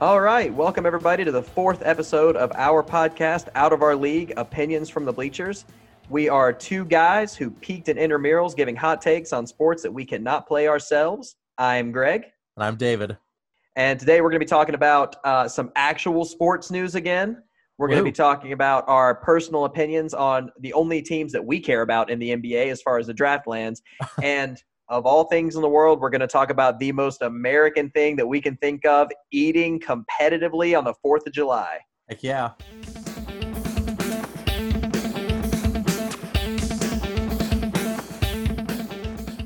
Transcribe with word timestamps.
All 0.00 0.20
right, 0.20 0.54
welcome 0.54 0.86
everybody 0.86 1.24
to 1.24 1.32
the 1.32 1.42
fourth 1.42 1.82
episode 1.84 2.36
of 2.36 2.52
our 2.54 2.84
podcast, 2.84 3.48
Out 3.56 3.72
of 3.72 3.82
Our 3.82 3.96
League 3.96 4.32
Opinions 4.36 4.88
from 4.88 5.04
the 5.04 5.12
Bleachers. 5.12 5.64
We 6.08 6.28
are 6.28 6.52
two 6.52 6.84
guys 6.84 7.34
who 7.34 7.50
peaked 7.50 7.88
in 7.88 7.96
intramurals 7.96 8.54
giving 8.54 8.76
hot 8.76 9.02
takes 9.02 9.32
on 9.32 9.44
sports 9.44 9.82
that 9.82 9.92
we 9.92 10.04
cannot 10.04 10.46
play 10.46 10.68
ourselves. 10.68 11.34
I'm 11.58 11.90
Greg. 11.90 12.26
And 12.56 12.64
I'm 12.64 12.76
David. 12.76 13.18
And 13.74 13.98
today 13.98 14.20
we're 14.20 14.30
going 14.30 14.38
to 14.38 14.46
be 14.46 14.48
talking 14.48 14.76
about 14.76 15.16
uh, 15.24 15.48
some 15.48 15.72
actual 15.74 16.24
sports 16.24 16.70
news 16.70 16.94
again. 16.94 17.42
We're 17.76 17.88
going 17.88 17.98
to 17.98 18.04
be 18.04 18.12
talking 18.12 18.52
about 18.52 18.84
our 18.86 19.16
personal 19.16 19.64
opinions 19.64 20.14
on 20.14 20.52
the 20.60 20.74
only 20.74 21.02
teams 21.02 21.32
that 21.32 21.44
we 21.44 21.58
care 21.58 21.82
about 21.82 22.08
in 22.08 22.20
the 22.20 22.36
NBA 22.36 22.70
as 22.70 22.80
far 22.80 22.98
as 22.98 23.08
the 23.08 23.14
draft 23.14 23.48
lands. 23.48 23.82
and 24.22 24.62
of 24.88 25.04
all 25.04 25.24
things 25.24 25.54
in 25.54 25.62
the 25.62 25.68
world, 25.68 26.00
we're 26.00 26.08
going 26.08 26.22
to 26.22 26.26
talk 26.26 26.50
about 26.50 26.78
the 26.78 26.92
most 26.92 27.20
American 27.20 27.90
thing 27.90 28.16
that 28.16 28.26
we 28.26 28.40
can 28.40 28.56
think 28.56 28.86
of 28.86 29.10
eating 29.30 29.78
competitively 29.78 30.76
on 30.76 30.84
the 30.84 30.94
4th 31.04 31.26
of 31.26 31.32
July. 31.32 31.78
Heck 32.08 32.22
yeah. 32.22 32.52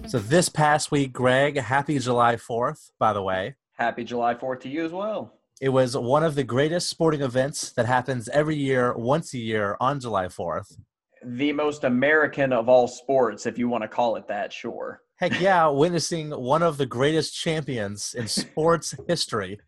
So 0.07 0.19
this 0.19 0.49
past 0.49 0.91
week, 0.91 1.13
Greg, 1.13 1.59
happy 1.59 1.99
July 1.99 2.37
4th, 2.37 2.91
by 2.99 3.13
the 3.13 3.23
way. 3.23 3.57
Happy 3.73 4.05
July 4.05 4.35
4th 4.35 4.61
to 4.61 4.69
you 4.69 4.85
as 4.85 4.93
well. 4.93 5.33
It 5.61 5.71
was 5.71 5.97
one 5.97 6.23
of 6.23 6.35
the 6.35 6.45
greatest 6.45 6.89
sporting 6.89 7.23
events 7.23 7.73
that 7.73 7.87
happens 7.87 8.29
every 8.29 8.57
year, 8.57 8.97
once 8.97 9.33
a 9.35 9.39
year 9.39 9.77
on 9.81 9.99
July 9.99 10.27
4th. 10.27 10.77
The 11.25 11.53
most 11.53 11.85
American 11.85 12.53
of 12.53 12.69
all 12.69 12.87
sports, 12.87 13.47
if 13.47 13.59
you 13.59 13.69
want 13.69 13.83
to 13.83 13.89
call 13.89 14.17
it 14.17 14.29
that, 14.29 14.53
sure. 14.53 15.01
Heck 15.23 15.41
yeah, 15.41 15.69
witnessing 15.69 16.31
one 16.31 16.65
of 16.65 16.79
the 16.79 16.85
greatest 16.85 17.33
champions 17.33 18.13
in 18.13 18.27
sports 18.27 18.93
history, 19.07 19.61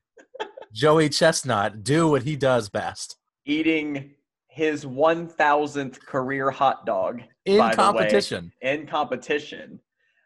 Joey 0.72 1.08
Chestnut, 1.08 1.84
do 1.84 2.08
what 2.08 2.24
he 2.24 2.34
does 2.34 2.68
best. 2.68 3.18
Eating 3.46 4.14
his 4.48 4.84
1000th 4.84 6.00
career 6.00 6.50
hot 6.50 6.84
dog 6.84 7.22
in 7.44 7.70
competition. 7.70 8.50
Way, 8.60 8.72
in 8.72 8.86
competition. 8.88 9.78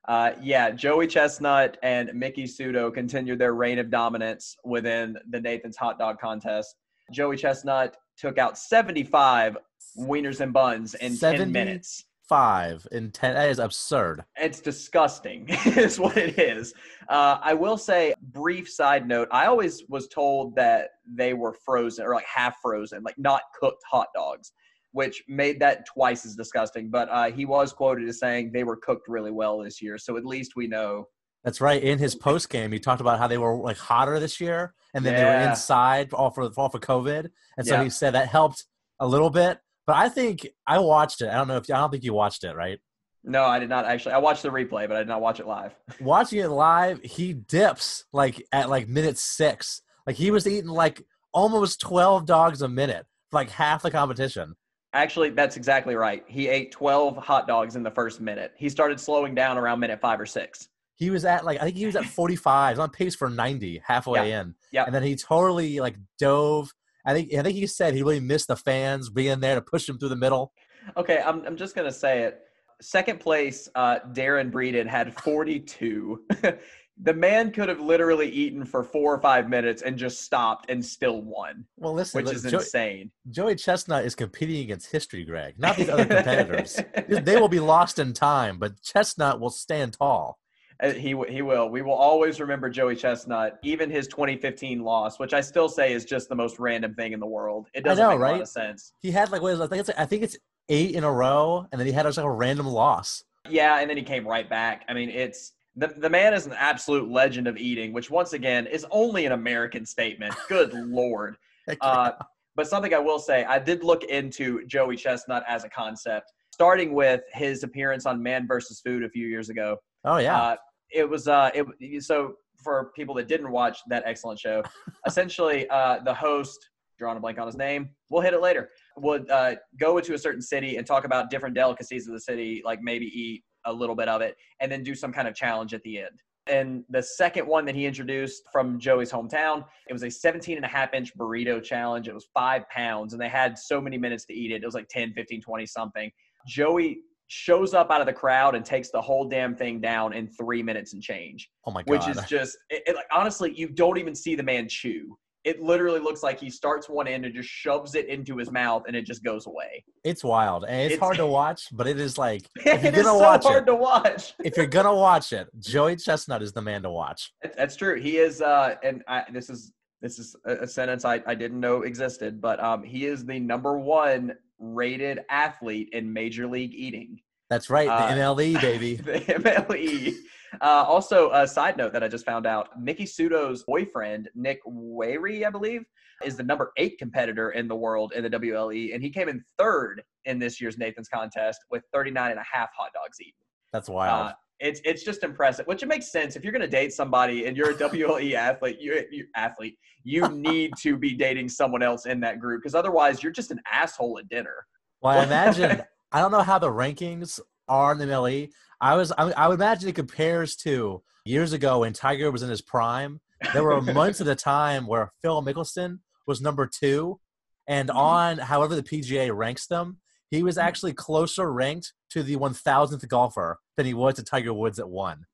Uh, 0.09 0.31
yeah, 0.41 0.71
Joey 0.71 1.07
Chestnut 1.07 1.77
and 1.83 2.11
Miki 2.15 2.45
Sudo 2.45 2.91
continued 2.91 3.39
their 3.39 3.53
reign 3.53 3.79
of 3.79 3.91
dominance 3.91 4.57
within 4.65 5.19
the 5.29 5.43
Nathan's 5.43 5.77
hot 5.77 5.99
dog 5.99 6.19
contest. 6.19 6.75
Joey 7.13 7.37
Chestnut 7.37 7.99
took 8.17 8.39
out 8.39 8.57
75 8.57 9.59
wieners 9.99 10.41
and 10.41 10.55
buns 10.55 10.95
in 10.95 11.19
10 11.19 11.53
minutes. 11.53 12.07
Five 12.29 12.87
in 12.93 13.11
10. 13.11 13.35
That 13.35 13.49
is 13.49 13.59
absurd. 13.59 14.25
It's 14.37 14.61
disgusting, 14.61 15.47
is 15.65 15.99
what 15.99 16.17
it 16.17 16.39
is. 16.39 16.75
Uh, 17.09 17.39
I 17.43 17.55
will 17.55 17.79
say, 17.79 18.15
brief 18.21 18.69
side 18.69 19.09
note 19.09 19.29
I 19.33 19.47
always 19.47 19.83
was 19.89 20.09
told 20.09 20.55
that 20.57 20.91
they 21.07 21.33
were 21.33 21.55
frozen 21.65 22.05
or 22.05 22.15
like 22.15 22.27
half 22.27 22.57
frozen, 22.61 23.03
like 23.03 23.19
not 23.19 23.43
cooked 23.59 23.83
hot 23.91 24.09
dogs 24.15 24.53
which 24.93 25.23
made 25.29 25.61
that 25.61 25.87
twice 25.87 26.25
as 26.25 26.35
disgusting. 26.35 26.91
But 26.91 27.09
uh, 27.11 27.31
he 27.31 27.45
was 27.45 27.73
quoted 27.73 28.09
as 28.09 28.19
saying 28.19 28.53
they 28.53 28.65
were 28.65 28.77
cooked 28.77 29.09
really 29.09 29.31
well 29.31 29.59
this 29.59 29.83
year, 29.83 29.99
so 29.99 30.17
at 30.17 30.25
least 30.25 30.53
we 30.57 30.67
know. 30.67 31.07
That's 31.45 31.61
right. 31.61 31.83
In 31.83 31.99
his 31.99 32.15
post 32.15 32.51
game, 32.51 32.73
he 32.73 32.81
talked 32.81 33.01
about 33.01 33.19
how 33.19 33.29
they 33.29 33.39
were 33.39 33.57
like 33.57 33.77
hotter 33.77 34.19
this 34.19 34.41
year, 34.41 34.75
and 34.95 35.05
then 35.05 35.13
yeah. 35.15 35.19
they 35.19 35.25
were 35.25 35.51
inside 35.51 36.13
all 36.13 36.31
for 36.31 36.51
all 36.57 36.69
for 36.69 36.81
COVID, 36.81 37.29
and 37.57 37.67
so 37.67 37.75
yeah. 37.75 37.85
he 37.85 37.91
said 37.91 38.15
that 38.15 38.29
helped 38.29 38.65
a 39.01 39.07
little 39.07 39.31
bit. 39.31 39.59
But 39.89 39.97
I 39.97 40.11
think 40.11 40.47
I 40.67 40.81
watched 40.81 41.23
it. 41.23 41.31
I 41.31 41.37
don't 41.37 41.49
know 41.49 41.57
if 41.57 41.65
I 41.71 41.79
don't 41.79 41.91
think 41.91 42.05
you 42.05 42.13
watched 42.13 42.45
it, 42.45 42.55
right? 42.55 42.79
No, 43.25 43.45
I 43.45 43.59
did 43.59 43.71
not 43.71 43.87
actually. 43.87 44.13
I 44.13 44.19
watched 44.19 44.43
the 44.43 44.51
replay, 44.51 44.87
but 44.87 44.93
I 44.93 44.99
did 44.99 45.09
not 45.09 45.23
watch 45.23 45.41
it 45.41 45.47
live. 45.47 45.75
Watching 46.01 46.41
it 46.41 46.49
live, 46.49 47.03
he 47.03 47.33
dips 47.33 48.05
like 48.13 48.47
at 48.53 48.69
like 48.69 48.87
minute 48.87 49.17
six. 49.17 49.81
Like 50.07 50.17
he 50.17 50.31
was 50.31 50.47
eating 50.47 50.69
like 50.69 51.03
almost 51.33 51.81
twelve 51.81 52.27
dogs 52.27 52.61
a 52.61 52.69
minute, 52.69 53.07
like 53.33 53.49
half 53.49 53.83
the 53.83 53.91
competition. 53.91 54.57
Actually, 54.93 55.31
that's 55.31 55.57
exactly 55.57 55.95
right. 55.95 56.23
He 56.27 56.49
ate 56.49 56.73
12 56.73 57.19
hot 57.19 57.47
dogs 57.47 57.77
in 57.77 57.83
the 57.83 57.91
first 57.91 58.21
minute. 58.21 58.53
He 58.57 58.71
started 58.71 58.99
slowing 58.99 59.35
down 59.35 59.57
around 59.59 59.81
minute 59.81 60.01
five 60.01 60.19
or 60.21 60.27
six. 60.27 60.69
He 60.97 61.09
was 61.09 61.25
at 61.25 61.47
like 61.47 61.61
I 61.63 61.65
think 61.65 61.77
he 61.79 61.87
was 61.87 61.97
at 61.97 62.05
45. 62.05 62.75
He's 62.75 62.79
on 62.79 62.91
pace 62.91 63.15
for 63.15 63.31
90 63.31 63.83
halfway 63.87 64.29
yeah. 64.29 64.41
in. 64.43 64.55
Yeah. 64.71 64.85
And 64.85 64.95
then 64.95 65.03
he 65.03 65.17
totally 65.17 65.81
like 65.81 65.97
dove. 66.19 66.75
I 67.09 67.15
think 67.15 67.33
I 67.33 67.43
think 67.43 67.57
he 67.57 67.67
said 67.67 67.95
he 67.95 68.03
really 68.03 68.21
missed 68.21 68.49
the 68.49 68.57
fans 68.57 69.09
being 69.09 69.41
there 69.41 69.55
to 69.55 69.63
push 69.63 69.89
him 69.89 69.99
through 69.99 70.11
the 70.11 70.17
middle. 70.17 70.53
Okay, 70.95 71.23
I'm 71.25 71.43
I'm 71.47 71.57
just 71.57 71.75
gonna 71.75 71.91
say 71.91 72.25
it. 72.25 72.41
Second 72.83 73.19
place, 73.19 73.67
uh, 73.75 74.01
Darron 74.13 74.53
Breeden 74.53 74.87
had 74.87 75.15
42. 75.15 76.21
the 77.03 77.15
man 77.15 77.51
could 77.51 77.71
have 77.71 77.81
literally 77.81 78.29
eaten 78.29 78.65
for 78.65 78.85
four 78.85 79.15
or 79.15 79.21
five 79.21 79.49
minutes 79.49 79.81
and 79.81 79.97
just 79.97 80.21
stopped 80.21 80.71
and 80.71 80.85
still 80.85 81.23
won. 81.23 81.65
Well, 81.79 81.95
listen, 81.95 82.23
which 82.23 82.35
is 82.35 82.45
insane. 82.45 83.11
Joey 83.31 83.55
Chestnut 83.55 84.05
is 84.05 84.15
competing 84.15 84.61
against 84.61 84.93
history, 84.93 85.25
Greg, 85.25 85.59
not 85.59 85.77
these 85.77 85.89
other 85.89 86.05
competitors. 86.05 86.79
they 87.09 87.41
will 87.41 87.49
be 87.49 87.59
lost 87.59 87.99
in 87.99 88.13
time, 88.13 88.59
but 88.59 88.83
Chestnut 88.83 89.41
will 89.41 89.51
stand 89.51 89.95
tall. 89.95 90.39
Uh, 90.81 90.93
he 90.93 91.17
he 91.29 91.43
will. 91.43 91.69
We 91.69 91.83
will 91.83 91.95
always 91.95 92.41
remember 92.41 92.71
Joey 92.71 92.95
Chestnut, 92.95 93.59
even 93.63 93.91
his 93.91 94.07
2015 94.07 94.81
loss, 94.81 95.19
which 95.19 95.35
I 95.35 95.41
still 95.41 95.69
say 95.69 95.93
is 95.93 96.05
just 96.05 96.29
the 96.29 96.37
most 96.37 96.59
random 96.59 96.95
thing 96.95 97.13
in 97.13 97.21
the 97.21 97.27
world. 97.27 97.69
It 97.75 97.83
doesn't 97.83 98.03
know, 98.03 98.11
make 98.11 98.21
right? 98.21 98.31
a 98.31 98.33
lot 98.35 98.43
of 98.43 98.49
sense. 98.49 98.93
He 99.01 99.11
had 99.11 99.33
like 99.33 99.43
what 99.43 99.55
is 99.55 99.61
I 99.61 99.67
think 99.67 99.81
it's 99.81 99.91
I 99.99 100.07
think 100.07 100.23
it's 100.23 100.37
eight 100.69 100.95
in 100.95 101.03
a 101.03 101.13
row, 101.13 101.67
and 101.73 101.81
then 101.81 101.87
he 101.87 101.93
had 101.93 102.07
like 102.07 102.17
a 102.17 102.31
random 102.31 102.67
loss. 102.67 103.25
Yeah, 103.49 103.81
and 103.81 103.91
then 103.91 103.97
he 103.97 104.03
came 104.05 104.27
right 104.27 104.49
back. 104.49 104.85
I 104.89 104.95
mean, 104.95 105.11
it's 105.11 105.53
the, 105.75 105.89
the 105.89 106.11
man 106.11 106.35
is 106.35 106.47
an 106.47 106.53
absolute 106.53 107.11
legend 107.11 107.49
of 107.49 107.57
eating, 107.57 107.93
which 107.93 108.11
once 108.11 108.33
again 108.33 108.67
is 108.67 108.87
only 108.91 109.27
an 109.27 109.33
American 109.33 109.85
statement. 109.85 110.35
Good 110.49 110.73
lord. 110.75 111.37
Uh, 111.81 112.13
but 112.57 112.67
something 112.67 112.93
I 112.95 112.99
will 112.99 113.19
say, 113.19 113.45
I 113.45 113.59
did 113.59 113.85
look 113.85 114.05
into 114.05 114.65
Joey 114.67 114.97
Chestnut 114.97 115.45
as 115.47 115.65
a 115.65 115.69
concept, 115.69 116.33
starting 116.53 116.93
with 116.93 117.21
his 117.33 117.63
appearance 117.63 118.07
on 118.07 118.23
Man 118.23 118.47
versus 118.47 118.81
Food 118.81 119.05
a 119.05 119.09
few 119.09 119.27
years 119.27 119.49
ago. 119.49 119.77
Oh 120.05 120.19
yeah. 120.19 120.41
Uh, 120.41 120.57
it 120.91 121.09
was 121.09 121.29
uh, 121.29 121.51
it 121.55 122.03
so 122.03 122.35
for 122.57 122.91
people 122.97 123.15
that 123.15 123.29
didn't 123.29 123.51
watch 123.51 123.79
that 123.89 124.03
excellent 124.07 124.39
show, 124.39 124.63
essentially 125.07 125.69
uh, 125.71 125.99
the 126.05 126.15
host, 126.15 126.59
drawing 126.99 127.17
a 127.17 127.21
blank 127.21 127.39
on 127.39 127.47
his 127.47 127.57
name, 127.57 127.91
we'll 128.11 128.23
hit 128.23 128.35
it 128.35 128.41
later, 128.41 128.71
would 128.97 129.31
uh, 129.31 129.55
go 129.79 129.99
into 129.99 130.15
a 130.15 130.19
certain 130.19 130.43
city 130.43 130.77
and 130.77 130.87
talk 130.87 131.05
about 131.05 131.31
different 131.31 131.55
delicacies 131.55 132.07
of 132.07 132.13
the 132.13 132.21
city, 132.21 132.63
like 132.65 132.81
maybe 132.83 133.07
eat 133.07 133.45
a 133.67 133.73
little 133.73 133.95
bit 133.95 134.09
of 134.09 134.21
it, 134.21 134.37
and 134.61 134.71
then 134.71 134.83
do 134.83 134.95
some 134.95 135.13
kind 135.13 135.29
of 135.29 135.35
challenge 135.35 135.75
at 135.75 135.83
the 135.83 135.99
end. 135.99 136.23
And 136.49 136.83
the 136.89 137.03
second 137.03 137.47
one 137.47 137.67
that 137.67 137.75
he 137.75 137.85
introduced 137.85 138.43
from 138.51 138.79
Joey's 138.79 139.13
hometown, 139.13 139.67
it 139.89 139.93
was 139.93 140.03
a 140.03 140.11
17 140.11 140.57
and 140.57 140.65
a 140.65 140.69
half 140.69 140.95
inch 140.95 141.17
burrito 141.17 141.63
challenge. 141.63 142.09
It 142.09 142.15
was 142.15 142.27
five 142.33 142.69
pounds, 142.71 143.13
and 143.13 143.21
they 143.21 143.29
had 143.29 143.59
so 143.59 143.81
many 143.81 143.99
minutes 143.99 144.25
to 144.27 144.35
eat 144.35 144.51
it. 144.51 144.63
It 144.63 144.67
was 144.67 144.75
like 144.75 144.89
10, 144.89 145.13
15, 145.13 145.43
20 145.43 145.67
something. 145.67 146.11
Joey 146.47 147.01
shows 147.29 147.75
up 147.75 147.91
out 147.91 148.01
of 148.01 148.07
the 148.07 148.13
crowd 148.13 148.55
and 148.55 148.65
takes 148.65 148.91
the 148.91 149.01
whole 149.01 149.29
damn 149.29 149.55
thing 149.55 149.81
down 149.81 150.13
in 150.13 150.29
three 150.29 150.63
minutes 150.63 150.95
and 150.95 151.03
change. 151.03 151.49
Oh 151.67 151.71
my 151.71 151.83
god! 151.83 151.91
Which 151.91 152.17
is 152.17 152.23
just 152.25 152.59
it, 152.71 152.83
it, 152.87 152.97
like 152.97 153.07
honestly, 153.13 153.53
you 153.55 153.69
don't 153.69 153.99
even 153.99 154.15
see 154.15 154.35
the 154.35 154.43
man 154.43 154.69
chew 154.69 155.17
it 155.49 155.63
literally 155.63 156.01
looks 156.01 156.23
like 156.23 156.39
he 156.39 156.51
starts 156.51 156.91
one 156.91 157.09
end 157.09 157.25
and 157.25 157.35
just 157.35 157.49
shoves 157.49 157.95
it 157.95 158.07
into 158.07 158.37
his 158.37 158.51
mouth 158.51 158.83
and 158.87 158.95
it 158.95 159.07
just 159.07 159.25
goes 159.25 159.47
away. 159.47 159.83
It's 160.05 160.23
wild 160.23 160.65
and 160.65 160.83
it's, 160.83 160.95
it's 160.95 161.01
hard 161.01 161.17
to 161.17 161.27
watch, 161.41 161.69
but 161.73 161.87
it 161.87 161.99
is 161.99 162.19
like 162.19 162.43
if 162.57 162.65
you're 162.83 162.93
gonna 162.93 163.05
so 163.05 163.19
watch 163.19 163.45
hard 163.45 163.63
it, 163.63 163.67
to 163.67 163.75
watch. 163.75 164.35
if 164.45 164.59
you're 164.59 164.67
gonna 164.67 164.95
watch 164.95 165.33
it, 165.33 165.49
Joey 165.59 165.97
Chestnut 165.97 166.43
is 166.43 166.53
the 166.53 166.61
man 166.61 166.83
to 166.83 166.91
watch. 166.91 167.33
That's 167.57 167.77
true. 167.77 167.99
He 167.99 168.19
is, 168.19 168.43
uh, 168.43 168.75
and 168.83 169.03
I, 169.09 169.25
this 169.33 169.49
is 169.49 169.73
this 170.03 170.19
is 170.19 170.37
a, 170.45 170.67
sentence 170.67 171.05
I, 171.05 171.23
I 171.27 171.35
didn't 171.35 171.61
know 171.61 171.83
existed, 171.83 172.41
but 172.41 172.63
um, 172.63 172.83
he 172.83 173.07
is 173.07 173.25
the 173.25 173.41
number 173.41 173.79
one 173.79 174.35
rated 174.59 175.21
athlete 175.31 175.89
in 175.93 176.13
Major 176.13 176.47
League 176.47 176.75
Eating. 176.75 177.21
That's 177.51 177.71
right, 177.71 177.87
the 177.87 177.93
uh, 177.93 178.35
MLE 178.35 178.61
baby. 178.61 178.95
the 178.97 179.21
MLE. 179.21 180.15
Uh, 180.61 180.85
also, 180.87 181.31
a 181.33 181.47
side 181.47 181.77
note 181.77 181.93
that 181.93 182.03
I 182.03 182.09
just 182.09 182.25
found 182.25 182.47
out: 182.47 182.81
Miki 182.81 183.07
Sudo's 183.07 183.65
boyfriend, 183.65 184.29
Nick 184.35 184.61
Wehry, 184.67 185.47
I 185.47 185.51
believe, 185.51 185.83
is 186.25 186.37
the 186.37 186.43
number 186.43 186.73
eight 186.77 186.99
competitor 186.99 187.51
in 187.51 187.69
the 187.69 187.77
world 187.77 188.13
in 188.15 188.23
the 188.23 188.31
WLE, 188.31 188.95
and 188.95 189.03
he 189.03 189.11
came 189.11 189.29
in 189.29 189.43
third 189.59 190.03
in 190.25 190.39
this 190.39 190.61
year's 190.61 190.79
Nathan's 190.79 191.09
contest 191.09 191.61
with 191.71 191.83
39 191.93 192.31
and 192.31 192.41
a 192.41 192.45
half 192.51 192.69
hot 192.77 192.91
dogs 192.93 193.19
eaten. 193.21 193.33
That's 193.73 193.89
wild. 193.89 194.31
Uh, 194.31 194.33
it's 194.61 194.81
it's 194.85 195.05
just 195.05 195.23
impressive, 195.23 195.67
which 195.67 195.83
it 195.83 195.87
makes 195.87 196.11
sense 196.11 196.37
if 196.37 196.43
you're 196.43 196.53
going 196.53 196.63
to 196.63 196.69
date 196.69 196.93
somebody 196.93 197.47
and 197.47 197.57
you're 197.57 197.71
a 197.71 197.75
WLE 197.79 198.35
athlete, 198.35 198.79
you, 198.81 199.05
you 199.11 199.27
athlete, 199.37 199.79
you 200.05 200.29
need 200.29 200.73
to 200.81 200.97
be 200.97 201.15
dating 201.15 201.49
someone 201.49 201.83
else 201.83 202.07
in 202.07 202.21
that 202.21 202.41
group 202.41 202.63
because 202.63 202.75
otherwise 202.75 203.23
you're 203.23 203.33
just 203.33 203.51
an 203.51 203.61
asshole 203.71 204.19
at 204.19 204.29
dinner. 204.29 204.67
Well, 205.01 205.19
I 205.19 205.25
imagine 205.25 205.83
I 206.13 206.21
don't 206.21 206.33
know 206.33 206.43
how 206.43 206.59
the 206.59 206.71
rankings 206.71 207.41
are 207.69 207.93
in 207.93 207.99
the 207.99 208.07
MLE. 208.07 208.51
I 208.81 208.95
was 208.97 209.13
I, 209.13 209.31
I 209.33 209.49
would 209.49 209.59
imagine 209.59 209.89
it 209.89 209.95
compares 209.95 210.57
to 210.57 211.03
years 211.25 211.53
ago 211.53 211.81
when 211.81 211.93
Tiger 211.93 212.31
was 212.31 212.43
in 212.43 212.51
his 212.51 212.63
prime. 212.63 213.21
There 213.53 213.63
were 213.63 213.81
months 213.83 214.21
at 214.21 214.27
a 214.27 214.35
time 214.35 214.87
where 214.87 215.13
Phil 215.23 215.43
Mickelson 215.43 216.01
was 216.27 216.41
number 216.41 216.67
two, 216.67 217.21
and 217.67 217.89
mm-hmm. 217.89 217.99
on 217.99 218.39
however 218.39 218.75
the 218.75 218.83
PGA 218.83 219.35
ranks 219.35 219.67
them, 219.67 219.99
he 220.31 220.43
was 220.43 220.59
actually 220.59 220.93
closer 220.93 221.51
ranked 221.53 221.93
to 222.11 222.23
the 222.23 222.37
1000th 222.37 223.07
golfer 223.09 223.59
than 223.77 223.87
he 223.87 223.95
was 223.95 224.15
to 224.15 224.23
Tiger 224.25 224.53
Woods 224.53 224.79
at 224.79 224.89
one. 224.89 225.27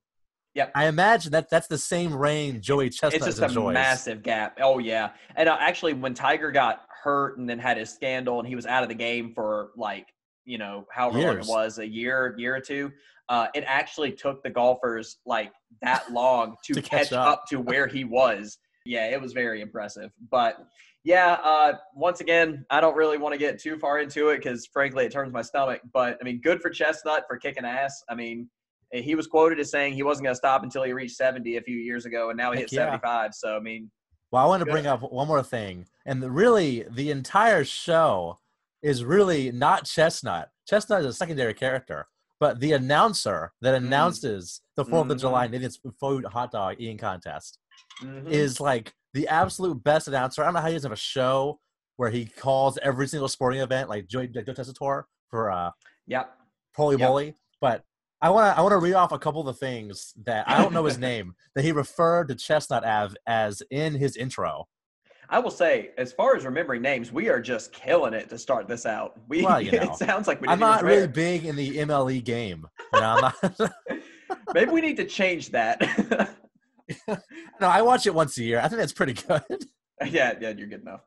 Yep. 0.55 0.71
I 0.75 0.87
imagine 0.87 1.33
that 1.33 1.51
that's 1.51 1.67
the 1.67 1.79
same 1.79 2.15
range 2.15 2.65
Joey 2.65 2.89
Chestnut 2.89 3.15
it's 3.15 3.27
just 3.27 3.41
a 3.41 3.47
enjoys. 3.47 3.75
massive 3.75 4.23
gap. 4.23 4.59
Oh 4.63 4.79
yeah, 4.79 5.11
and 5.35 5.49
uh, 5.49 5.57
actually, 5.59 5.95
when 5.95 6.15
Tiger 6.15 6.53
got 6.53 6.83
hurt 7.03 7.39
and 7.39 7.51
then 7.51 7.59
had 7.59 7.77
his 7.77 7.91
scandal, 7.91 8.39
and 8.39 8.47
he 8.47 8.55
was 8.55 8.65
out 8.65 8.85
of 8.85 8.89
the 8.89 8.95
game 8.95 9.33
for 9.35 9.71
like 9.77 10.07
you 10.45 10.59
know 10.59 10.87
however 10.93 11.19
long 11.19 11.39
it 11.39 11.47
was, 11.47 11.79
a 11.81 11.87
year, 11.87 12.37
year 12.39 12.55
or 12.55 12.61
two. 12.61 12.93
Uh, 13.29 13.49
it 13.55 13.65
actually 13.67 14.13
took 14.13 14.43
the 14.45 14.51
golfers 14.51 15.17
like 15.27 15.51
that 15.83 16.13
long 16.13 16.55
to, 16.65 16.75
To 16.75 16.83
catch, 16.83 17.09
catch 17.09 17.13
up. 17.15 17.27
up. 17.27 17.45
to 17.49 17.59
where 17.59 17.89
he 17.89 18.05
was. 18.05 18.59
Yeah, 18.85 19.09
it 19.11 19.21
was 19.21 19.33
very 19.33 19.61
impressive. 19.61 20.11
But 20.31 20.59
yeah, 21.05 21.35
uh, 21.45 21.75
once 21.95 22.21
again, 22.21 22.65
I 22.71 22.81
don't 22.81 22.97
really 22.97 23.19
want 23.19 23.35
to 23.35 23.39
get 23.39 23.61
too 23.61 23.79
far 23.79 23.99
into 23.99 24.31
it 24.31 24.39
because 24.39 24.67
frankly, 24.67 25.05
it 25.05 25.13
turns 25.13 25.33
my 25.33 25.43
stomach. 25.43 25.83
But 25.93 26.17
I 26.21 26.25
mean, 26.25 26.41
good 26.41 26.61
for 26.63 26.71
Chestnut 26.71 27.25
for 27.29 27.37
kicking 27.37 27.65
ass. 27.65 28.03
I 28.09 28.15
mean, 28.15 28.49
he 28.93 29.15
was 29.15 29.27
quoted 29.27 29.59
as 29.61 29.71
saying 29.71 29.93
he 29.95 30.03
wasn't 30.03 30.25
going 30.25 30.33
to 30.35 30.39
stop 30.39 30.63
until 30.63 30.83
he 30.83 30.93
reached 30.93 31.17
70 31.17 31.57
a 31.57 31.61
few 31.63 31.77
years 31.77 32.07
ago, 32.07 32.31
and 32.31 32.37
now 32.39 32.53
he 32.53 32.59
Heck 32.61 32.71
hit 32.71 32.73
yeah. 32.73 32.87
75. 32.87 33.35
So 33.35 33.57
I 33.57 33.61
mean, 33.61 33.91
Well, 34.31 34.43
I 34.45 34.47
want 34.47 34.61
to 34.63 34.65
Good. 34.65 34.71
bring 34.73 34.87
up 34.87 35.01
one 35.13 35.29
more 35.29 35.43
thing, 35.43 35.87
and 36.07 36.23
the, 36.23 36.31
really, 36.31 36.85
the 36.91 37.11
entire 37.11 37.65
show 37.65 38.39
is 38.83 39.05
really 39.05 39.53
not 39.53 39.85
Chestnut. 39.85 40.49
Chestnut 40.67 41.01
is 41.01 41.07
a 41.07 41.13
secondary 41.13 41.55
character, 41.55 42.07
but 42.41 42.61
the 42.61 42.73
announcer 42.73 43.53
that 43.61 43.75
Mm. 43.75 43.87
announces 43.87 44.61
the 44.77 44.85
Fourth 44.85 45.11
of 45.11 45.17
Mhm. 45.17 45.21
July 45.21 45.47
Nathan's 45.49 45.79
Food 46.01 46.25
Hot 46.27 46.51
Dog 46.51 46.77
Eating 46.79 46.99
Contest 46.99 47.59
mhm. 48.03 48.31
is 48.31 48.61
like 48.61 48.95
the 49.15 49.29
absolute 49.29 49.83
best 49.83 50.09
announcer. 50.09 50.43
I 50.43 50.47
don't 50.47 50.55
know 50.55 50.61
how 50.61 50.69
he 50.69 50.75
doesn't 50.75 50.91
have 50.91 50.99
a 50.99 51.01
show 51.01 51.59
where 51.97 52.11
he 52.11 52.27
calls 52.27 52.79
every 52.83 53.07
single 53.09 53.29
sporting 53.29 53.61
event, 53.61 53.89
like 53.89 54.09
Joey 54.09 54.31
like 54.35 54.47
Joe 54.47 54.53
Tessitore 54.53 55.05
for 55.31 55.51
uh, 55.51 55.71
yep. 56.07 56.37
Holy 56.75 56.97
Yep. 56.97 57.09
Moly. 57.09 57.35
But 57.61 57.85
I 58.21 58.31
want 58.31 58.53
to 58.53 58.59
I 58.59 58.63
want 58.63 58.73
to 58.73 58.79
read 58.79 58.95
off 58.95 59.13
a 59.13 59.19
couple 59.19 59.41
of 59.41 59.47
the 59.47 59.55
things 59.55 60.13
that 60.25 60.49
I 60.49 60.61
don't 60.61 60.73
know 60.73 60.85
his 60.85 60.99
name 61.11 61.35
that 61.55 61.65
he 61.65 61.73
referred 61.73 62.29
to 62.29 62.35
Chestnut 62.35 62.85
Ave 62.85 63.15
as 63.27 63.63
in 63.71 63.95
his 63.95 64.17
intro. 64.17 64.67
I 65.31 65.39
will 65.39 65.51
say, 65.51 65.91
as 65.97 66.13
far 66.13 66.37
as 66.37 66.45
remembering 66.45 66.83
names, 66.83 67.11
we 67.11 67.31
are 67.31 67.41
just 67.41 67.73
killing 67.73 68.13
it 68.13 68.29
to 68.29 68.37
start 68.37 68.69
this 68.69 68.85
out. 68.85 69.19
We 69.29 69.43
Well, 69.43 69.61
you 69.61 69.73
know. 69.73 69.83
it 69.83 69.95
sounds 69.97 70.29
like 70.29 70.41
we. 70.41 70.49
I'm 70.49 70.59
not 70.59 70.83
really 70.83 71.07
big 71.07 71.45
in 71.47 71.57
the 71.57 71.79
MLE 71.79 72.23
game. 72.25 72.67
You 72.93 73.01
know, 73.01 73.07
I'm 73.07 73.33
not, 73.59 73.73
Maybe 74.55 74.71
we 74.71 74.81
need 74.81 74.97
to 74.99 75.07
change 75.07 75.51
that. 75.51 75.81
no, 77.09 77.17
I 77.61 77.83
watch 77.83 78.07
it 78.07 78.15
once 78.15 78.37
a 78.39 78.45
year. 78.45 78.61
I 78.61 78.69
think 78.69 78.79
that's 78.79 78.93
pretty 78.93 79.15
good. 79.15 79.43
yeah, 80.07 80.35
yeah, 80.41 80.53
you're 80.57 80.67
good 80.67 80.83
enough. 80.83 81.03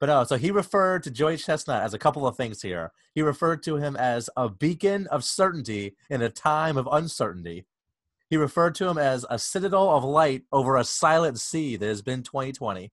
But 0.00 0.06
no, 0.06 0.24
so 0.24 0.36
he 0.36 0.50
referred 0.50 1.04
to 1.04 1.12
Joey 1.12 1.36
Chestnut 1.36 1.82
as 1.82 1.94
a 1.94 1.98
couple 1.98 2.26
of 2.26 2.36
things 2.36 2.60
here. 2.60 2.90
He 3.14 3.22
referred 3.22 3.62
to 3.64 3.76
him 3.76 3.94
as 3.94 4.28
a 4.36 4.48
beacon 4.48 5.06
of 5.06 5.22
certainty 5.22 5.94
in 6.10 6.22
a 6.22 6.28
time 6.28 6.76
of 6.76 6.88
uncertainty. 6.90 7.66
He 8.28 8.36
referred 8.36 8.74
to 8.76 8.88
him 8.88 8.98
as 8.98 9.24
a 9.30 9.38
citadel 9.38 9.90
of 9.90 10.02
light 10.02 10.42
over 10.50 10.76
a 10.76 10.84
silent 10.84 11.38
sea 11.38 11.76
that 11.76 11.86
has 11.86 12.02
been 12.02 12.22
2020. 12.22 12.90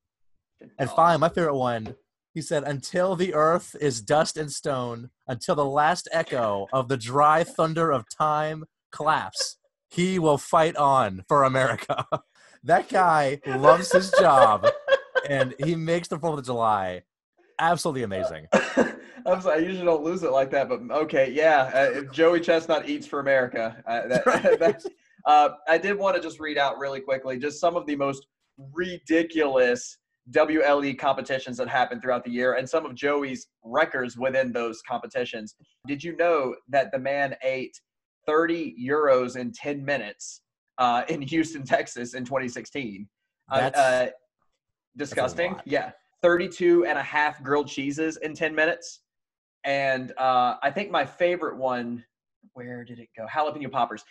And 0.78 0.90
finally, 0.90 1.18
my 1.18 1.30
favorite 1.30 1.56
one, 1.56 1.96
he 2.34 2.42
said, 2.42 2.64
Until 2.64 3.16
the 3.16 3.34
earth 3.34 3.76
is 3.82 4.02
dust 4.02 4.38
and 4.38 4.52
stone, 4.52 5.10
until 5.28 5.56
the 5.56 5.66
last 5.66 6.08
echo 6.12 6.68
of 6.72 6.90
the 6.90 6.98
dry 6.98 7.44
thunder 7.44 7.90
of 7.90 8.06
time 8.10 8.66
collapse, 8.92 9.58
he 9.90 10.20
will 10.20 10.38
fight 10.38 10.76
on 10.76 11.24
for 11.28 11.44
America. 11.44 12.06
that 12.64 12.90
guy 12.90 13.40
loves 13.46 13.92
his 13.92 14.12
job, 14.20 14.68
and 15.28 15.56
he 15.64 15.76
makes 15.76 16.08
the 16.08 16.18
4th 16.18 16.40
of 16.40 16.46
July 16.46 17.04
absolutely 17.60 18.04
amazing. 18.04 18.48
I'm 19.26 19.42
sorry, 19.42 19.58
I 19.58 19.68
usually 19.68 19.86
don't 19.86 20.04
lose 20.04 20.24
it 20.24 20.32
like 20.32 20.50
that, 20.52 20.70
but 20.70 20.80
okay, 20.90 21.32
yeah. 21.32 21.72
Uh, 21.74 22.02
Joey 22.12 22.40
Chestnut 22.40 22.88
eats 22.88 23.06
for 23.06 23.20
America. 23.20 23.82
Uh, 23.86 24.08
that, 24.08 24.58
that's, 24.60 24.86
uh, 25.26 25.50
I 25.68 25.78
did 25.78 25.98
want 25.98 26.16
to 26.16 26.22
just 26.22 26.40
read 26.40 26.58
out 26.58 26.78
really 26.78 27.02
quickly 27.02 27.38
just 27.38 27.60
some 27.60 27.76
of 27.76 27.86
the 27.86 27.96
most 27.96 28.28
ridiculous 28.74 29.98
WLE 30.32 30.98
competitions 30.98 31.58
that 31.58 31.68
happened 31.68 32.02
throughout 32.02 32.24
the 32.24 32.32
year 32.32 32.54
and 32.54 32.70
some 32.70 32.86
of 32.86 32.96
Joey's 32.96 33.48
records 33.64 34.18
within 34.18 34.52
those 34.52 34.82
competitions. 34.88 35.56
Did 35.88 36.04
you 36.04 36.16
know 36.16 36.56
that 36.70 36.92
the 36.92 37.00
man 37.00 37.36
ate 37.44 37.80
30 38.26 38.76
euros 38.80 39.36
in 39.36 39.52
10 39.52 39.84
minutes 39.84 40.42
uh, 40.78 41.04
in 41.10 41.22
Houston, 41.22 41.64
Texas 41.64 42.14
in 42.14 42.24
2016? 42.26 43.08
Uh, 43.52 43.60
That's- 43.60 43.80
uh, 43.80 44.10
disgusting. 44.98 45.54
lot. 45.54 45.64
Yeah. 45.66 45.92
32 46.22 46.86
and 46.86 46.98
a 46.98 47.04
half 47.04 47.42
grilled 47.44 47.68
cheeses 47.68 48.18
in 48.18 48.34
10 48.34 48.54
minutes. 48.54 49.02
And 49.64 50.12
uh, 50.18 50.56
I 50.62 50.72
think 50.72 50.92
my 50.92 51.06
favorite 51.06 51.58
one, 51.58 52.04
where 52.54 52.84
did 52.84 53.00
it 53.00 53.10
go? 53.18 53.26
Jalapeno 53.28 53.72
poppers. 53.72 54.04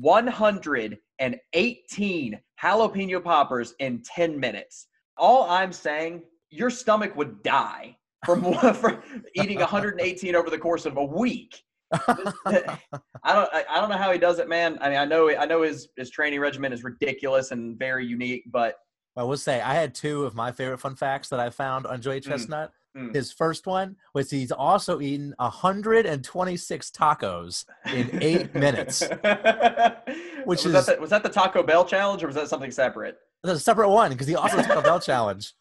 118 0.00 2.40
jalapeno 2.62 3.22
poppers 3.22 3.74
in 3.78 4.02
10 4.02 4.40
minutes. 4.40 4.86
All 5.16 5.48
I'm 5.48 5.72
saying, 5.72 6.22
your 6.50 6.70
stomach 6.70 7.14
would 7.16 7.42
die 7.42 7.96
from, 8.24 8.54
from 8.74 9.02
eating 9.34 9.58
118 9.58 10.34
over 10.34 10.50
the 10.50 10.58
course 10.58 10.86
of 10.86 10.96
a 10.96 11.04
week. 11.04 11.62
I 11.92 12.78
don't 13.24 13.48
I, 13.52 13.80
don't 13.80 13.88
know 13.88 13.96
how 13.96 14.10
he 14.12 14.18
does 14.18 14.38
it, 14.38 14.48
man. 14.48 14.78
I 14.80 14.88
mean, 14.88 14.98
I 14.98 15.04
know 15.04 15.30
I 15.30 15.46
know 15.46 15.62
his 15.62 15.88
his 15.96 16.10
training 16.10 16.40
regimen 16.40 16.72
is 16.72 16.82
ridiculous 16.82 17.50
and 17.50 17.78
very 17.78 18.06
unique, 18.06 18.44
but 18.50 18.76
I 19.16 19.22
will 19.22 19.36
say, 19.36 19.60
I 19.60 19.74
had 19.74 19.94
two 19.94 20.24
of 20.24 20.34
my 20.34 20.50
favorite 20.50 20.78
fun 20.78 20.96
facts 20.96 21.28
that 21.28 21.38
I 21.38 21.50
found 21.50 21.86
on 21.86 22.00
Joey 22.00 22.20
Chestnut. 22.20 22.72
mm. 22.96 23.14
His 23.14 23.32
first 23.32 23.66
one 23.66 23.94
was 24.12 24.28
he's 24.28 24.50
also 24.50 25.00
eaten 25.00 25.34
126 25.38 26.90
tacos 26.90 27.64
in 27.92 28.18
eight 28.20 28.52
minutes. 28.56 29.02
Which 30.44 30.64
was 30.64 30.66
is- 30.66 30.72
that 30.72 30.86
the, 30.86 31.00
was 31.00 31.10
that 31.10 31.22
the 31.22 31.28
Taco 31.28 31.62
Bell 31.62 31.84
challenge 31.84 32.24
or 32.24 32.26
was 32.26 32.36
that 32.36 32.48
something 32.48 32.72
separate? 32.72 33.16
That's 33.44 33.60
a 33.60 33.62
separate 33.62 33.90
one 33.90 34.10
because 34.10 34.26
he 34.26 34.34
also 34.34 34.58
a 34.58 34.82
bell 34.82 34.98
challenge. 34.98 35.52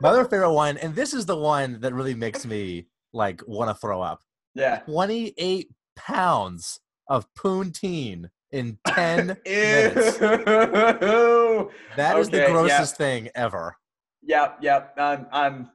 My 0.00 0.08
other 0.08 0.24
favorite 0.24 0.52
one, 0.52 0.76
and 0.78 0.92
this 0.92 1.14
is 1.14 1.24
the 1.24 1.36
one 1.36 1.80
that 1.80 1.94
really 1.94 2.14
makes 2.14 2.44
me 2.44 2.88
like 3.12 3.42
want 3.46 3.70
to 3.70 3.74
throw 3.74 4.02
up. 4.02 4.22
Yeah. 4.54 4.78
28 4.80 5.68
pounds 5.96 6.80
of 7.08 7.26
poutine 7.34 8.30
in 8.52 8.78
10 8.86 9.26
minutes. 9.44 10.18
That 10.18 12.18
is 12.18 12.28
the 12.28 12.38
Okay, 12.38 12.38
yeah. 12.38 12.50
grossest 12.50 12.96
thing 12.96 13.28
ever. 13.34 13.76
Yep, 14.22 14.58
yep. 14.62 14.94
I'm 14.98 15.26
I'm 15.32 15.70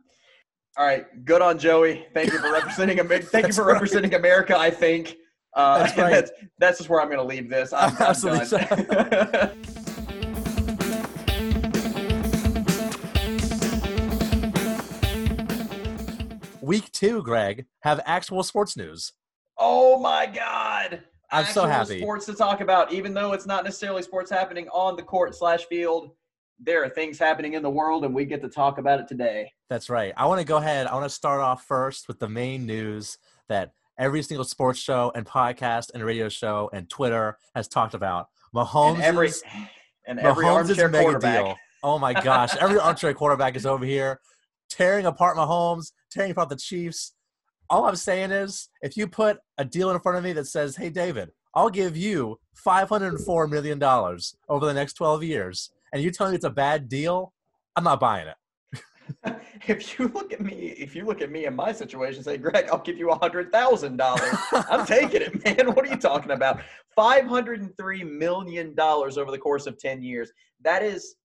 all 0.78 0.86
right. 0.86 1.06
Good 1.26 1.42
on 1.42 1.60
Joey. 1.60 2.06
Thank 2.14 2.32
you 2.32 2.40
for 2.40 2.52
representing 2.54 3.00
America. 3.00 3.28
Thank 3.28 3.48
you 3.48 3.54
for 3.54 3.66
right. 3.66 3.74
representing 3.74 4.14
America. 4.16 4.58
I 4.58 4.70
think. 4.70 5.18
Uh, 5.56 5.80
That's 5.80 5.98
right. 5.98 6.12
That's, 6.12 6.32
that's 6.58 6.78
just 6.80 6.90
where 6.90 7.00
I'm 7.00 7.08
going 7.08 7.20
to 7.20 7.24
leave 7.26 7.50
this. 7.50 7.74
I'm, 7.74 7.96
I'm 7.96 8.02
Absolutely 8.02 8.58
done. 8.58 9.52
Week 16.64 16.90
two, 16.94 17.22
Greg, 17.24 17.66
have 17.82 18.00
actual 18.06 18.42
sports 18.42 18.78
news. 18.78 19.12
oh 19.58 20.00
my 20.00 20.26
God! 20.26 21.04
I'm 21.30 21.44
so 21.44 21.66
happy. 21.66 22.00
Sports 22.00 22.26
to 22.28 22.34
talk 22.34 22.62
about, 22.62 22.94
even 22.94 23.14
though 23.14 23.34
it's 23.34 23.46
not 23.46 23.66
necessarily 23.66 24.02
sports 24.02 24.32
happening 24.32 24.70
on 24.70 24.96
the 24.96 25.04
court 25.04 25.36
slash 25.36 25.66
field. 25.66 26.12
There 26.58 26.82
are 26.82 26.88
things 26.88 27.20
happening 27.20 27.56
in 27.56 27.64
the 27.64 27.70
world, 27.70 28.06
and 28.06 28.16
we 28.16 28.24
get 28.24 28.42
to 28.44 28.48
talk 28.48 28.78
about 28.78 29.02
it 29.02 29.10
today. 29.10 29.52
That's 29.70 29.90
right. 29.90 30.14
I 30.16 30.26
want 30.26 30.40
to 30.40 30.48
go 30.48 30.56
ahead. 30.56 30.88
I 30.88 30.94
want 30.94 31.04
to 31.04 31.10
start 31.10 31.42
off 31.42 31.66
first 31.66 32.08
with 32.08 32.20
the 32.20 32.30
main 32.30 32.66
news 32.66 33.18
that 33.50 33.74
every 33.98 34.24
single 34.24 34.46
sports 34.46 34.80
show 34.80 35.12
and 35.16 35.26
podcast 35.26 35.92
and 35.94 36.02
radio 36.02 36.30
show 36.30 36.70
and 36.72 36.90
Twitter 36.90 37.40
has 37.56 37.68
talked 37.68 37.94
about. 37.94 38.30
Mahomes 38.56 38.94
and 38.94 39.04
every 39.04 39.32
and 40.08 40.18
every 40.18 40.46
Mahomes' 40.46 40.70
armchair 40.70 40.88
mega 40.88 41.04
quarterback. 41.04 41.44
deal. 41.44 41.56
Oh 41.84 42.00
my 42.00 42.14
gosh! 42.14 42.56
Every 42.56 42.80
armchair 42.80 43.14
quarterback 43.14 43.58
is 43.58 43.66
over 43.66 43.84
here 43.84 44.22
tearing 44.74 45.06
apart 45.06 45.38
Mahomes, 45.38 45.92
tearing 46.12 46.32
apart 46.32 46.50
the 46.50 46.56
Chiefs. 46.56 47.14
All 47.70 47.86
I'm 47.86 47.96
saying 47.96 48.32
is, 48.32 48.70
if 48.82 48.98
you 48.98 49.08
put 49.08 49.38
a 49.58 49.66
deal 49.66 49.92
in 49.92 50.00
front 50.00 50.18
of 50.18 50.24
me 50.24 50.34
that 50.34 50.48
says, 50.48 50.76
"Hey, 50.76 50.90
David, 50.90 51.32
I'll 51.56 51.70
give 51.70 51.96
you 51.96 52.40
504 52.56 53.48
million 53.48 53.80
dollars 53.80 54.36
over 54.50 54.66
the 54.66 54.74
next 54.74 54.94
12 54.94 55.24
years," 55.24 55.72
and 55.94 56.02
you 56.02 56.12
tell 56.12 56.30
me 56.30 56.36
it's 56.36 56.46
a 56.46 56.50
bad 56.50 56.90
deal, 56.90 57.34
I'm 57.76 57.84
not 57.84 58.00
buying 58.00 58.28
it. 58.28 58.36
if 59.68 59.98
you 59.98 60.08
look 60.10 60.34
at 60.34 60.42
me, 60.42 60.76
if 60.78 60.96
you 60.96 61.06
look 61.06 61.22
at 61.22 61.32
me 61.32 61.46
in 61.46 61.56
my 61.56 61.72
situation, 61.72 62.24
say, 62.24 62.38
Greg, 62.38 62.68
I'll 62.72 62.80
give 62.80 62.98
you 62.98 63.12
a 63.12 63.18
hundred 63.18 63.52
thousand 63.52 63.98
dollars. 63.98 64.36
I'm 64.70 64.86
taking 64.88 65.22
it, 65.22 65.44
man. 65.44 65.74
What 65.74 65.86
are 65.86 65.90
you 65.90 65.98
talking 65.98 66.32
about? 66.32 66.62
Five 66.96 67.26
hundred 67.26 67.62
and 67.62 67.76
three 67.78 68.04
million 68.04 68.74
dollars 68.76 69.18
over 69.18 69.32
the 69.32 69.38
course 69.38 69.68
of 69.68 69.78
ten 69.78 70.02
years. 70.02 70.32
That 70.62 70.84
is 70.84 71.16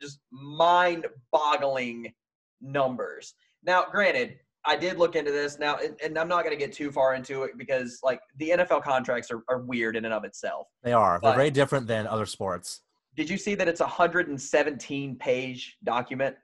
just 0.00 0.20
mind-boggling 0.30 2.12
numbers. 2.60 3.34
Now, 3.64 3.84
granted, 3.90 4.36
I 4.64 4.76
did 4.76 4.98
look 4.98 5.16
into 5.16 5.30
this 5.30 5.58
now, 5.58 5.76
and, 5.76 5.96
and 6.02 6.18
I'm 6.18 6.28
not 6.28 6.44
going 6.44 6.56
to 6.56 6.62
get 6.62 6.72
too 6.74 6.90
far 6.90 7.14
into 7.14 7.44
it 7.44 7.52
because, 7.56 8.00
like, 8.02 8.20
the 8.36 8.50
NFL 8.50 8.82
contracts 8.82 9.30
are, 9.30 9.42
are 9.48 9.60
weird 9.60 9.96
in 9.96 10.04
and 10.04 10.12
of 10.12 10.24
itself. 10.24 10.66
They 10.82 10.92
are. 10.92 11.18
They're 11.22 11.34
very 11.34 11.50
different 11.50 11.86
than 11.86 12.06
other 12.06 12.26
sports. 12.26 12.80
Did 13.16 13.30
you 13.30 13.36
see 13.38 13.54
that 13.54 13.66
it's 13.68 13.80
a 13.80 13.84
117 13.84 15.16
page 15.16 15.76
document? 15.84 16.36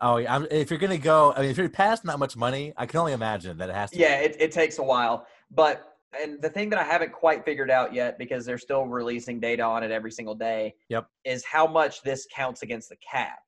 Oh, 0.00 0.16
yeah. 0.18 0.34
I'm, 0.34 0.46
if 0.50 0.70
you're 0.70 0.78
gonna 0.78 0.98
go, 0.98 1.32
I 1.36 1.42
mean, 1.42 1.50
if 1.50 1.56
you're 1.56 1.68
past 1.68 2.02
that 2.04 2.18
much 2.18 2.36
money, 2.36 2.72
I 2.76 2.86
can 2.86 3.00
only 3.00 3.12
imagine 3.12 3.56
that 3.58 3.68
it 3.70 3.74
has 3.74 3.90
to. 3.90 3.98
Yeah, 3.98 4.16
it, 4.16 4.36
it 4.38 4.52
takes 4.52 4.78
a 4.78 4.82
while. 4.82 5.26
But 5.50 5.84
And 6.22 6.40
the 6.42 6.50
thing 6.50 6.68
that 6.70 6.78
I 6.78 6.84
haven't 6.84 7.12
quite 7.12 7.44
figured 7.44 7.70
out 7.70 7.94
yet, 7.94 8.18
because 8.18 8.44
they're 8.44 8.58
still 8.58 8.84
releasing 8.86 9.40
data 9.40 9.62
on 9.62 9.82
it 9.82 9.90
every 9.90 10.10
single 10.12 10.34
day, 10.34 10.74
Yep. 10.88 11.06
is 11.24 11.44
how 11.44 11.66
much 11.66 12.02
this 12.02 12.26
counts 12.34 12.62
against 12.62 12.88
the 12.88 12.96
cap. 12.96 13.38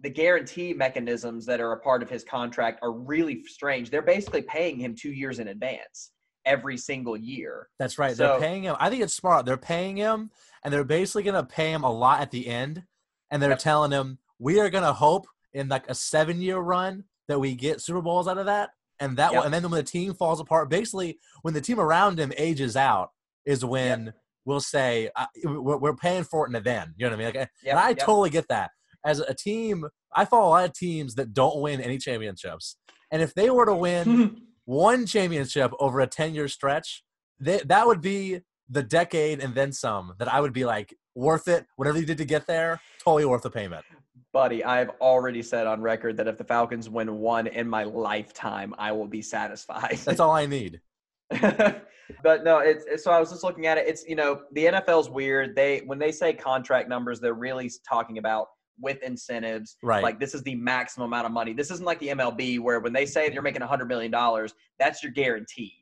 The 0.00 0.10
guarantee 0.10 0.72
mechanisms 0.72 1.46
that 1.46 1.60
are 1.60 1.72
a 1.72 1.78
part 1.78 2.02
of 2.02 2.10
his 2.10 2.24
contract 2.24 2.80
are 2.82 2.92
really 2.92 3.44
strange. 3.44 3.90
They're 3.90 4.02
basically 4.02 4.42
paying 4.42 4.78
him 4.78 4.94
two 4.96 5.12
years 5.12 5.38
in 5.38 5.48
advance 5.48 6.10
every 6.44 6.76
single 6.76 7.16
year. 7.16 7.68
That's 7.78 7.98
right. 7.98 8.16
So- 8.16 8.26
they're 8.26 8.40
paying 8.40 8.64
him. 8.64 8.74
I 8.80 8.90
think 8.90 9.02
it's 9.02 9.14
smart. 9.14 9.46
They're 9.46 9.56
paying 9.56 9.96
him, 9.96 10.30
and 10.64 10.72
they're 10.74 10.82
basically 10.84 11.22
going 11.22 11.36
to 11.36 11.44
pay 11.44 11.70
him 11.70 11.84
a 11.84 11.92
lot 11.92 12.20
at 12.20 12.30
the 12.32 12.48
end. 12.48 12.82
And 13.30 13.40
they're 13.40 13.50
Yep. 13.50 13.58
telling 13.60 13.92
him, 13.92 14.18
we 14.38 14.58
are 14.60 14.68
going 14.70 14.84
to 14.84 14.92
hope 14.92 15.26
in 15.54 15.68
like 15.68 15.88
a 15.88 15.94
seven 15.94 16.40
year 16.40 16.58
run 16.58 17.04
that 17.28 17.38
we 17.38 17.54
get 17.54 17.80
Super 17.80 18.02
Bowls 18.02 18.26
out 18.28 18.38
of 18.38 18.46
that. 18.46 18.70
And 19.00 19.16
that, 19.16 19.30
will, 19.30 19.36
Yep. 19.38 19.44
and 19.46 19.54
then 19.54 19.62
when 19.62 19.70
the 19.72 19.82
team 19.82 20.14
falls 20.14 20.40
apart, 20.40 20.68
basically 20.68 21.18
when 21.42 21.54
the 21.54 21.60
team 21.60 21.78
around 21.80 22.18
him 22.18 22.32
ages 22.36 22.76
out, 22.76 23.10
is 23.46 23.64
when 23.64 24.12
we'll 24.44 24.60
say 24.60 25.10
uh, 25.16 25.26
we're, 25.44 25.76
we're 25.78 25.96
paying 25.96 26.24
for 26.24 26.46
it 26.46 26.54
in 26.54 26.62
then. 26.62 26.92
You 26.96 27.06
know 27.06 27.10
what 27.10 27.14
I 27.14 27.24
mean? 27.24 27.26
Like, 27.26 27.34
Yep, 27.36 27.50
and 27.70 27.78
I 27.78 27.88
yep. 27.90 27.98
totally 27.98 28.30
get 28.30 28.48
that. 28.48 28.70
As 29.04 29.20
a 29.20 29.34
team, 29.34 29.86
I 30.14 30.24
follow 30.24 30.48
a 30.48 30.50
lot 30.50 30.64
of 30.64 30.74
teams 30.74 31.14
that 31.16 31.34
don't 31.34 31.60
win 31.60 31.80
any 31.80 31.98
championships, 31.98 32.76
and 33.10 33.22
if 33.22 33.34
they 33.34 33.50
were 33.50 33.66
to 33.66 33.74
win 33.74 34.42
one 34.64 35.06
championship 35.06 35.72
over 35.78 36.00
a 36.00 36.06
10 36.06 36.34
year 36.34 36.48
stretch, 36.48 37.02
they, 37.40 37.58
that 37.58 37.86
would 37.86 38.00
be 38.00 38.40
the 38.68 38.82
decade 38.82 39.40
and 39.40 39.54
then 39.54 39.72
some 39.72 40.14
that 40.18 40.32
I 40.32 40.40
would 40.40 40.52
be 40.52 40.64
like, 40.64 40.94
worth 41.14 41.48
it. 41.48 41.66
Whatever 41.76 41.98
you 41.98 42.06
did 42.06 42.18
to 42.18 42.24
get 42.24 42.46
there, 42.46 42.80
totally 43.02 43.24
worth 43.24 43.42
the 43.42 43.50
payment. 43.50 43.84
Buddy, 44.32 44.64
I've 44.64 44.90
already 45.00 45.42
said 45.42 45.66
on 45.66 45.82
record 45.82 46.16
that 46.16 46.26
if 46.26 46.38
the 46.38 46.44
Falcons 46.44 46.88
win 46.88 47.18
one 47.18 47.46
in 47.46 47.68
my 47.68 47.84
lifetime, 47.84 48.74
I 48.78 48.92
will 48.92 49.06
be 49.06 49.20
satisfied. 49.20 49.98
That's 50.04 50.20
all 50.20 50.30
I 50.30 50.46
need. 50.46 50.80
but 51.30 52.44
no, 52.44 52.58
it's, 52.58 52.84
it's 52.86 53.04
so 53.04 53.10
I 53.10 53.20
was 53.20 53.30
just 53.30 53.44
looking 53.44 53.66
at 53.66 53.76
it. 53.76 53.86
It's 53.86 54.06
you 54.06 54.16
know 54.16 54.42
the 54.52 54.66
NFL's 54.66 55.10
weird. 55.10 55.54
They 55.54 55.80
when 55.80 55.98
they 55.98 56.12
say 56.12 56.32
contract 56.32 56.88
numbers, 56.88 57.20
they're 57.20 57.34
really 57.34 57.70
talking 57.86 58.18
about 58.18 58.48
with 58.82 59.02
incentives. 59.02 59.76
Right. 59.82 60.02
Like 60.02 60.20
this 60.20 60.34
is 60.34 60.42
the 60.42 60.54
maximum 60.56 61.06
amount 61.06 61.26
of 61.26 61.32
money. 61.32 61.52
This 61.52 61.70
isn't 61.70 61.86
like 61.86 61.98
the 62.00 62.08
MLB 62.08 62.60
where 62.60 62.80
when 62.80 62.92
they 62.92 63.06
say 63.06 63.30
you're 63.32 63.42
making 63.42 63.62
a 63.62 63.66
hundred 63.66 63.86
million 63.86 64.10
dollars, 64.10 64.54
that's 64.78 65.02
your 65.02 65.12
guaranteed. 65.12 65.72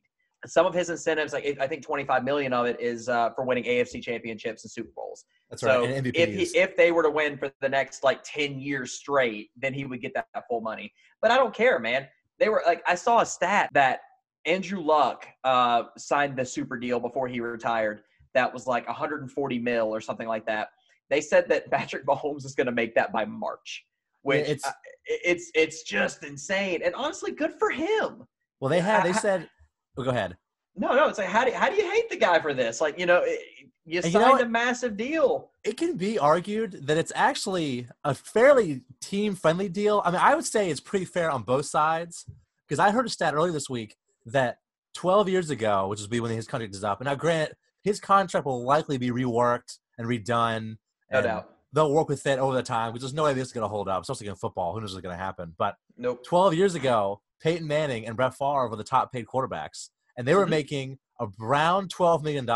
Some 0.46 0.64
of 0.64 0.72
his 0.72 0.88
incentives, 0.88 1.32
like 1.32 1.58
I 1.60 1.66
think 1.66 1.84
25 1.84 2.24
million 2.24 2.52
of 2.52 2.66
it 2.66 2.80
is 2.80 3.08
uh, 3.08 3.30
for 3.30 3.44
winning 3.44 3.64
AFC 3.64 4.02
championships 4.02 4.64
and 4.64 4.70
Super 4.70 4.90
Bowls. 4.96 5.24
That's 5.50 5.62
So 5.62 5.84
right. 5.84 6.06
If 6.14 6.52
he, 6.52 6.58
if 6.58 6.76
they 6.76 6.92
were 6.92 7.02
to 7.02 7.10
win 7.10 7.36
for 7.36 7.52
the 7.60 7.68
next 7.68 8.04
like 8.04 8.20
10 8.24 8.58
years 8.58 8.92
straight, 8.92 9.50
then 9.56 9.74
he 9.74 9.84
would 9.84 10.00
get 10.00 10.14
that 10.14 10.28
full 10.48 10.60
money. 10.60 10.92
But 11.20 11.30
I 11.30 11.36
don't 11.36 11.54
care, 11.54 11.78
man. 11.78 12.06
They 12.38 12.48
were 12.48 12.62
like 12.64 12.82
I 12.86 12.94
saw 12.94 13.20
a 13.20 13.26
stat 13.26 13.68
that 13.74 14.00
Andrew 14.46 14.80
Luck 14.80 15.26
uh, 15.44 15.84
signed 15.98 16.38
the 16.38 16.44
super 16.44 16.78
deal 16.78 17.00
before 17.00 17.28
he 17.28 17.40
retired. 17.40 18.02
That 18.32 18.52
was 18.52 18.66
like 18.66 18.86
140 18.86 19.58
mil 19.58 19.94
or 19.94 20.00
something 20.00 20.28
like 20.28 20.46
that. 20.46 20.68
They 21.10 21.20
said 21.20 21.48
that 21.48 21.70
Patrick 21.70 22.06
Mahomes 22.06 22.44
is 22.44 22.54
going 22.54 22.66
to 22.66 22.72
make 22.72 22.94
that 22.94 23.12
by 23.12 23.24
March, 23.24 23.84
which 24.22 24.42
it's- 24.48 24.64
uh, 24.64 24.72
it's 25.06 25.50
it's 25.54 25.82
just 25.82 26.22
insane. 26.24 26.82
And 26.84 26.94
honestly, 26.94 27.32
good 27.32 27.52
for 27.58 27.70
him. 27.70 28.24
well, 28.60 28.68
they 28.68 28.80
had, 28.80 29.02
they 29.04 29.12
said, 29.12 29.48
oh, 29.96 30.04
go 30.04 30.10
ahead. 30.10 30.36
No, 30.76 30.94
no, 30.94 31.08
it's 31.08 31.18
like 31.18 31.26
how 31.26 31.44
do 31.44 31.50
how 31.52 31.68
do 31.68 31.74
you 31.74 31.90
hate 31.90 32.08
the 32.08 32.16
guy 32.16 32.38
for 32.40 32.54
this? 32.54 32.80
Like 32.80 32.98
you 32.98 33.06
know, 33.06 33.22
it- 33.24 33.40
you 33.86 33.96
And 34.04 34.12
you 34.12 34.20
signed 34.20 34.38
know 34.38 34.44
a 34.44 34.48
massive 34.48 34.96
deal. 34.96 35.50
It 35.64 35.76
can 35.76 35.96
be 35.96 36.16
argued 36.18 36.86
that 36.86 36.96
it's 36.96 37.10
actually 37.16 37.88
a 38.04 38.14
fairly 38.14 38.82
team 39.00 39.34
friendly 39.34 39.68
deal. 39.68 40.00
I 40.04 40.12
mean, 40.12 40.20
I 40.22 40.34
would 40.36 40.44
say 40.44 40.70
it's 40.70 40.80
pretty 40.80 41.06
fair 41.06 41.28
on 41.30 41.42
both 41.42 41.66
sides 41.66 42.24
because 42.68 42.78
I 42.78 42.90
heard 42.92 43.06
a 43.06 43.08
stat 43.08 43.34
earlier 43.34 43.52
this 43.52 43.68
week 43.68 43.96
that 44.26 44.58
12 44.94 45.28
years 45.30 45.50
ago, 45.50 45.88
which 45.88 45.98
will 46.00 46.08
be 46.08 46.20
when 46.20 46.30
his 46.30 46.46
contract 46.46 46.74
is 46.74 46.84
up, 46.84 47.00
and 47.00 47.06
now 47.06 47.16
grant 47.16 47.52
his 47.82 47.98
contract 47.98 48.46
will 48.46 48.62
likely 48.64 48.96
be 48.98 49.10
reworked 49.10 49.78
and 49.98 50.06
redone. 50.06 50.76
No 51.10 51.22
doubt. 51.22 51.50
They'll 51.72 51.92
work 51.92 52.08
with 52.08 52.26
it 52.26 52.38
over 52.38 52.54
the 52.54 52.62
time 52.62 52.92
because 52.92 53.02
there's 53.02 53.14
no 53.14 53.24
way 53.24 53.32
this 53.32 53.48
is 53.48 53.52
going 53.52 53.62
to 53.64 53.68
hold 53.68 53.88
up, 53.88 54.02
especially 54.02 54.26
in 54.26 54.34
football. 54.34 54.72
Who 54.74 54.80
knows 54.80 54.92
what's 54.92 55.02
going 55.02 55.16
to 55.16 55.22
happen? 55.22 55.54
But 55.56 55.76
Nope. 55.96 56.24
12 56.24 56.54
years 56.54 56.74
ago, 56.74 57.20
Peyton 57.40 57.66
Manning 57.66 58.06
and 58.06 58.16
Brett 58.16 58.34
Favre 58.34 58.68
were 58.68 58.76
the 58.76 58.84
top 58.84 59.12
paid 59.12 59.26
quarterbacks, 59.26 59.90
and 60.16 60.26
they 60.26 60.34
were 60.34 60.46
Mhm. 60.46 60.50
making 60.50 60.98
around 61.40 61.90
$12 61.94 62.22
million. 62.22 62.46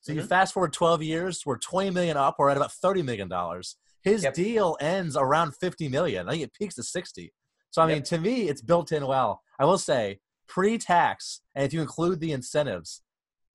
So 0.00 0.12
you 0.12 0.22
Mhm. 0.22 0.28
fast 0.28 0.54
forward 0.54 0.72
12 0.72 1.02
years, 1.02 1.44
we're 1.44 1.58
20 1.58 1.90
million 1.90 2.16
up, 2.16 2.36
we're 2.38 2.48
at 2.50 2.56
about 2.56 2.72
30 2.72 3.02
million 3.02 3.28
dollars. 3.28 3.76
His 4.02 4.22
Yep. 4.22 4.34
deal 4.34 4.76
ends 4.80 5.16
around 5.16 5.52
50 5.56 5.88
million. 5.88 6.28
I 6.28 6.32
think 6.32 6.44
it 6.44 6.52
peaks 6.54 6.76
to 6.76 6.82
60. 6.84 7.34
So 7.70 7.82
I 7.82 7.86
mean, 7.86 7.96
Yep. 7.96 8.04
to 8.04 8.18
me, 8.18 8.48
it's 8.48 8.62
built 8.62 8.92
in 8.92 9.06
well. 9.06 9.42
I 9.58 9.64
will 9.64 9.78
say, 9.78 10.20
pre-tax, 10.46 11.40
and 11.54 11.64
if 11.64 11.72
you 11.72 11.80
include 11.80 12.20
the 12.20 12.32
incentives, 12.32 13.02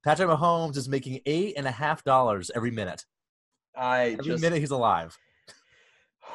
Patrick 0.03 0.29
Mahomes 0.29 0.75
is 0.77 0.87
making 0.89 1.21
eight 1.25 1.53
and 1.57 1.65
a 1.67 1.71
half 1.71 2.03
dollars 2.03 2.51
every 2.53 2.71
minute. 2.71 3.05
I 3.75 4.11
Every 4.11 4.25
just 4.25 4.41
minute 4.41 4.59
he's 4.59 4.71
alive. 4.71 5.17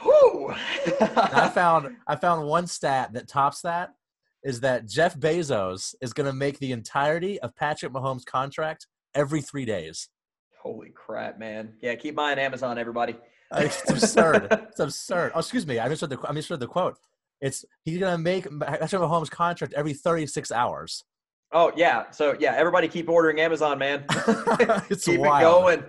And 0.05 1.19
I 1.19 1.51
found 1.55 1.97
I 2.07 2.17
found 2.17 2.47
one 2.47 2.67
stat 2.67 3.13
that 3.15 3.29
tops 3.29 3.63
that 3.63 3.95
is 4.45 4.61
that 4.61 4.87
Jeff 4.87 5.19
Bezos 5.19 5.95
is 6.01 6.13
going 6.13 6.27
to 6.27 6.33
make 6.33 6.59
the 6.59 6.73
entirety 6.73 7.41
of 7.41 7.55
Patrick 7.57 7.93
Mahomes' 7.93 8.25
contract 8.25 8.87
every 9.15 9.41
three 9.43 9.65
days. 9.65 10.09
Holy 10.63 10.91
crap, 10.91 11.39
man! 11.39 11.75
Yeah, 11.81 11.95
keep 11.95 12.15
buying 12.15 12.39
Amazon, 12.39 12.79
everybody. 12.79 13.17
Uh, 13.51 13.63
it's 13.65 13.83
absurd. 13.91 14.49
it's 14.51 14.81
absurd. 14.81 15.33
Oh, 15.35 15.39
excuse 15.41 15.67
me. 15.67 15.79
I 15.79 15.89
misread 15.89 16.11
the 16.11 16.19
I 16.29 16.33
misread 16.33 16.61
the 16.61 16.67
quote. 16.67 16.97
It's 17.41 17.65
he's 17.85 17.99
going 17.99 18.13
to 18.13 18.19
make 18.19 18.45
Patrick 18.61 18.91
Mahomes' 19.03 19.31
contract 19.31 19.73
every 19.75 19.95
36 19.95 20.51
hours. 20.53 21.05
Oh 21.53 21.73
yeah, 21.77 22.11
so 22.11 22.37
yeah, 22.39 22.55
everybody 22.57 22.89
keep 22.89 23.09
ordering 23.09 23.41
Amazon, 23.41 23.79
man. 23.79 24.05
It's 24.91 25.05
keep 25.05 25.21
wild. 25.21 25.41
it 25.71 25.81
going. 25.81 25.85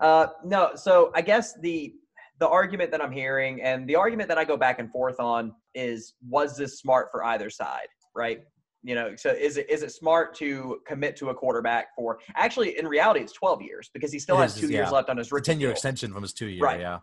Uh, 0.00 0.26
no, 0.44 0.70
so 0.74 1.10
I 1.14 1.22
guess 1.22 1.58
the 1.60 1.94
the 2.40 2.48
argument 2.48 2.92
that 2.92 3.02
I'm 3.02 3.10
hearing 3.10 3.60
and 3.62 3.88
the 3.88 3.96
argument 3.96 4.28
that 4.28 4.38
I 4.38 4.44
go 4.44 4.56
back 4.56 4.78
and 4.78 4.90
forth 4.92 5.18
on 5.18 5.52
is 5.74 6.14
was 6.28 6.56
this 6.56 6.78
smart 6.78 7.08
for 7.10 7.24
either 7.24 7.50
side, 7.50 7.88
right? 8.14 8.40
You 8.84 8.94
know, 8.94 9.16
so 9.16 9.30
is 9.30 9.56
it 9.56 9.68
is 9.68 9.82
it 9.82 9.90
smart 9.90 10.34
to 10.36 10.78
commit 10.86 11.16
to 11.16 11.30
a 11.30 11.34
quarterback 11.34 11.88
for 11.96 12.20
actually 12.36 12.78
in 12.78 12.86
reality 12.86 13.20
it's 13.20 13.32
12 13.32 13.60
years 13.62 13.90
because 13.92 14.12
he 14.12 14.20
still 14.20 14.36
It 14.38 14.42
has 14.42 14.54
is, 14.54 14.60
two 14.60 14.68
years 14.68 14.92
left 14.92 15.08
on 15.10 15.16
his 15.16 15.32
A 15.32 15.34
rookie 15.34 15.46
10 15.46 15.60
year 15.60 15.70
extension 15.72 16.12
from 16.12 16.22
his 16.22 16.32
two 16.32 16.46
year. 16.48 16.62
Right. 16.62 16.80
Yeah. 16.80 17.00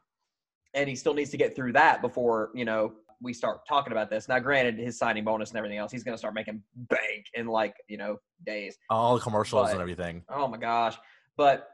and 0.74 0.88
he 0.88 0.96
still 0.96 1.14
needs 1.14 1.32
to 1.32 1.38
get 1.38 1.54
through 1.54 1.74
that 1.74 2.02
before 2.02 2.52
you 2.56 2.64
know 2.64 2.94
we 3.22 3.34
start 3.34 3.60
talking 3.68 3.92
about 3.94 4.10
this. 4.10 4.28
Now, 4.28 4.40
granted, 4.40 4.78
his 4.78 4.98
signing 4.98 5.24
bonus 5.24 5.50
and 5.50 5.58
everything 5.58 5.78
else, 5.78 5.90
he's 5.92 6.04
going 6.04 6.14
to 6.14 6.18
start 6.18 6.34
making 6.34 6.62
bank 6.76 7.26
in 7.34 7.48
like 7.48 7.74
you 7.90 7.98
know 7.98 8.18
days. 8.46 8.78
All 8.90 9.16
the 9.16 9.22
commercials 9.22 9.68
But- 9.68 9.72
and 9.74 9.82
everything. 9.82 10.24
Oh 10.30 10.48
my 10.48 10.58
gosh! 10.58 10.98
But 11.38 11.68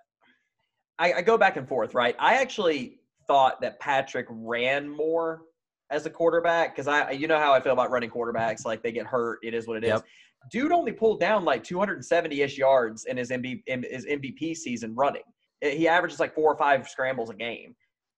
I, 0.99 1.13
I 1.13 1.21
go 1.21 1.37
back 1.37 1.57
and 1.57 1.67
forth, 1.67 1.93
right? 1.93 2.15
I 2.19 2.35
actually 2.35 2.99
thought 3.27 3.61
that 3.61 3.79
Patrick 3.79 4.27
ran 4.29 4.87
more 4.89 5.41
as 5.89 6.05
a 6.05 6.09
quarterback 6.09 6.75
because 6.75 6.87
I, 6.87 7.11
you 7.11 7.27
know 7.27 7.37
how 7.39 7.53
I 7.53 7.59
feel 7.59 7.73
about 7.73 7.91
running 7.91 8.09
quarterbacks. 8.09 8.65
Like 8.65 8.81
they 8.83 8.91
get 8.91 9.05
hurt, 9.05 9.39
it 9.43 9.53
is 9.53 9.67
what 9.67 9.77
it 9.77 9.83
is. 9.83 9.89
Yep. 9.89 10.05
Dude 10.51 10.71
only 10.71 10.91
pulled 10.91 11.19
down 11.19 11.43
like 11.45 11.63
270-ish 11.63 12.57
yards 12.57 13.05
in 13.05 13.17
his 13.17 13.29
MVP, 13.29 13.63
in 13.67 13.83
his 13.83 14.05
MVP 14.05 14.55
season 14.57 14.95
running. 14.95 15.21
He 15.61 15.87
averages 15.87 16.19
like 16.19 16.33
four 16.33 16.51
or 16.51 16.57
five 16.57 16.87
scrambles 16.89 17.29
a 17.29 17.35
game. 17.35 17.75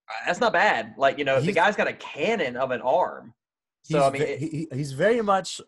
Uh, 0.10 0.14
That's 0.26 0.40
not 0.40 0.54
bad. 0.54 0.94
Like 0.98 1.18
you 1.18 1.26
know, 1.26 1.42
the 1.42 1.52
guy's 1.52 1.76
got 1.76 1.88
a 1.88 1.94
cannon 1.94 2.56
of 2.56 2.72
an 2.72 2.82
arm. 2.82 3.34
So 3.84 3.98
he's, 3.98 4.04
I 4.08 4.10
mean, 4.12 4.22
it- 4.22 4.40
he, 4.40 4.48
he- 4.48 4.68
he's 4.78 4.94
very 4.94 5.22
much, 5.22 5.60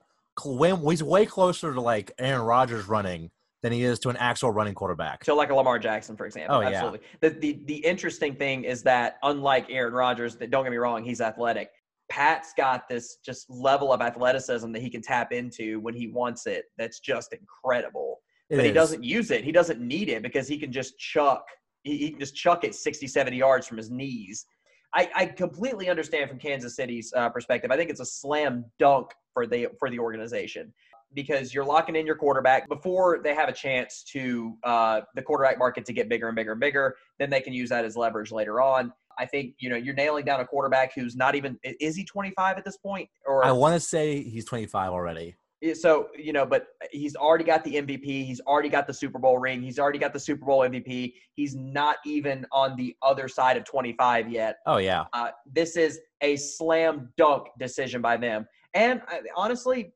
he's 0.42 1.04
way 1.04 1.26
closer 1.26 1.74
to 1.74 1.82
like 1.82 2.12
Aaron 2.20 2.42
Rodgers 2.44 2.88
running 2.88 3.32
than 3.66 3.74
he 3.74 3.84
is 3.84 3.98
to 3.98 4.10
an 4.10 4.18
actual 4.18 4.52
running 4.52 4.76
quarterback. 4.76 5.26
So 5.26 5.36
like 5.36 5.50
a 5.50 5.56
Lamar 5.56 5.80
Jackson, 5.80 6.16
for 6.16 6.28
example. 6.28 6.58
Oh, 6.58 6.62
yeah. 6.62 6.68
Absolutely. 6.68 7.00
The, 7.20 7.30
the 7.32 7.60
the 7.66 7.78
interesting 7.78 8.36
thing 8.36 8.64
is 8.64 8.84
that 8.84 9.18
unlike 9.24 9.66
Aaron 9.72 9.92
Rodgers, 9.92 10.36
that 10.36 10.52
don't 10.52 10.64
get 10.64 10.70
me 10.70 10.78
wrong, 10.78 11.04
he's 11.04 11.20
athletic. 11.20 11.70
Pat's 12.08 12.54
got 12.56 12.88
this 12.88 13.18
just 13.26 13.50
level 13.50 13.92
of 13.92 14.02
athleticism 14.02 14.72
that 14.72 14.84
he 14.84 14.90
can 14.92 15.02
tap 15.02 15.32
into 15.32 15.80
when 15.80 15.96
he 15.96 16.06
wants 16.06 16.46
it. 16.46 16.66
That's 16.78 17.00
just 17.00 17.34
incredible. 17.34 18.20
It 18.52 18.58
but 18.58 18.66
he 18.66 18.72
doesn't 18.72 19.04
use 19.04 19.32
it. 19.32 19.44
He 19.44 19.52
doesn't 19.52 19.82
need 19.82 20.10
it 20.10 20.22
because 20.22 20.48
he 20.48 20.60
can 20.60 20.72
just 20.72 21.00
chuck. 21.00 21.44
He, 21.82 21.98
he 21.98 22.10
can 22.12 22.20
just 22.20 22.36
chuck 22.36 22.64
it 22.64 22.76
60, 22.76 23.08
70 23.08 23.36
yards 23.36 23.66
from 23.66 23.78
his 23.78 23.90
knees. 23.90 24.46
I, 24.94 25.10
I 25.16 25.26
completely 25.26 25.90
understand 25.90 26.30
from 26.30 26.38
Kansas 26.38 26.76
City's 26.76 27.12
uh, 27.18 27.30
perspective. 27.30 27.72
I 27.72 27.78
think 27.78 27.90
it's 27.90 28.00
a 28.00 28.06
slam 28.06 28.66
dunk 28.78 29.08
for 29.34 29.48
the 29.48 29.70
for 29.80 29.90
the 29.90 29.98
organization 29.98 30.72
because 31.16 31.54
you're 31.54 31.66
locking 31.66 31.96
in 31.96 32.06
your 32.06 32.16
quarterback 32.16 32.68
before 32.70 33.20
they 33.24 33.34
have 33.34 33.50
a 33.50 33.54
chance 33.54 34.04
to 34.04 34.56
uh, 34.64 35.02
the 35.16 35.22
quarterback 35.22 35.58
market 35.58 35.86
to 35.86 35.94
get 35.94 36.10
bigger 36.10 36.28
and 36.28 36.36
bigger 36.36 36.52
and 36.52 36.60
bigger. 36.60 36.96
Then 37.18 37.30
they 37.30 37.42
can 37.42 37.54
use 37.54 37.70
that 37.70 37.86
as 37.86 37.96
leverage 37.96 38.32
later 38.32 38.62
on. 38.62 38.94
I 39.18 39.26
think 39.26 39.56
you 39.60 39.70
know 39.70 39.78
you're 39.78 39.96
nailing 39.96 40.26
down 40.26 40.42
a 40.42 40.46
quarterback 40.46 40.94
who's 40.94 41.16
not 41.16 41.36
even 41.36 41.58
is 41.64 41.96
he 41.96 42.04
25 42.04 42.58
at 42.58 42.66
this 42.66 42.76
point 42.76 43.10
or 43.26 43.46
I 43.46 43.52
want 43.54 43.74
to 43.74 43.80
say 43.80 44.22
he's 44.22 44.44
25 44.46 44.92
already. 44.92 45.36
So, 45.74 46.10
you 46.16 46.32
know, 46.32 46.46
but 46.46 46.68
he's 46.92 47.16
already 47.16 47.44
got 47.44 47.64
the 47.64 47.76
MVP. 47.76 48.04
He's 48.04 48.40
already 48.42 48.70
got 48.70 48.86
the 48.86 48.94
Super 48.94 49.18
Bowl 49.18 49.40
ring. 49.40 49.64
He's 49.64 49.80
already 49.80 49.98
got 49.98 50.14
the 50.14 50.20
Super 50.20 50.46
Bowl 50.46 50.60
MVP. 50.60 51.14
He's 51.34 51.56
not 51.56 51.96
even 52.06 52.46
on 52.52 52.76
the 52.76 52.96
other 53.02 53.28
side 53.28 53.58
of 53.58 53.64
25 53.64 54.30
yet. 54.30 54.58
Oh 54.68 54.78
yeah, 54.78 55.06
Uh, 55.14 55.30
this 55.52 55.76
is 55.76 56.02
a 56.22 56.36
slam 56.36 57.10
dunk 57.18 57.48
decision 57.58 58.02
by 58.02 58.18
them. 58.18 58.46
And 58.76 59.02
I, 59.08 59.22
honestly, 59.36 59.86
uh, 59.86 59.88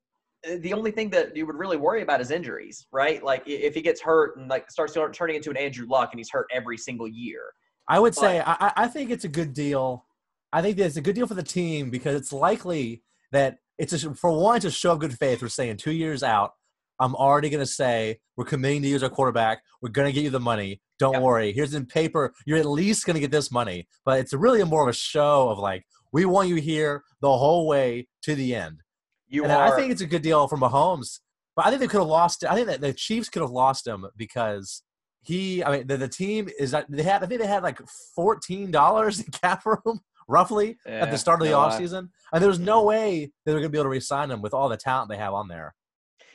Uh, 0.48 0.55
the 0.62 0.74
only 0.74 0.91
thing 0.91 1.10
that 1.10 1.36
you 1.36 1.46
would 1.46 1.58
really 1.58 1.77
worry 1.77 2.01
about 2.01 2.22
is 2.22 2.31
injuries, 2.31 2.88
right? 2.91 3.24
Like 3.24 3.43
if 3.46 3.74
he 3.74 3.81
gets 3.81 4.01
hurt 4.01 4.38
and 4.38 4.50
like 4.50 4.72
starts 4.72 4.96
turning 5.13 5.36
into 5.36 5.50
an 5.50 5.58
Andrew 5.58 5.86
Luck 5.88 6.10
and 6.12 6.19
he's 6.19 6.29
hurt 6.29 6.48
every 6.51 6.77
single 6.77 7.08
year. 7.08 7.41
I 7.88 8.00
would 8.00 8.15
say 8.15 8.41
I, 8.46 8.72
I 8.75 8.88
think 8.88 9.10
it's 9.10 9.25
a 9.25 9.29
good 9.29 9.53
deal. 9.53 10.05
I 10.53 10.62
think 10.62 10.77
it's 10.77 10.96
a 10.96 11.01
good 11.01 11.15
deal 11.15 11.27
for 11.27 11.34
the 11.34 11.43
team 11.43 11.89
because 11.89 12.15
it's 12.15 12.31
likely 12.31 13.03
that 13.31 13.58
it's 13.77 13.93
a, 13.93 14.13
for 14.13 14.31
one, 14.31 14.60
to 14.62 14.72
show 14.72 14.93
of 14.93 15.00
good 15.00 15.17
faith. 15.17 15.41
We're 15.41 15.50
saying 15.50 15.77
two 15.77 15.91
years 15.91 16.22
out, 16.22 16.51
I'm 17.00 17.15
already 17.15 17.50
going 17.50 17.62
to 17.62 17.72
say 17.72 18.19
we're 18.36 18.46
committing 18.46 18.81
to 18.84 18.88
use 18.88 19.03
our 19.03 19.10
quarterback. 19.10 19.62
We're 19.81 19.89
going 19.89 20.08
to 20.08 20.12
get 20.12 20.24
you 20.24 20.29
the 20.29 20.39
money. 20.39 20.81
Don't 21.00 21.13
yep. 21.13 21.22
worry. 21.22 21.53
Here's 21.53 21.74
in 21.74 21.86
paper. 21.86 22.34
You're 22.46 22.58
at 22.58 22.65
least 22.65 23.05
going 23.05 23.15
to 23.15 23.22
get 23.22 23.31
this 23.31 23.51
money. 23.51 23.88
But 24.05 24.19
it's 24.19 24.34
really 24.34 24.62
a 24.62 24.65
more 24.65 24.84
of 24.84 24.89
a 24.89 24.93
show 24.93 25.50
of 25.50 25.60
like 25.60 25.86
we 26.12 26.25
want 26.25 26.50
you 26.50 26.55
here 26.55 27.03
the 27.22 27.38
whole 27.38 27.67
way 27.67 28.08
to 28.24 28.36
the 28.36 28.53
end. 28.53 28.81
You 29.29 29.43
and 29.43 29.51
are, 29.51 29.71
I 29.71 29.75
think 29.75 29.91
it's 29.91 30.01
a 30.01 30.07
good 30.07 30.21
deal 30.21 30.48
for 30.48 30.57
Mahomes. 30.57 31.19
But 31.55 31.65
I 31.65 31.69
think 31.69 31.81
they 31.81 31.88
could 31.88 32.00
have 32.00 32.07
lost. 32.07 32.43
I 32.45 32.55
think 32.55 32.67
that 32.67 32.81
the 32.81 32.93
Chiefs 32.93 33.29
could 33.29 33.41
have 33.41 33.51
lost 33.51 33.86
him 33.86 34.05
because 34.15 34.83
he. 35.21 35.63
I 35.63 35.71
mean, 35.71 35.88
the, 35.88 35.98
the 35.98 36.07
team 36.07 36.50
is 36.59 36.71
that 36.71 36.86
they 36.89 37.03
had. 37.03 37.24
I 37.24 37.27
think 37.27 37.41
they 37.41 37.48
had 37.48 37.63
like 37.63 37.79
fourteen 38.15 38.71
dollars 38.71 39.19
in 39.19 39.25
cap 39.31 39.65
room 39.65 40.00
roughly 40.27 40.77
yeah, 40.86 41.03
at 41.03 41.12
the 41.12 41.17
start 41.17 41.41
of 41.41 41.48
the 41.48 41.51
no, 41.53 41.59
offseason. 41.59 42.09
And 42.31 42.41
there 42.41 42.50
was 42.50 42.59
no 42.59 42.83
mm. 42.83 42.88
way 42.88 43.31
they 43.45 43.53
were 43.53 43.59
going 43.59 43.69
to 43.69 43.71
be 43.71 43.77
able 43.77 43.86
to 43.86 43.89
re-sign 43.89 44.31
him 44.31 44.41
with 44.41 44.53
all 44.53 44.69
the 44.69 44.77
talent 44.77 45.09
they 45.09 45.17
have 45.17 45.33
on 45.33 45.48
there. 45.48 45.74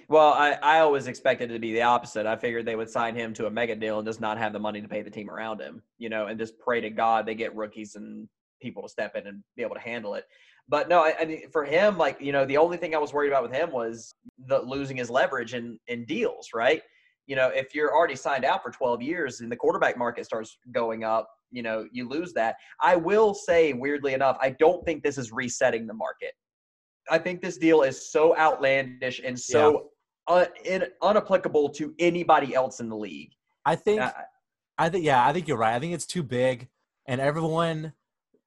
Well, 0.09 0.35
I, 0.35 0.59
I 0.63 0.81
always 0.81 1.07
expected 1.07 1.51
it 1.51 1.55
to 1.55 1.59
be 1.59 1.73
the 1.73 1.83
opposite. 1.83 2.27
I 2.27 2.37
figured 2.37 2.67
they 2.67 2.77
would 2.77 2.91
sign 2.91 3.15
him 3.15 3.33
to 3.35 3.47
a 3.47 3.51
mega 3.51 3.75
deal 3.75 3.99
and 3.99 4.07
just 4.07 4.21
not 4.21 4.37
have 4.37 4.53
the 4.53 4.59
money 4.59 4.83
to 4.83 4.89
pay 4.89 5.03
the 5.03 5.11
team 5.11 5.31
around 5.31 5.61
him, 5.61 5.83
you 5.99 6.09
know, 6.09 6.27
and 6.27 6.39
just 6.39 6.59
pray 6.59 6.81
to 6.81 6.91
God 6.91 7.25
they 7.25 7.35
get 7.35 7.55
rookies 7.55 7.95
and 7.95 8.29
people 8.61 8.83
to 8.83 8.89
step 8.89 9.17
in 9.17 9.27
and 9.27 9.43
be 9.57 9.63
able 9.63 9.75
to 9.75 9.81
handle 9.81 10.15
it. 10.15 10.25
But 10.69 10.89
no, 10.89 11.01
I, 11.01 11.15
I 11.21 11.25
mean, 11.25 11.51
for 11.51 11.65
him, 11.65 11.99
like 11.99 12.21
you 12.21 12.33
know, 12.33 12.45
the 12.45 12.57
only 12.57 12.77
thing 12.77 12.95
I 12.95 12.99
was 12.99 13.13
worried 13.13 13.29
about 13.29 13.43
with 13.43 13.53
him 13.53 13.71
was 13.71 14.15
the 14.47 14.61
losing 14.61 14.97
his 14.97 15.11
leverage 15.11 15.55
in 15.55 15.79
in 15.89 16.05
deals, 16.05 16.49
right? 16.55 16.83
You 17.27 17.37
know, 17.37 17.49
if 17.49 17.75
you're 17.75 17.95
already 17.95 18.17
signed 18.17 18.45
out 18.45 18.63
for 18.63 18.71
12 18.71 19.01
years 19.01 19.41
and 19.41 19.51
the 19.51 19.57
quarterback 19.57 19.97
market 19.97 20.27
starts 20.27 20.59
going 20.73 21.05
up, 21.05 21.29
you 21.51 21.63
know, 21.63 21.87
you 21.91 22.07
lose 22.07 22.35
that. 22.35 22.57
I 22.83 22.97
will 22.97 23.33
say, 23.33 23.73
weirdly 23.73 24.13
enough, 24.13 24.37
I 24.43 24.51
don't 24.51 24.85
think 24.85 25.03
this 25.03 25.17
is 25.17 25.33
resetting 25.33 25.87
the 25.87 25.95
market. 25.95 26.33
I 27.11 27.19
think 27.19 27.41
this 27.41 27.57
deal 27.57 27.83
is 27.83 28.11
so 28.11 28.37
outlandish 28.37 29.21
and 29.25 29.39
so 29.39 29.91
uh, 30.27 30.47
in, 30.65 30.85
unapplicable 31.03 31.73
to 31.75 31.95
anybody 31.99 32.55
else 32.55 32.81
in 32.81 32.89
the 32.89 32.97
league. 32.97 33.33
I 33.65 33.77
think, 33.77 34.01
uh, 34.01 34.13
I 34.79 34.89
think, 34.89 35.05
yeah, 35.05 35.27
I 35.27 35.33
think 35.33 35.49
you're 35.49 35.57
right. 35.57 35.75
I 35.75 35.81
think 35.81 35.95
it's 35.95 36.07
too 36.07 36.23
big, 36.23 36.69
and 37.07 37.21
everyone 37.21 37.93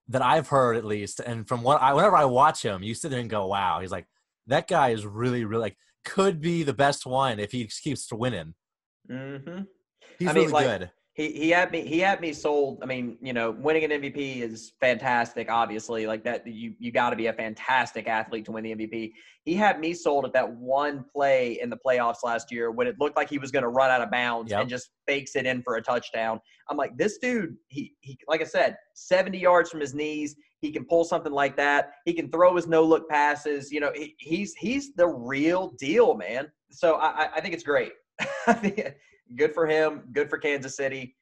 that 0.09 0.21
I've 0.21 0.47
heard 0.47 0.77
at 0.77 0.85
least, 0.85 1.19
and 1.19 1.47
from 1.47 1.63
what 1.63 1.81
I, 1.81 1.93
whenever 1.93 2.15
I 2.15 2.25
watch 2.25 2.63
him, 2.63 2.83
you 2.83 2.93
sit 2.93 3.11
there 3.11 3.19
and 3.19 3.29
go, 3.29 3.47
"Wow," 3.47 3.79
he's 3.81 3.91
like, 3.91 4.07
that 4.47 4.67
guy 4.67 4.89
is 4.89 5.05
really, 5.05 5.45
really 5.45 5.61
like 5.61 5.77
could 6.05 6.39
be 6.39 6.63
the 6.63 6.73
best 6.73 7.05
one 7.05 7.39
if 7.39 7.51
he 7.51 7.69
keeps 7.83 8.11
winning. 8.11 8.53
Mm-hmm. 9.09 9.63
He's 10.19 10.27
I 10.27 10.33
mean, 10.33 10.43
really 10.43 10.53
like, 10.53 10.79
good 10.79 10.91
he 11.17 11.31
he 11.31 11.49
had 11.49 11.71
me 11.71 11.81
he 11.81 11.99
had 11.99 12.21
me 12.21 12.31
sold. 12.31 12.77
I 12.83 12.85
mean, 12.85 13.17
you 13.21 13.33
know, 13.33 13.49
winning 13.49 13.83
an 13.83 13.89
MVP 13.89 14.43
is 14.43 14.73
fantastic. 14.79 15.49
Obviously, 15.49 16.05
like 16.05 16.23
that, 16.23 16.45
you 16.45 16.75
you 16.77 16.91
got 16.91 17.09
to 17.09 17.15
be 17.15 17.25
a 17.25 17.33
fantastic 17.33 18.07
athlete 18.07 18.45
to 18.45 18.51
win 18.51 18.63
the 18.63 18.75
MVP. 18.75 19.13
He 19.43 19.55
had 19.55 19.79
me 19.79 19.95
sold 19.95 20.25
at 20.25 20.33
that 20.33 20.47
one 20.47 21.03
play 21.11 21.59
in 21.59 21.71
the 21.71 21.77
playoffs 21.83 22.23
last 22.23 22.51
year 22.51 22.69
when 22.69 22.85
it 22.85 22.95
looked 22.99 23.17
like 23.17 23.29
he 23.29 23.39
was 23.39 23.49
going 23.49 23.63
to 23.63 23.69
run 23.69 23.89
out 23.89 24.01
of 24.01 24.11
bounds 24.11 24.51
yep. 24.51 24.61
and 24.61 24.69
just 24.69 24.91
fakes 25.07 25.35
it 25.35 25.47
in 25.47 25.63
for 25.63 25.77
a 25.77 25.81
touchdown. 25.81 26.39
I'm 26.69 26.77
like, 26.77 26.95
this 26.97 27.17
dude, 27.17 27.55
he 27.69 27.95
he, 28.01 28.19
like 28.27 28.41
I 28.41 28.45
said, 28.45 28.77
70 28.93 29.39
yards 29.39 29.71
from 29.71 29.79
his 29.79 29.95
knees. 29.95 30.35
He 30.61 30.71
can 30.71 30.85
pull 30.85 31.03
something 31.03 31.33
like 31.33 31.57
that. 31.57 31.93
He 32.05 32.13
can 32.13 32.29
throw 32.29 32.55
his 32.55 32.67
no 32.67 32.83
look 32.83 33.09
passes. 33.09 33.71
You 33.71 33.79
know, 33.79 33.91
he, 33.95 34.13
he's 34.19 34.53
he's 34.53 34.93
the 34.93 35.07
real 35.07 35.71
deal, 35.79 36.15
man. 36.15 36.47
So 36.69 36.97
I 36.97 37.29
I 37.35 37.41
think 37.41 37.55
it's 37.55 37.63
great. 37.63 37.93
good 39.35 39.53
for 39.53 39.67
him. 39.67 40.03
Good 40.11 40.29
for 40.29 40.37
Kansas 40.37 40.75
City. 40.75 41.15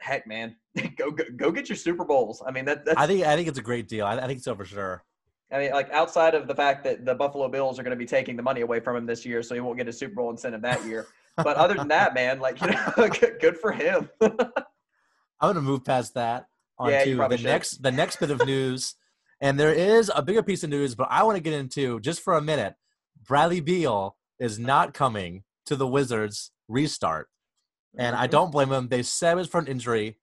Heck, 0.00 0.26
man, 0.26 0.54
go, 0.96 1.10
go 1.10 1.24
go 1.36 1.50
get 1.50 1.68
your 1.68 1.76
Super 1.76 2.04
Bowls. 2.04 2.42
I 2.46 2.50
mean, 2.50 2.64
that, 2.66 2.84
that's. 2.84 2.98
I 2.98 3.06
think 3.06 3.24
I 3.24 3.34
think 3.36 3.48
it's 3.48 3.58
a 3.58 3.62
great 3.62 3.88
deal. 3.88 4.06
I, 4.06 4.18
I 4.18 4.26
think 4.26 4.40
so 4.40 4.54
for 4.54 4.64
sure. 4.64 5.02
I 5.50 5.58
mean, 5.58 5.72
like 5.72 5.90
outside 5.90 6.34
of 6.34 6.46
the 6.46 6.54
fact 6.54 6.84
that 6.84 7.04
the 7.06 7.14
Buffalo 7.14 7.48
Bills 7.48 7.78
are 7.78 7.82
going 7.82 7.96
to 7.96 7.96
be 7.96 8.06
taking 8.06 8.36
the 8.36 8.42
money 8.42 8.60
away 8.60 8.80
from 8.80 8.96
him 8.96 9.06
this 9.06 9.24
year, 9.24 9.42
so 9.42 9.54
he 9.54 9.60
won't 9.60 9.78
get 9.78 9.88
a 9.88 9.92
Super 9.92 10.16
Bowl 10.16 10.30
incentive 10.30 10.60
that 10.62 10.84
year. 10.84 11.06
but 11.36 11.56
other 11.56 11.74
than 11.74 11.88
that, 11.88 12.14
man, 12.14 12.38
like 12.38 12.60
you 12.60 12.68
know, 12.68 13.08
good, 13.20 13.36
good 13.40 13.58
for 13.58 13.72
him. 13.72 14.10
I'm 14.20 14.30
going 15.40 15.54
to 15.54 15.62
move 15.62 15.84
past 15.84 16.14
that 16.14 16.46
on 16.78 16.90
yeah, 16.90 17.04
to 17.04 17.16
the 17.16 17.36
should. 17.36 17.46
next 17.46 17.82
the 17.82 17.92
next 17.92 18.20
bit 18.20 18.30
of 18.30 18.44
news, 18.44 18.94
and 19.40 19.58
there 19.58 19.72
is 19.72 20.10
a 20.14 20.22
bigger 20.22 20.42
piece 20.42 20.64
of 20.64 20.70
news, 20.70 20.94
but 20.94 21.08
I 21.10 21.22
want 21.22 21.36
to 21.36 21.42
get 21.42 21.54
into 21.54 22.00
just 22.00 22.20
for 22.20 22.34
a 22.34 22.42
minute. 22.42 22.74
Bradley 23.26 23.60
Beal 23.60 24.16
is 24.38 24.58
not 24.58 24.94
coming 24.94 25.44
to 25.66 25.76
the 25.76 25.86
Wizards 25.86 26.50
restart. 26.68 27.28
And 27.98 28.14
I 28.14 28.24
mm-hmm. 28.24 28.32
don't 28.32 28.52
blame 28.52 28.70
him. 28.70 28.88
They 28.88 29.02
said 29.02 29.32
it 29.32 29.36
was 29.36 29.48
for 29.48 29.58
an 29.58 29.66
injury. 29.66 30.18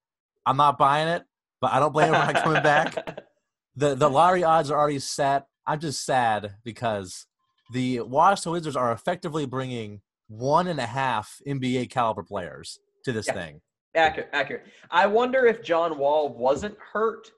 I'm 0.45 0.57
not 0.57 0.77
buying 0.77 1.07
it, 1.07 1.23
but 1.59 1.73
I 1.73 1.79
don't 1.79 1.91
blame 1.91 2.13
him 2.13 2.21
for 2.21 2.33
not 2.33 2.43
coming 2.43 2.63
back. 2.63 3.23
The 3.77 3.93
the 3.93 4.09
lottery 4.09 4.45
odds 4.45 4.71
are 4.71 4.79
already 4.79 4.99
set. 4.99 5.47
I'm 5.67 5.81
just 5.81 6.05
sad 6.05 6.55
because 6.63 7.25
the 7.73 7.99
Washington 7.99 8.53
Wizards 8.53 8.77
are 8.77 8.93
effectively 8.93 9.45
bringing 9.45 9.99
one 10.27 10.67
and 10.67 10.79
a 10.79 10.85
half 10.85 11.41
NBA 11.47 11.89
caliber 11.89 12.23
players 12.23 12.79
to 13.03 13.11
this 13.11 13.27
yeah. 13.27 13.33
thing. 13.33 13.61
Accurate, 13.95 14.29
accurate. 14.33 14.65
I 14.91 15.07
wonder 15.07 15.45
if 15.45 15.63
John 15.63 15.97
Wall 15.97 16.29
wasn't 16.29 16.77
hurt, 16.79 17.31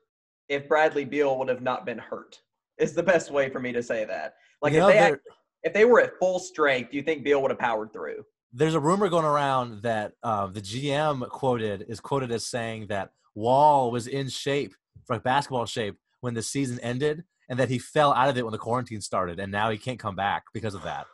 if 0.50 0.68
Bradley 0.68 1.06
Beal 1.06 1.38
would 1.38 1.50
have 1.50 1.62
not 1.62 1.86
been 1.86 1.98
hurt. 1.98 2.40
Is 2.78 2.94
the 2.94 3.04
best 3.04 3.32
way 3.32 3.50
for 3.50 3.60
me 3.60 3.72
to 3.72 3.82
say 3.82 4.06
that. 4.06 4.36
Like 4.62 4.74
you 4.74 4.80
if 4.80 4.82
know, 4.84 4.88
they 4.90 5.16
if 5.64 5.74
they 5.74 5.86
were 5.86 6.02
at 6.02 6.20
full 6.20 6.38
strength, 6.40 6.92
do 6.92 6.98
you 6.98 7.04
think 7.04 7.24
Beal 7.24 7.42
would 7.42 7.52
have 7.52 7.60
powered 7.60 7.92
through? 7.92 8.24
There's 8.54 8.76
a 8.76 8.80
rumor 8.80 9.10
going 9.10 9.26
around 9.26 9.84
that 9.84 10.14
uh, 10.24 10.48
the 10.48 10.62
GM 10.62 11.28
quoted 11.30 11.86
is 11.88 12.00
quoted 12.00 12.32
as 12.32 12.46
saying 12.46 12.88
that 12.88 13.10
Wall 13.36 13.92
was 13.92 14.08
in 14.08 14.30
shape, 14.30 14.74
like 15.10 15.24
basketball 15.24 15.66
shape, 15.66 15.96
when 16.22 16.34
the 16.34 16.42
season 16.42 16.80
ended, 16.80 17.24
and 17.50 17.60
that 17.60 17.70
he 17.70 17.78
fell 17.78 18.14
out 18.14 18.30
of 18.30 18.38
it 18.38 18.44
when 18.44 18.52
the 18.52 18.58
quarantine 18.58 19.02
started, 19.02 19.40
and 19.40 19.52
now 19.52 19.70
he 19.70 19.78
can't 19.78 20.00
come 20.00 20.16
back 20.16 20.44
because 20.54 20.74
of 20.74 20.84
that. 20.84 21.06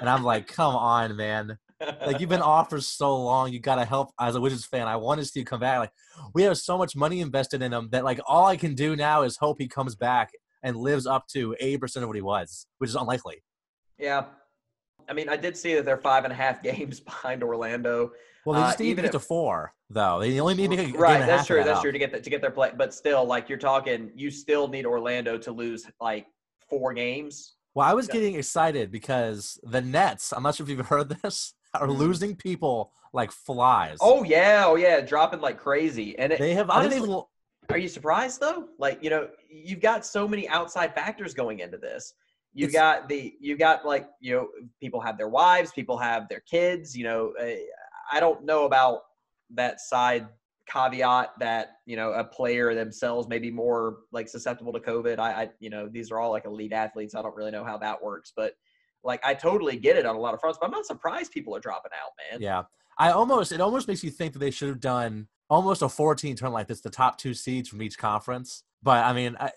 and 0.00 0.08
I'm 0.08 0.24
like, 0.24 0.46
come 0.46 0.74
on, 0.74 1.16
man. 1.16 1.58
Like 2.06 2.20
you've 2.20 2.30
been 2.30 2.42
off 2.42 2.70
for 2.70 2.80
so 2.80 3.16
long, 3.16 3.52
you 3.52 3.58
gotta 3.58 3.84
help. 3.84 4.10
As 4.20 4.36
a 4.36 4.40
Wizards 4.40 4.64
fan, 4.64 4.86
I 4.86 4.96
want 4.96 5.20
to 5.20 5.26
see 5.26 5.40
you 5.40 5.46
come 5.46 5.60
back. 5.60 5.78
Like 5.78 5.92
we 6.34 6.42
have 6.44 6.56
so 6.58 6.78
much 6.78 6.94
money 6.94 7.20
invested 7.20 7.60
in 7.60 7.72
him 7.72 7.88
that 7.90 8.04
like 8.04 8.20
all 8.26 8.46
I 8.46 8.56
can 8.56 8.74
do 8.74 8.94
now 8.94 9.22
is 9.22 9.36
hope 9.36 9.56
he 9.58 9.66
comes 9.66 9.96
back 9.96 10.30
and 10.62 10.76
lives 10.76 11.06
up 11.06 11.26
to 11.28 11.56
eighty 11.58 11.78
percent 11.78 12.04
of 12.04 12.08
what 12.08 12.16
he 12.16 12.22
was, 12.22 12.66
which 12.78 12.90
is 12.90 12.94
unlikely. 12.94 13.42
Yeah, 13.98 14.26
I 15.12 15.14
mean, 15.14 15.28
I 15.28 15.36
did 15.36 15.58
see 15.58 15.74
that 15.74 15.84
they're 15.84 15.98
five 15.98 16.24
and 16.24 16.32
a 16.32 16.36
half 16.36 16.62
games 16.70 16.98
behind 16.98 17.42
Orlando. 17.42 18.12
Well, 18.46 18.58
they 18.58 18.66
just 18.66 18.80
uh, 18.80 18.82
need 18.82 18.88
to 18.96 19.02
get 19.02 19.04
if, 19.04 19.10
to 19.12 19.20
four, 19.20 19.74
though. 19.90 20.18
They 20.20 20.40
only 20.40 20.54
need 20.54 20.70
to 20.70 20.76
get 20.76 20.96
right. 20.96 21.24
that's 21.24 21.46
true. 21.46 21.62
That's 21.62 21.76
up. 21.76 21.82
true 21.82 21.92
to 21.92 21.98
get 21.98 22.12
the, 22.12 22.20
to 22.20 22.30
get 22.30 22.40
their 22.40 22.50
play. 22.50 22.72
But 22.74 22.94
still, 22.94 23.24
like 23.24 23.48
you're 23.48 23.58
talking, 23.58 24.10
you 24.16 24.30
still 24.30 24.66
need 24.68 24.86
Orlando 24.86 25.36
to 25.36 25.52
lose 25.52 25.86
like 26.00 26.26
four 26.68 26.94
games. 26.94 27.52
Well, 27.74 27.86
I 27.86 27.92
was 27.92 28.08
getting 28.08 28.34
excited 28.34 28.90
because 28.90 29.60
the 29.62 29.82
Nets. 29.82 30.32
I'm 30.32 30.42
not 30.42 30.54
sure 30.54 30.64
if 30.64 30.70
you've 30.70 30.86
heard 30.88 31.10
this. 31.22 31.52
Are 31.74 31.86
mm-hmm. 31.86 31.98
losing 31.98 32.36
people 32.36 32.92
like 33.12 33.30
flies. 33.30 33.98
Oh 34.00 34.24
yeah, 34.24 34.64
oh 34.66 34.76
yeah, 34.76 35.00
dropping 35.02 35.40
like 35.40 35.58
crazy. 35.58 36.18
And 36.18 36.32
it, 36.32 36.38
they 36.38 36.54
have. 36.54 36.70
Honestly, 36.70 37.22
are 37.68 37.78
you 37.78 37.88
surprised 37.88 38.40
though? 38.40 38.68
Like 38.78 39.04
you 39.04 39.10
know, 39.10 39.28
you've 39.48 39.80
got 39.80 40.04
so 40.06 40.26
many 40.26 40.48
outside 40.48 40.94
factors 40.94 41.32
going 41.32 41.60
into 41.60 41.76
this 41.76 42.14
you 42.54 42.66
it's, 42.66 42.74
got 42.74 43.08
the 43.08 43.34
you 43.40 43.56
got 43.56 43.84
like 43.84 44.08
you 44.20 44.34
know 44.34 44.48
people 44.80 45.00
have 45.00 45.16
their 45.16 45.28
wives 45.28 45.72
people 45.72 45.96
have 45.96 46.28
their 46.28 46.40
kids 46.40 46.96
you 46.96 47.04
know 47.04 47.32
uh, 47.40 47.54
i 48.10 48.20
don't 48.20 48.44
know 48.44 48.64
about 48.64 49.02
that 49.50 49.80
side 49.80 50.26
caveat 50.66 51.30
that 51.38 51.78
you 51.86 51.96
know 51.96 52.12
a 52.12 52.24
player 52.24 52.74
themselves 52.74 53.28
may 53.28 53.38
be 53.38 53.50
more 53.50 53.98
like 54.12 54.28
susceptible 54.28 54.72
to 54.72 54.80
covid. 54.80 55.18
I, 55.18 55.42
I 55.42 55.50
you 55.58 55.70
know 55.70 55.88
these 55.88 56.10
are 56.10 56.20
all 56.20 56.30
like 56.30 56.44
elite 56.44 56.72
athletes. 56.72 57.14
I 57.14 57.22
don't 57.22 57.34
really 57.34 57.50
know 57.50 57.64
how 57.64 57.78
that 57.78 58.02
works 58.02 58.32
but 58.34 58.54
like 59.04 59.20
i 59.24 59.34
totally 59.34 59.76
get 59.76 59.96
it 59.96 60.06
on 60.06 60.14
a 60.14 60.20
lot 60.20 60.34
of 60.34 60.40
fronts 60.40 60.58
but 60.60 60.66
i'm 60.66 60.72
not 60.72 60.86
surprised 60.86 61.32
people 61.32 61.54
are 61.56 61.60
dropping 61.60 61.90
out 61.92 62.10
man. 62.30 62.40
Yeah. 62.40 62.62
I 62.98 63.10
almost 63.10 63.52
it 63.52 63.60
almost 63.60 63.88
makes 63.88 64.04
you 64.04 64.10
think 64.10 64.34
that 64.34 64.38
they 64.38 64.50
should 64.50 64.68
have 64.68 64.80
done 64.80 65.26
almost 65.50 65.82
a 65.82 65.88
14 65.88 66.36
turn 66.36 66.52
like 66.52 66.68
this 66.68 66.80
the 66.80 66.90
top 66.90 67.18
two 67.18 67.34
seeds 67.34 67.68
from 67.68 67.82
each 67.82 67.98
conference. 67.98 68.62
But 68.82 69.04
i 69.04 69.12
mean 69.12 69.36
I, 69.40 69.50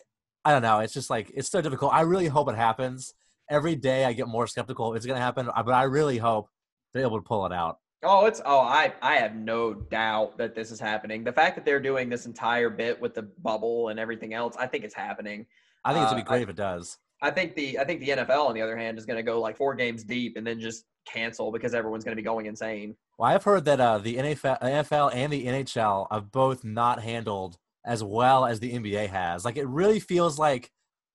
I 0.46 0.52
don't 0.52 0.62
know. 0.62 0.80
It's 0.80 0.94
just 0.94 1.10
like 1.10 1.32
it's 1.34 1.50
so 1.50 1.62
difficult. 1.62 1.92
I 1.94 2.02
really 2.02 2.28
hope 2.28 2.48
it 2.50 2.56
happens. 2.56 3.14
Every 3.50 3.76
day 3.76 4.06
I 4.06 4.14
get 4.14 4.28
more 4.28 4.48
skeptical 4.48 4.94
it's 4.94 5.06
going 5.06 5.18
to 5.18 5.22
happen, 5.24 5.48
but 5.48 5.72
I 5.72 5.84
really 5.84 6.18
hope 6.18 6.50
they're 6.94 7.04
able 7.04 7.18
to 7.18 7.24
pull 7.24 7.46
it 7.46 7.52
out. 7.52 7.80
Oh, 8.04 8.28
it's 8.28 8.42
oh, 8.46 8.60
I 8.60 8.94
I 9.02 9.16
have 9.16 9.36
no 9.36 9.74
doubt 9.74 10.38
that 10.38 10.54
this 10.54 10.72
is 10.72 10.80
happening. 10.80 11.24
The 11.24 11.32
fact 11.32 11.56
that 11.56 11.66
they're 11.66 11.80
doing 11.80 12.08
this 12.10 12.28
entire 12.28 12.70
bit 12.70 13.02
with 13.02 13.16
the 13.16 13.24
bubble 13.24 13.90
and 13.90 14.00
everything 14.00 14.36
else, 14.36 14.56
I 14.58 14.68
think 14.68 14.84
it's 14.84 14.94
happening. 14.94 15.48
I 15.84 15.94
think 15.94 16.04
it's 16.04 16.12
gonna 16.12 16.24
be 16.24 16.28
uh, 16.28 16.30
great 16.30 16.40
uh, 16.42 16.44
if 16.44 16.50
it 16.50 16.56
does. 16.56 16.98
I 17.22 17.32
think 17.32 17.56
the 17.56 17.80
I 17.80 17.84
think 17.84 18.02
the 18.02 18.10
NFL 18.10 18.48
on 18.48 18.54
the 18.54 18.62
other 18.62 18.78
hand 18.78 19.00
is 19.00 19.06
going 19.06 19.18
to 19.18 19.24
go 19.24 19.40
like 19.40 19.58
four 19.58 19.74
games 19.74 20.04
deep 20.04 20.38
and 20.38 20.46
then 20.46 20.60
just 20.60 20.86
cancel 21.06 21.52
because 21.52 21.74
everyone's 21.74 22.04
going 22.04 22.16
to 22.16 22.22
be 22.22 22.26
going 22.26 22.46
insane. 22.46 22.96
Well, 23.18 23.32
I've 23.32 23.44
heard 23.44 23.66
that 23.66 23.80
uh, 23.80 23.98
the 24.00 24.18
NFL, 24.18 24.62
NFL 24.62 25.16
and 25.16 25.32
the 25.32 25.46
NHL 25.46 26.08
have 26.12 26.32
both 26.32 26.64
not 26.64 27.02
handled 27.02 27.58
as 27.86 28.04
well 28.04 28.46
as 28.46 28.60
the 28.60 28.74
NBA 28.74 29.10
has. 29.10 29.46
Like 29.46 29.58
it 29.58 29.68
really 29.68 30.00
feels 30.00 30.38
like 30.40 30.72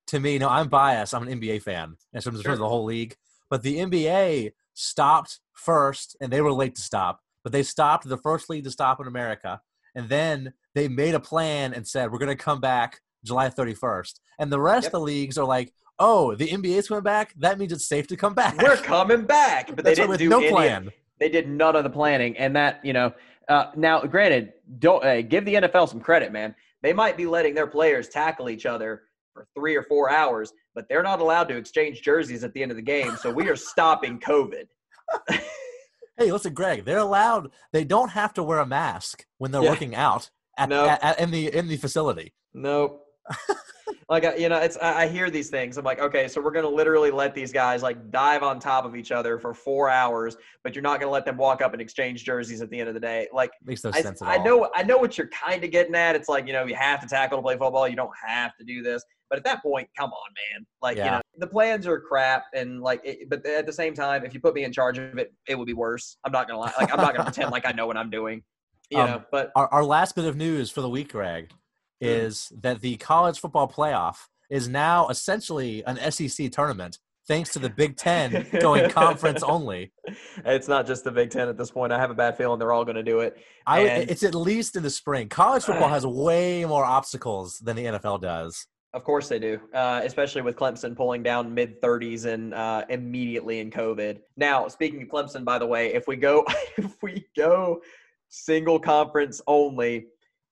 to 0.08 0.20
me. 0.20 0.38
No, 0.38 0.48
I'm 0.48 0.68
biased. 0.68 1.14
I'm 1.14 1.26
an 1.26 1.40
NBA 1.40 1.62
fan 1.62 1.96
in 2.12 2.20
terms, 2.20 2.40
sure. 2.42 2.52
of 2.52 2.58
the 2.58 2.68
whole 2.68 2.84
league, 2.84 3.14
but 3.48 3.62
the 3.62 3.78
NBA 3.78 4.52
stopped 4.74 5.40
first, 5.52 6.16
and 6.20 6.32
they 6.32 6.40
were 6.40 6.52
late 6.52 6.74
to 6.76 6.82
stop. 6.82 7.20
But 7.42 7.52
they 7.52 7.62
stopped 7.62 8.08
the 8.08 8.16
first 8.16 8.48
league 8.50 8.64
to 8.64 8.70
stop 8.70 9.00
in 9.00 9.06
America, 9.06 9.60
and 9.94 10.08
then 10.08 10.52
they 10.74 10.88
made 10.88 11.14
a 11.14 11.20
plan 11.20 11.72
and 11.74 11.86
said 11.86 12.10
we're 12.12 12.18
going 12.18 12.36
to 12.36 12.44
come 12.44 12.60
back 12.60 13.00
July 13.24 13.48
31st. 13.48 14.20
And 14.38 14.52
the 14.52 14.60
rest 14.60 14.84
Yep. 14.84 14.94
of 14.94 15.00
the 15.00 15.04
leagues 15.04 15.36
are 15.38 15.44
like, 15.46 15.72
oh, 15.98 16.34
the 16.34 16.48
NBA's 16.48 16.88
coming 16.88 17.02
back. 17.02 17.34
That 17.38 17.58
means 17.58 17.72
it's 17.72 17.86
safe 17.86 18.06
to 18.08 18.16
come 18.16 18.34
back. 18.34 18.56
We're 18.60 18.76
coming 18.76 19.24
back, 19.26 19.74
but 19.74 19.84
they 19.84 19.94
didn't 19.94 20.16
do 20.18 20.28
no 20.28 20.38
any- 20.38 20.50
plan. 20.50 20.90
They 21.18 21.28
did 21.28 21.46
none 21.48 21.76
of 21.76 21.84
the 21.84 21.90
planning, 21.90 22.36
and 22.38 22.56
that 22.56 22.80
you 22.84 22.92
know. 22.94 23.12
Uh, 23.48 23.66
now, 23.76 24.00
granted, 24.02 24.52
don't 24.78 25.04
uh, 25.04 25.22
give 25.22 25.44
the 25.44 25.54
NFL 25.54 25.88
some 25.88 26.00
credit, 26.00 26.32
man. 26.32 26.54
They 26.82 26.92
might 26.92 27.16
be 27.16 27.26
letting 27.26 27.54
their 27.54 27.66
players 27.66 28.08
tackle 28.08 28.48
each 28.48 28.64
other 28.66 29.02
for 29.34 29.46
three 29.56 29.76
or 29.76 29.82
four 29.82 30.10
hours, 30.10 30.52
but 30.74 30.88
they're 30.88 31.02
not 31.02 31.20
allowed 31.20 31.48
to 31.48 31.56
exchange 31.56 32.02
jerseys 32.02 32.42
at 32.44 32.52
the 32.54 32.62
end 32.62 32.70
of 32.70 32.76
the 32.76 32.82
game. 32.82 33.16
So 33.16 33.30
we 33.32 33.48
are 33.48 33.56
stopping 33.72 34.18
COVID. 34.20 34.64
Hey, 36.18 36.30
listen, 36.30 36.52
Greg. 36.52 36.84
They're 36.84 36.98
allowed. 36.98 37.50
They 37.72 37.82
don't 37.82 38.10
have 38.10 38.34
to 38.34 38.42
wear 38.42 38.58
a 38.58 38.66
mask 38.66 39.24
when 39.38 39.52
they're 39.52 39.62
Yeah. 39.62 39.70
working 39.70 39.94
out 39.94 40.28
at, 40.58 40.68
No. 40.68 40.86
at, 40.86 41.02
at- 41.02 41.18
in 41.18 41.30
the 41.30 41.46
in 41.56 41.66
the 41.66 41.78
facility. 41.78 42.34
Nope. 42.52 43.02
like 44.08 44.24
I- 44.24 44.34
you 44.36 44.48
know, 44.48 44.58
it's 44.58 44.76
I 44.78 45.06
hear 45.08 45.30
these 45.30 45.50
things. 45.50 45.76
I'm 45.78 45.84
like, 45.84 46.00
okay, 46.00 46.28
so 46.28 46.40
we're 46.40 46.50
gonna 46.50 46.68
literally 46.68 47.10
let 47.10 47.34
these 47.34 47.52
guys 47.52 47.82
like 47.82 48.10
dive 48.10 48.42
on 48.42 48.58
top 48.58 48.84
of 48.84 48.96
each 48.96 49.12
other 49.12 49.38
for 49.38 49.54
four 49.54 49.88
hours, 49.88 50.36
but 50.64 50.74
you're 50.74 50.82
not 50.82 51.00
gonna 51.00 51.12
let 51.12 51.24
them 51.24 51.36
walk 51.36 51.62
up 51.62 51.72
and 51.72 51.80
exchange 51.82 52.24
jerseys 52.24 52.60
at 52.60 52.70
the 52.70 52.78
end 52.80 52.88
of 52.88 52.94
the 52.94 53.00
day. 53.00 53.28
Like 53.32 53.50
Makes 53.64 53.84
no 53.84 53.90
I, 53.94 54.02
sense 54.02 54.20
at 54.22 54.28
I 54.28 54.36
all. 54.38 54.44
know 54.44 54.70
I 54.74 54.82
know 54.82 54.98
what 54.98 55.16
you're 55.18 55.28
kind 55.28 55.62
of 55.64 55.70
getting 55.70 55.94
at. 55.94 56.16
It's 56.16 56.28
like 56.28 56.46
you 56.46 56.52
know 56.52 56.64
you 56.66 56.74
have 56.74 57.00
to 57.00 57.06
tackle 57.06 57.38
to 57.38 57.42
play 57.42 57.56
football. 57.56 57.86
You 57.88 57.96
don't 57.96 58.10
have 58.26 58.56
to 58.58 58.64
do 58.64 58.82
this. 58.82 59.04
But 59.28 59.38
at 59.38 59.44
that 59.44 59.62
point, 59.62 59.88
come 59.96 60.10
on, 60.10 60.30
man. 60.54 60.66
Like 60.82 60.96
you 61.06 61.10
know 61.12 61.20
the 61.38 61.46
plans 61.46 61.86
are 61.86 62.00
crap, 62.00 62.46
and 62.52 62.80
like, 62.80 63.00
it, 63.04 63.28
but 63.30 63.46
at 63.46 63.64
the 63.64 63.72
same 63.72 63.94
time, 63.94 64.24
if 64.24 64.34
you 64.34 64.40
put 64.40 64.54
me 64.56 64.64
in 64.64 64.72
charge 64.72 64.98
of 64.98 65.18
it, 65.18 65.32
it 65.46 65.56
would 65.56 65.66
be 65.66 65.72
worse. 65.72 66.16
I'm 66.24 66.32
not 66.32 66.48
gonna 66.48 66.58
lie. 66.58 66.72
Like 66.76 66.90
I'm 66.92 66.96
not 67.00 67.14
gonna 67.14 67.24
pretend 67.30 67.52
like 67.52 67.64
I 67.64 67.70
know 67.70 67.86
what 67.86 67.96
I'm 67.96 68.10
doing. 68.10 68.42
You 68.90 68.98
Um, 68.98 69.06
know, 69.08 69.22
but 69.30 69.52
Our, 69.54 69.68
our 69.68 69.84
last 69.84 70.16
bit 70.16 70.24
of 70.24 70.34
news 70.34 70.68
for 70.72 70.80
the 70.80 70.88
week, 70.88 71.12
Greg. 71.12 71.52
Is 72.00 72.52
that 72.60 72.80
the 72.80 72.96
college 72.96 73.38
football 73.38 73.68
playoff 73.68 74.16
is 74.50 74.68
now 74.68 75.08
essentially 75.08 75.84
an 75.86 76.10
SEC 76.10 76.50
tournament, 76.50 76.98
thanks 77.28 77.52
to 77.52 77.58
the 77.58 77.70
Big 77.70 77.96
Ten 77.96 78.46
going 78.60 78.90
conference 78.90 79.42
only. 79.42 79.92
it's 80.44 80.68
not 80.68 80.86
just 80.86 81.04
the 81.04 81.12
Big 81.12 81.30
Ten 81.30 81.48
at 81.48 81.56
this 81.56 81.70
point. 81.70 81.92
I 81.92 81.98
have 81.98 82.10
a 82.10 82.14
bad 82.14 82.36
feeling 82.36 82.58
they're 82.58 82.72
all 82.72 82.84
going 82.84 82.96
to 82.96 83.02
do 83.02 83.20
it. 83.20 83.36
I, 83.66 83.82
it's 83.82 84.24
at 84.24 84.34
least 84.34 84.76
in 84.76 84.82
the 84.82 84.90
spring. 84.90 85.28
College 85.28 85.64
football 85.64 85.88
has 85.96 86.04
way 86.04 86.64
more 86.64 86.84
obstacles 86.84 87.58
than 87.58 87.76
the 87.76 87.84
NFL 87.84 88.20
does. 88.20 88.66
Of 88.92 89.04
course 89.04 89.28
they 89.28 89.38
do, 89.38 89.60
uh, 89.72 90.00
especially 90.02 90.42
with 90.42 90.56
Clemson 90.56 90.96
pulling 90.96 91.22
down 91.22 91.54
mid 91.54 91.80
30s 91.80 92.24
and 92.24 92.52
uh, 92.52 92.84
immediately 92.88 93.60
in 93.60 93.70
COVID. 93.70 94.18
Now, 94.36 94.66
speaking 94.66 95.00
of 95.02 95.08
Clemson, 95.08 95.44
by 95.44 95.60
the 95.60 95.66
way, 95.66 95.94
if 95.94 96.08
we 96.08 96.16
go 96.16 96.44
if 96.76 96.96
we 97.00 97.24
go 97.36 97.80
single 98.28 98.80
conference 98.80 99.40
only, 99.46 100.06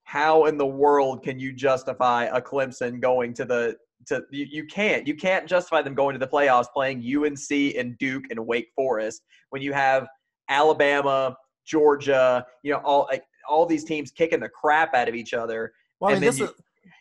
how 0.08 0.46
in 0.46 0.56
the 0.56 0.66
world 0.66 1.22
can 1.22 1.38
you 1.38 1.52
justify 1.52 2.24
a 2.32 2.40
Clemson 2.40 2.98
going 2.98 3.34
to 3.34 3.44
the 3.44 3.76
to 4.06 4.22
you, 4.30 4.46
you 4.50 4.64
can't 4.64 5.06
you 5.06 5.14
can't 5.14 5.46
justify 5.46 5.82
them 5.82 5.94
going 5.94 6.14
to 6.14 6.18
the 6.18 6.26
playoffs 6.26 6.64
playing 6.72 7.04
UNC 7.04 7.76
and 7.76 7.98
Duke 7.98 8.24
and 8.30 8.46
Wake 8.46 8.68
Forest 8.74 9.20
when 9.50 9.60
you 9.60 9.74
have 9.74 10.08
Alabama, 10.48 11.36
Georgia, 11.66 12.46
you 12.62 12.72
know 12.72 12.78
all 12.86 13.06
like 13.10 13.22
all 13.46 13.66
these 13.66 13.84
teams 13.84 14.10
kicking 14.10 14.40
the 14.40 14.48
crap 14.48 14.94
out 14.94 15.10
of 15.10 15.14
each 15.14 15.34
other. 15.34 15.74
Well, 16.00 16.08
I 16.08 16.14
And 16.14 16.22
mean, 16.22 16.30
this 16.30 16.40
is, 16.40 16.50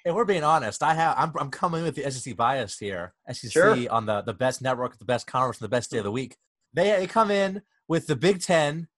if 0.03 0.13
we're 0.13 0.25
being 0.25 0.43
honest, 0.43 0.83
I 0.83 0.93
have 0.93 1.15
I'm, 1.17 1.31
I'm 1.39 1.49
coming 1.49 1.83
with 1.83 1.95
the 1.95 2.11
SEC 2.11 2.35
bias 2.35 2.77
here. 2.77 3.13
SEC 3.31 3.53
Sure. 3.53 3.89
on 3.89 4.05
the 4.05 4.21
the 4.21 4.33
best 4.33 4.61
network, 4.61 4.99
the 4.99 5.05
best 5.05 5.27
conference, 5.27 5.59
the 5.59 5.69
best 5.69 5.91
day 5.91 5.99
of 5.99 6.01
mm. 6.01 6.07
the 6.07 6.11
week. 6.11 6.35
They, 6.73 6.89
they 6.91 7.07
come 7.07 7.31
in 7.31 7.61
with 7.87 8.07
the 8.07 8.17
Big 8.17 8.41
Ten. 8.41 8.89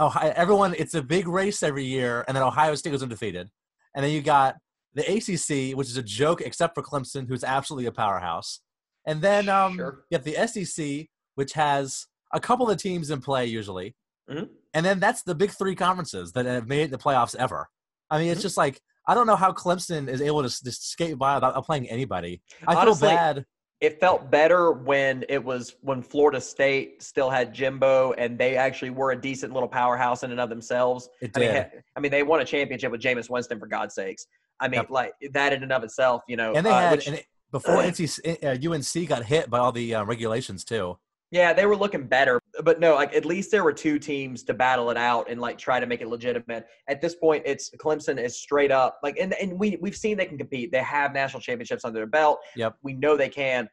Ohio, 0.00 0.32
everyone, 0.34 0.74
it's 0.78 0.94
a 0.94 1.02
big 1.02 1.28
race 1.28 1.62
every 1.62 1.84
year, 1.84 2.24
and 2.26 2.34
then 2.36 2.42
Ohio 2.42 2.74
State 2.74 2.90
goes 2.90 3.02
undefeated, 3.02 3.50
and 3.94 4.04
then 4.04 4.10
you 4.12 4.22
got 4.22 4.56
the 4.94 5.02
ACC, 5.02 5.76
which 5.76 5.88
is 5.88 5.96
a 5.96 6.02
joke 6.02 6.40
except 6.40 6.74
for 6.74 6.82
Clemson, 6.82 7.28
who's 7.28 7.44
absolutely 7.44 7.86
a 7.86 7.92
powerhouse, 7.92 8.60
and 9.06 9.20
then 9.20 9.48
um, 9.48 9.76
Sure. 9.76 10.04
you 10.10 10.16
have 10.16 10.24
the 10.24 10.36
SEC, 10.48 11.08
which 11.34 11.52
has 11.52 12.06
a 12.32 12.40
couple 12.40 12.70
of 12.70 12.78
teams 12.78 13.10
in 13.10 13.20
play 13.20 13.44
usually, 13.46 13.94
Mhm. 14.30 14.48
and 14.74 14.86
then 14.86 15.00
that's 15.00 15.22
the 15.22 15.34
big 15.34 15.50
three 15.50 15.74
conferences 15.74 16.32
that 16.32 16.46
have 16.46 16.66
made 16.66 16.90
the 16.90 16.98
playoffs 16.98 17.34
ever. 17.36 17.68
I 18.08 18.18
mean, 18.18 18.30
it's 18.30 18.40
Mhm. 18.40 18.44
just 18.44 18.56
like 18.56 18.80
I 19.08 19.14
don't 19.14 19.26
know 19.26 19.34
how 19.34 19.50
Clemson 19.50 20.08
is 20.08 20.20
able 20.20 20.42
to 20.42 20.48
just 20.48 20.88
skate 20.88 21.18
by 21.18 21.34
without 21.34 21.64
playing 21.66 21.88
anybody. 21.88 22.42
I 22.68 22.76
Honestly, 22.76 23.08
feel 23.08 23.16
bad. 23.16 23.46
It 23.80 23.98
felt 23.98 24.30
better 24.30 24.72
when 24.72 25.24
it 25.28 25.42
was 25.42 25.76
when 25.80 26.02
Florida 26.02 26.40
State 26.40 27.02
still 27.02 27.30
had 27.30 27.54
Jimbo 27.54 28.12
and 28.12 28.38
they 28.38 28.56
actually 28.56 28.90
were 28.90 29.12
a 29.12 29.20
decent 29.20 29.52
little 29.54 29.68
powerhouse 29.68 30.22
in 30.22 30.30
and 30.30 30.40
of 30.40 30.50
themselves. 30.50 31.08
It 31.22 31.30
I 31.34 31.40
mean, 31.40 31.52
did, 31.52 31.66
I 31.96 32.00
mean, 32.00 32.10
they 32.10 32.22
won 32.22 32.40
a 32.40 32.44
championship 32.44 32.92
with 32.92 33.00
Jameis 33.00 33.30
Winston 33.30 33.58
for 33.58 33.66
God's 33.66 33.94
sakes. 33.94 34.26
I 34.60 34.68
mean, 34.68 34.80
Yep. 34.80 34.90
like 34.90 35.12
that 35.32 35.54
in 35.54 35.62
and 35.62 35.72
of 35.72 35.82
itself, 35.82 36.22
you 36.28 36.36
know. 36.36 36.52
and 36.54 36.64
they 36.66 36.70
uh, 36.70 36.78
had 36.80 36.90
which- 36.98 37.06
and 37.06 37.16
it, 37.16 37.26
before 37.50 37.76
NC, 37.82 38.44
uh, 38.44 38.70
UNC 38.70 39.08
got 39.08 39.24
hit 39.24 39.48
by 39.48 39.58
all 39.58 39.72
the 39.72 39.94
uh, 39.94 40.04
regulations 40.04 40.62
too. 40.62 40.98
Yeah, 41.30 41.52
they 41.52 41.64
were 41.66 41.76
looking 41.76 42.06
better, 42.06 42.40
but 42.64 42.80
no, 42.80 42.94
like 42.96 43.14
at 43.14 43.24
least 43.24 43.50
there 43.52 43.62
were 43.62 43.72
two 43.72 43.98
teams 43.98 44.42
to 44.44 44.54
battle 44.54 44.90
it 44.90 44.96
out 44.96 45.30
and 45.30 45.40
like 45.40 45.58
try 45.58 45.78
to 45.78 45.86
make 45.86 46.00
it 46.00 46.08
legitimate. 46.08 46.66
At 46.88 47.00
this 47.00 47.14
point, 47.14 47.44
it's 47.46 47.70
Clemson 47.78 48.20
is 48.22 48.36
straight 48.36 48.72
up 48.72 48.98
like, 49.02 49.16
and 49.18 49.32
and 49.34 49.58
we 49.58 49.78
we've 49.80 49.96
seen 49.96 50.16
they 50.16 50.26
can 50.26 50.38
compete. 50.38 50.72
They 50.72 50.78
have 50.82 51.12
national 51.12 51.40
championships 51.40 51.84
under 51.84 51.98
their 52.00 52.06
belt. 52.06 52.40
Yep. 52.56 52.76
we 52.82 52.94
know 52.94 53.16
they 53.16 53.28
can, 53.28 53.68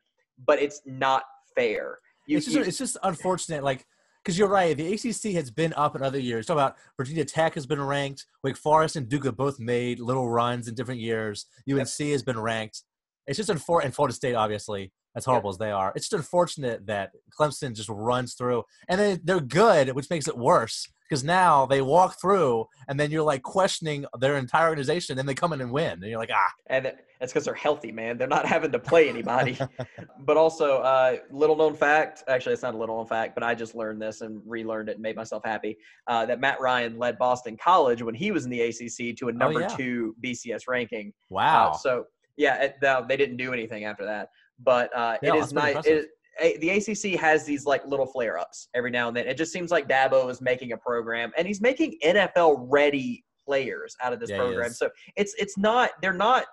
but 0.45 0.61
it's 0.61 0.81
not 0.85 1.23
fair. 1.55 1.99
You, 2.27 2.37
it's 2.37 2.45
just 2.45 2.57
you- 2.57 2.63
it's 2.63 2.77
just 2.77 2.97
unfortunate, 3.03 3.63
like 3.63 3.85
because 4.23 4.37
you're 4.37 4.49
right. 4.49 4.75
The 4.75 4.93
ACC 4.93 5.33
has 5.35 5.49
been 5.49 5.73
up 5.77 5.95
in 5.95 6.03
other 6.03 6.19
years. 6.19 6.45
Talk 6.45 6.55
about 6.55 6.75
Virginia 6.97 7.23
Tech 7.23 7.55
has 7.55 7.65
been 7.65 7.81
ranked. 7.81 8.25
Wake 8.43 8.57
Forest 8.57 8.97
and 8.97 9.07
Duke 9.07 9.23
have 9.23 9.37
both 9.37 9.57
made 9.57 9.99
little 10.01 10.29
runs 10.29 10.67
in 10.67 10.75
different 10.75 10.99
years. 10.99 11.45
UNC 11.71 11.87
has 12.11 12.23
been 12.23 12.37
ranked. 12.37 12.83
It's 13.25 13.37
just 13.37 13.49
unfortunate, 13.49 13.85
and 13.87 13.95
Florida 13.95 14.13
State, 14.13 14.35
obviously, 14.35 14.91
as 15.17 15.25
horrible 15.25 15.49
as 15.49 15.57
they 15.57 15.71
are. 15.71 15.91
It's 15.95 16.07
just 16.07 16.13
unfortunate 16.13 16.85
that 16.85 17.11
Clemson 17.37 17.75
just 17.75 17.89
runs 17.89 18.35
through, 18.35 18.63
and 18.87 18.99
then 19.01 19.19
they're 19.23 19.41
good, 19.41 19.89
which 19.89 20.09
makes 20.09 20.27
it 20.27 20.37
worse 20.37 20.87
because 21.09 21.23
now 21.23 21.65
they 21.65 21.81
walk 21.81 22.19
through, 22.21 22.65
and 22.87 22.99
then 22.99 23.09
you're 23.11 23.23
like 23.23 23.41
questioning 23.41 24.05
their 24.19 24.37
entire 24.37 24.69
organization, 24.69 25.17
and 25.17 25.27
they 25.27 25.33
come 25.33 25.53
in 25.53 25.61
and 25.61 25.71
win, 25.71 25.93
and 25.93 26.03
you're 26.03 26.19
like, 26.19 26.29
ah, 26.31 26.51
and 26.67 26.93
it's 27.19 27.33
because 27.33 27.45
they're 27.45 27.55
healthy, 27.55 27.91
man. 27.91 28.17
They're 28.17 28.27
not 28.27 28.45
having 28.45 28.71
to 28.73 28.79
play 28.79 29.09
anybody. 29.09 29.57
but 30.19 30.37
also, 30.37 30.77
uh, 30.77 31.17
little 31.31 31.55
known 31.55 31.73
fact. 31.73 32.23
Actually, 32.27 32.53
it's 32.53 32.61
not 32.61 32.75
a 32.75 32.77
little 32.77 32.97
known 32.97 33.07
fact, 33.07 33.33
but 33.33 33.43
I 33.43 33.55
just 33.55 33.73
learned 33.73 33.99
this 34.01 34.21
and 34.21 34.39
relearned 34.45 34.89
it 34.89 34.93
and 34.93 35.01
made 35.01 35.15
myself 35.15 35.43
happy. 35.43 35.77
Uh, 36.05 36.27
that 36.27 36.39
Matt 36.39 36.61
Ryan 36.61 36.99
led 36.99 37.17
Boston 37.17 37.57
College 37.57 38.03
when 38.03 38.13
he 38.13 38.31
was 38.31 38.45
in 38.45 38.51
the 38.51 38.61
ACC 38.61 39.17
to 39.17 39.29
a 39.29 39.31
number 39.31 39.61
yeah. 39.61 39.67
two 39.67 40.15
BCS 40.23 40.67
ranking. 40.67 41.11
wow. 41.29 41.71
Uh, 41.71 41.73
so 41.73 42.05
yeah, 42.37 42.55
it, 42.61 43.07
they 43.07 43.17
didn't 43.17 43.37
do 43.37 43.51
anything 43.51 43.85
after 43.85 44.05
that. 44.05 44.29
But 44.59 44.95
uh, 44.95 45.17
Yeah, 45.21 45.35
it 45.35 45.39
that's 45.39 45.53
nice. 45.53 45.85
It, 45.85 46.09
a- 46.39 46.57
the 46.57 46.69
ACC 46.69 47.19
has 47.19 47.45
these 47.45 47.65
like 47.65 47.85
little 47.85 48.05
flare 48.05 48.37
ups 48.37 48.69
every 48.73 48.91
now 48.91 49.07
and 49.07 49.17
then. 49.17 49.27
It 49.27 49.37
just 49.37 49.51
seems 49.51 49.71
like 49.71 49.87
Dabo 49.87 50.29
is 50.29 50.41
making 50.41 50.71
a 50.71 50.77
program, 50.77 51.31
and 51.37 51.47
he's 51.47 51.61
making 51.61 51.97
NFL 52.03 52.65
ready 52.69 53.23
players 53.45 53.95
out 54.03 54.13
of 54.13 54.19
this 54.19 54.29
Yeah, 54.29 54.37
program. 54.37 54.71
So 54.71 54.89
it's 55.15 55.33
it's 55.37 55.57
not 55.57 55.91
they're 56.01 56.13
not 56.13 56.45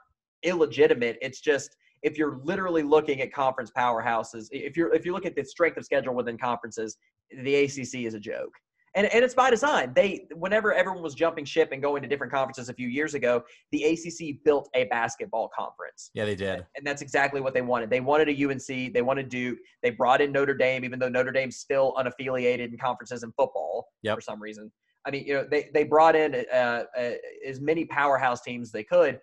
illegitimate. 0.43 1.19
It's 1.21 1.40
just 1.40 1.77
if 2.03 2.19
you're 2.19 2.38
literally 2.45 2.83
looking 2.83 3.21
at 3.23 3.33
conference 3.33 3.71
powerhouses, 3.77 4.49
if 4.51 4.77
you're 4.77 4.95
if 4.95 5.05
you 5.05 5.12
look 5.12 5.27
at 5.27 5.35
the 5.35 5.45
strength 5.45 5.77
of 5.77 5.85
schedule 5.85 6.14
within 6.14 6.38
conferences, 6.38 6.97
the 7.43 7.55
ACC 7.64 8.05
is 8.07 8.14
a 8.14 8.21
joke. 8.21 8.53
And, 8.96 9.07
and 9.09 9.24
it's 9.24 9.35
by 9.35 9.50
design. 9.50 9.92
They 9.94 10.26
whenever 10.35 10.72
everyone 10.72 11.02
was 11.02 11.14
jumping 11.14 11.44
ship 11.44 11.70
and 11.72 11.83
going 11.83 12.00
to 12.02 12.09
different 12.09 12.33
conferences 12.33 12.68
a 12.68 12.74
few 12.74 12.88
years 12.88 13.14
ago, 13.14 13.42
the 13.72 13.85
ACC 13.85 14.37
built 14.44 14.68
a 14.74 14.85
basketball 14.85 15.50
conference. 15.57 16.11
yeah, 16.14 16.24
they 16.24 16.37
did. 16.37 16.64
And 16.76 16.87
that's 16.87 17.02
exactly 17.02 17.40
what 17.40 17.54
they 17.54 17.62
wanted. 17.62 17.90
They 17.90 18.00
wanted 18.00 18.28
a 18.28 18.44
UNC. 18.48 18.92
They 18.94 19.02
wanted 19.02 19.28
Duke. 19.28 19.59
They 19.83 19.90
brought 19.90 20.20
in 20.20 20.30
Notre 20.30 20.54
Dame, 20.54 20.85
even 20.85 20.98
though 20.98 21.09
Notre 21.09 21.33
Dame's 21.33 21.57
still 21.57 21.92
unaffiliated 21.98 22.70
in 22.70 22.78
conferences 22.78 23.22
in 23.24 23.33
football 23.33 23.88
Yep. 24.02 24.16
for 24.16 24.20
some 24.20 24.40
reason. 24.40 24.70
I 25.07 25.11
mean, 25.11 25.26
you 25.26 25.35
know, 25.35 25.46
they, 25.50 25.70
they 25.74 25.85
brought 25.85 26.14
in 26.16 26.44
uh, 26.52 26.85
uh, 26.96 27.11
as 27.46 27.61
many 27.61 27.85
powerhouse 27.85 28.40
teams 28.42 28.68
as 28.68 28.72
they 28.72 28.85
could. 28.85 29.20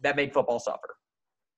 That 0.00 0.16
made 0.16 0.32
football 0.32 0.58
suffer. 0.58 0.96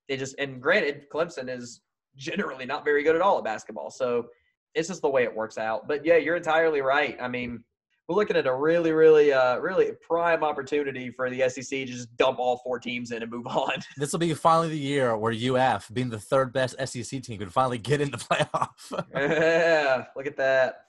They 0.09 0.17
just 0.17 0.35
and 0.37 0.61
granted, 0.61 1.05
Clemson 1.11 1.49
is 1.49 1.81
generally 2.17 2.65
not 2.65 2.83
very 2.83 3.03
good 3.03 3.15
at 3.15 3.21
all 3.21 3.37
at 3.37 3.43
basketball. 3.45 3.89
So 3.89 4.27
it's 4.75 4.87
just 4.87 5.01
the 5.01 5.09
way 5.09 5.23
it 5.23 5.35
works 5.35 5.57
out. 5.57 5.87
But 5.87 6.05
yeah, 6.05 6.17
you're 6.17 6.35
entirely 6.35 6.81
right. 6.81 7.17
I 7.21 7.27
mean, 7.27 7.63
we're 8.07 8.15
looking 8.15 8.35
at 8.35 8.47
a 8.47 8.53
really, 8.53 8.91
really, 8.91 9.31
uh, 9.31 9.57
really 9.57 9.91
prime 10.05 10.43
opportunity 10.43 11.09
for 11.09 11.29
the 11.29 11.47
SEC 11.49 11.69
to 11.69 11.85
just 11.85 12.15
dump 12.17 12.39
all 12.39 12.57
four 12.57 12.79
teams 12.79 13.11
in 13.11 13.21
and 13.21 13.31
move 13.31 13.47
on. 13.47 13.73
This 13.97 14.11
will 14.11 14.19
be 14.19 14.33
finally 14.33 14.69
the 14.69 14.77
year 14.77 15.15
where 15.17 15.33
UF, 15.33 15.89
being 15.93 16.09
the 16.09 16.19
third 16.19 16.51
best 16.51 16.75
SEC 16.85 17.21
team, 17.21 17.37
could 17.37 17.53
finally 17.53 17.77
get 17.77 18.01
in 18.01 18.11
the 18.11 18.17
playoff. 18.89 19.05
yeah, 19.13 20.05
look 20.15 20.27
at 20.27 20.37
that. 20.37 20.79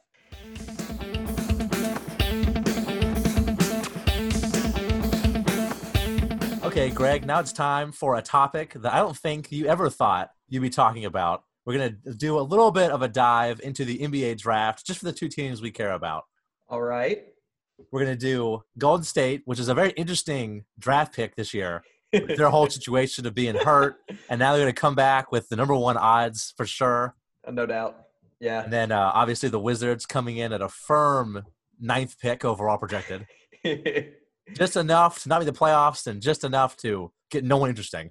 okay, 6.64 6.90
Greg, 6.90 7.24
now 7.24 7.38
it's 7.38 7.52
time 7.52 7.92
for 7.92 8.16
a 8.16 8.22
topic 8.22 8.72
that 8.74 8.92
I 8.92 8.98
don't 8.98 9.16
think 9.16 9.52
you 9.52 9.66
ever 9.66 9.88
thought 9.88 10.30
you'd 10.48 10.60
be 10.60 10.70
talking 10.70 11.04
about 11.04 11.44
we're 11.64 11.74
going 11.74 11.96
to 12.04 12.14
do 12.14 12.38
a 12.38 12.42
little 12.42 12.70
bit 12.70 12.90
of 12.90 13.02
a 13.02 13.08
dive 13.08 13.60
into 13.62 13.84
the 13.84 13.98
NBA 13.98 14.38
draft 14.38 14.86
just 14.86 14.98
for 14.98 15.06
the 15.06 15.12
two 15.12 15.28
teams 15.28 15.62
we 15.62 15.70
care 15.70 15.92
about. 15.92 16.24
All 16.68 16.82
right. 16.82 17.24
We're 17.90 18.04
going 18.04 18.16
to 18.16 18.26
do 18.26 18.62
Golden 18.78 19.04
State, 19.04 19.42
which 19.44 19.58
is 19.58 19.68
a 19.68 19.74
very 19.74 19.90
interesting 19.90 20.64
draft 20.78 21.14
pick 21.14 21.36
this 21.36 21.54
year. 21.54 21.82
their 22.12 22.48
whole 22.48 22.68
situation 22.70 23.26
of 23.26 23.34
being 23.34 23.56
hurt, 23.56 23.96
and 24.30 24.38
now 24.38 24.52
they're 24.52 24.62
going 24.62 24.74
to 24.74 24.80
come 24.80 24.94
back 24.94 25.32
with 25.32 25.48
the 25.48 25.56
number 25.56 25.74
one 25.74 25.96
odds 25.96 26.54
for 26.56 26.66
sure. 26.66 27.16
No 27.50 27.66
doubt. 27.66 27.96
Yeah. 28.40 28.62
And 28.62 28.72
then 28.72 28.92
uh, 28.92 29.10
obviously 29.14 29.48
the 29.48 29.58
Wizards 29.58 30.06
coming 30.06 30.36
in 30.36 30.52
at 30.52 30.62
a 30.62 30.68
firm 30.68 31.44
ninth 31.80 32.18
pick 32.20 32.44
overall 32.44 32.78
projected. 32.78 33.26
just 34.52 34.76
enough 34.76 35.22
to 35.22 35.28
not 35.28 35.40
be 35.40 35.46
the 35.46 35.52
playoffs 35.52 36.06
and 36.06 36.20
just 36.20 36.44
enough 36.44 36.76
to 36.78 37.10
get 37.30 37.44
no 37.44 37.56
one 37.56 37.70
interesting. 37.70 38.10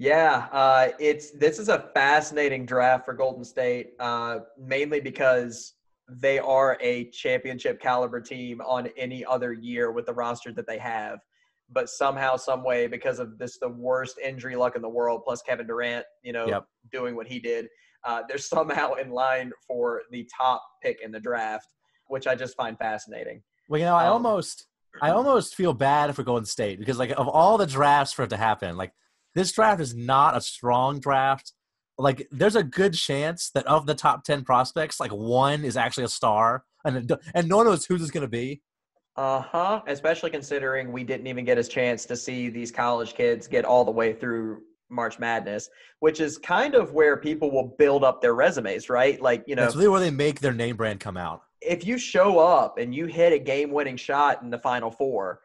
Yeah, 0.00 0.46
uh, 0.52 0.90
it's 1.00 1.32
this 1.32 1.58
is 1.58 1.68
a 1.68 1.90
fascinating 1.92 2.64
draft 2.64 3.04
for 3.04 3.14
Golden 3.14 3.44
State, 3.44 3.94
uh, 3.98 4.38
mainly 4.56 5.00
because 5.00 5.74
they 6.08 6.38
are 6.38 6.78
a 6.80 7.10
championship 7.10 7.80
caliber 7.80 8.20
team 8.20 8.60
on 8.60 8.88
any 8.96 9.24
other 9.24 9.52
year 9.52 9.90
with 9.90 10.06
the 10.06 10.14
roster 10.14 10.52
that 10.52 10.68
they 10.68 10.78
have. 10.78 11.18
But 11.68 11.90
somehow, 11.90 12.36
some 12.36 12.62
way, 12.62 12.86
because 12.86 13.18
of 13.18 13.38
this, 13.38 13.58
the 13.58 13.68
worst 13.68 14.18
injury 14.24 14.54
luck 14.54 14.76
in 14.76 14.82
the 14.82 14.88
world, 14.88 15.22
plus 15.24 15.42
Kevin 15.42 15.66
Durant, 15.66 16.06
you 16.22 16.32
know, 16.32 16.46
Yep. 16.46 16.64
doing 16.92 17.16
what 17.16 17.26
he 17.26 17.40
did, 17.40 17.66
uh, 18.04 18.22
they're 18.28 18.38
somehow 18.56 18.94
in 18.94 19.10
line 19.10 19.50
for 19.66 20.02
the 20.12 20.26
top 20.34 20.62
pick 20.80 21.00
in 21.02 21.10
the 21.10 21.20
draft, 21.20 21.74
which 22.06 22.28
I 22.28 22.36
just 22.36 22.56
find 22.56 22.78
fascinating. 22.78 23.42
Well, 23.68 23.80
you 23.80 23.84
know, 23.86 23.96
I 23.96 24.06
Um, 24.06 24.12
almost, 24.12 24.68
I 25.02 25.10
almost 25.10 25.56
feel 25.56 25.74
bad 25.74 26.14
for 26.14 26.22
Golden 26.22 26.46
State 26.46 26.78
because, 26.78 27.00
like, 27.00 27.10
of 27.10 27.26
all 27.26 27.58
the 27.58 27.66
drafts 27.66 28.12
for 28.14 28.22
it 28.22 28.30
to 28.30 28.36
happen, 28.36 28.76
like 28.76 28.92
this 29.34 29.52
draft 29.52 29.80
is 29.80 29.94
not 29.94 30.36
a 30.36 30.40
strong 30.40 31.00
draft. 31.00 31.52
Like, 31.98 32.28
there's 32.30 32.56
a 32.56 32.62
good 32.62 32.94
chance 32.94 33.50
that 33.54 33.66
of 33.66 33.86
the 33.86 33.94
top 33.94 34.24
ten 34.24 34.44
prospects, 34.44 35.00
like 35.00 35.10
one 35.10 35.64
is 35.64 35.76
actually 35.76 36.04
a 36.04 36.08
star, 36.08 36.64
and 36.84 37.12
and 37.34 37.48
no 37.48 37.56
one 37.58 37.66
knows 37.66 37.84
who 37.86 37.94
this 37.94 38.04
is 38.04 38.10
going 38.10 38.22
to 38.22 38.28
be. 38.28 38.62
Uh 39.16 39.40
huh. 39.40 39.82
Especially 39.88 40.30
considering 40.30 40.92
we 40.92 41.02
didn't 41.02 41.26
even 41.26 41.44
get 41.44 41.58
a 41.58 41.64
chance 41.64 42.06
to 42.06 42.16
see 42.16 42.48
these 42.50 42.70
college 42.70 43.14
kids 43.14 43.48
get 43.48 43.64
all 43.64 43.84
the 43.84 43.90
way 43.90 44.12
through 44.12 44.62
March 44.90 45.18
Madness, 45.18 45.68
which 45.98 46.20
is 46.20 46.38
kind 46.38 46.74
of 46.76 46.92
where 46.92 47.16
people 47.16 47.50
will 47.50 47.74
build 47.78 48.04
up 48.04 48.22
their 48.22 48.34
resumes, 48.34 48.88
right? 48.88 49.20
Like, 49.20 49.42
you 49.48 49.56
know, 49.56 49.62
That's 49.62 49.74
really 49.74 49.88
where 49.88 50.00
they 50.00 50.12
make 50.12 50.38
their 50.40 50.52
name 50.54 50.76
brand 50.76 51.00
come 51.00 51.16
out. 51.16 51.42
if 51.60 51.84
you 51.84 51.98
show 51.98 52.38
up 52.38 52.78
and 52.78 52.94
you 52.94 53.06
hit 53.06 53.32
a 53.32 53.38
game 53.40 53.72
winning 53.72 53.96
shot 53.96 54.40
in 54.42 54.50
the 54.50 54.58
final 54.58 54.90
four, 54.90 55.40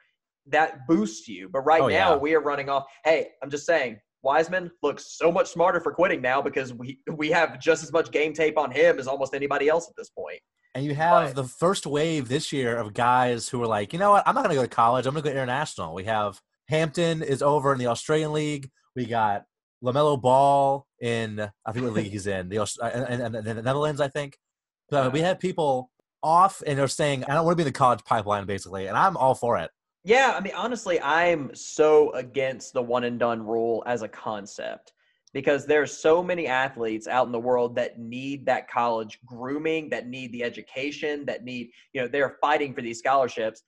that 0.48 0.86
boosts 0.88 1.28
you. 1.28 1.50
But 1.50 1.62
right 1.62 1.82
Oh, 1.82 1.88
now, 1.88 2.12
yeah. 2.12 2.16
we 2.16 2.34
are 2.36 2.42
running 2.42 2.70
off. 2.70 2.86
Hey, 3.04 3.30
I'm 3.42 3.50
just 3.50 3.66
saying, 3.66 4.00
Wiseman 4.22 4.72
looks 4.82 5.18
so 5.18 5.32
much 5.32 5.48
smarter 5.50 5.80
for 5.82 5.92
quitting 5.94 6.22
now 6.22 6.42
because 6.42 6.74
we, 6.74 7.00
we 7.12 7.30
have 7.32 7.60
just 7.60 7.84
as 7.84 7.92
much 7.92 8.12
game 8.12 8.34
tape 8.34 8.58
on 8.58 8.72
him 8.72 9.00
as 9.00 9.08
almost 9.08 9.34
anybody 9.34 9.68
else 9.68 9.90
at 9.90 9.96
this 9.98 10.10
point. 10.10 10.40
And 10.76 10.86
you 10.86 10.96
have 10.96 11.26
Right. 11.28 11.36
the 11.36 11.44
first 11.44 11.86
wave 11.86 12.30
this 12.30 12.52
year 12.52 12.76
of 12.78 12.94
guys 12.94 13.48
who 13.50 13.62
are 13.62 13.68
like, 13.68 13.94
you 13.94 14.00
know 14.00 14.12
what, 14.12 14.24
I'm 14.28 14.34
not 14.34 14.44
going 14.44 14.56
to 14.56 14.62
go 14.62 14.64
to 14.64 14.68
college. 14.74 15.06
I'm 15.06 15.14
going 15.14 15.24
to 15.24 15.30
go 15.30 15.34
international. 15.34 15.94
We 15.94 16.06
have 16.06 16.40
Hampton 16.70 17.22
is 17.22 17.42
over 17.42 17.74
in 17.74 17.80
the 17.80 17.88
Australian 17.88 18.32
League. 18.34 18.70
We 18.96 19.06
got 19.06 19.44
Lamelo 19.84 20.20
Ball 20.20 20.88
in 21.02 21.40
I 21.66 21.72
think 21.74 21.86
what 21.86 21.94
league 21.94 22.12
he's 22.12 22.26
in 22.26 22.48
the 22.50 22.60
uh, 22.60 22.66
and, 22.82 23.22
and, 23.22 23.36
and 23.36 23.46
the 23.46 23.62
Netherlands, 23.62 24.00
I 24.02 24.08
think. 24.08 24.38
So 24.90 25.10
we 25.10 25.20
have 25.20 25.40
people 25.40 25.92
off 26.24 26.64
and 26.66 26.80
they're 26.80 26.88
saying, 26.88 27.26
I 27.26 27.34
don't 27.34 27.44
want 27.46 27.54
to 27.54 27.58
be 27.58 27.68
in 27.68 27.74
the 27.74 27.78
college 27.78 28.04
pipeline, 28.06 28.46
basically, 28.46 28.88
and 28.88 28.98
I'm 28.98 29.18
all 29.18 29.36
for 29.36 29.58
it. 29.58 29.70
Yeah, 30.04 30.34
I 30.36 30.42
mean, 30.42 30.54
honestly, 30.56 31.00
I'm 31.02 31.54
so 31.56 32.12
against 32.12 32.74
the 32.74 32.82
one 32.82 33.06
and 33.06 33.18
done 33.18 33.42
rule 33.42 33.84
as 33.86 34.02
a 34.02 34.08
concept 34.08 34.94
because 35.34 35.66
there's 35.66 35.92
so 35.92 36.22
many 36.22 36.46
athletes 36.46 37.08
out 37.08 37.26
in 37.26 37.32
the 37.32 37.40
world 37.40 37.76
that 37.76 38.00
need 38.00 38.46
that 38.46 38.70
college 38.70 39.20
grooming, 39.26 39.90
that 39.90 40.08
need 40.08 40.32
the 40.32 40.44
education, 40.44 41.26
that 41.26 41.44
need, 41.44 41.72
you 41.94 42.02
know, 42.02 42.08
they're 42.08 42.38
fighting 42.42 42.74
for 42.74 42.82
these 42.82 43.00
scholarships 43.00 43.64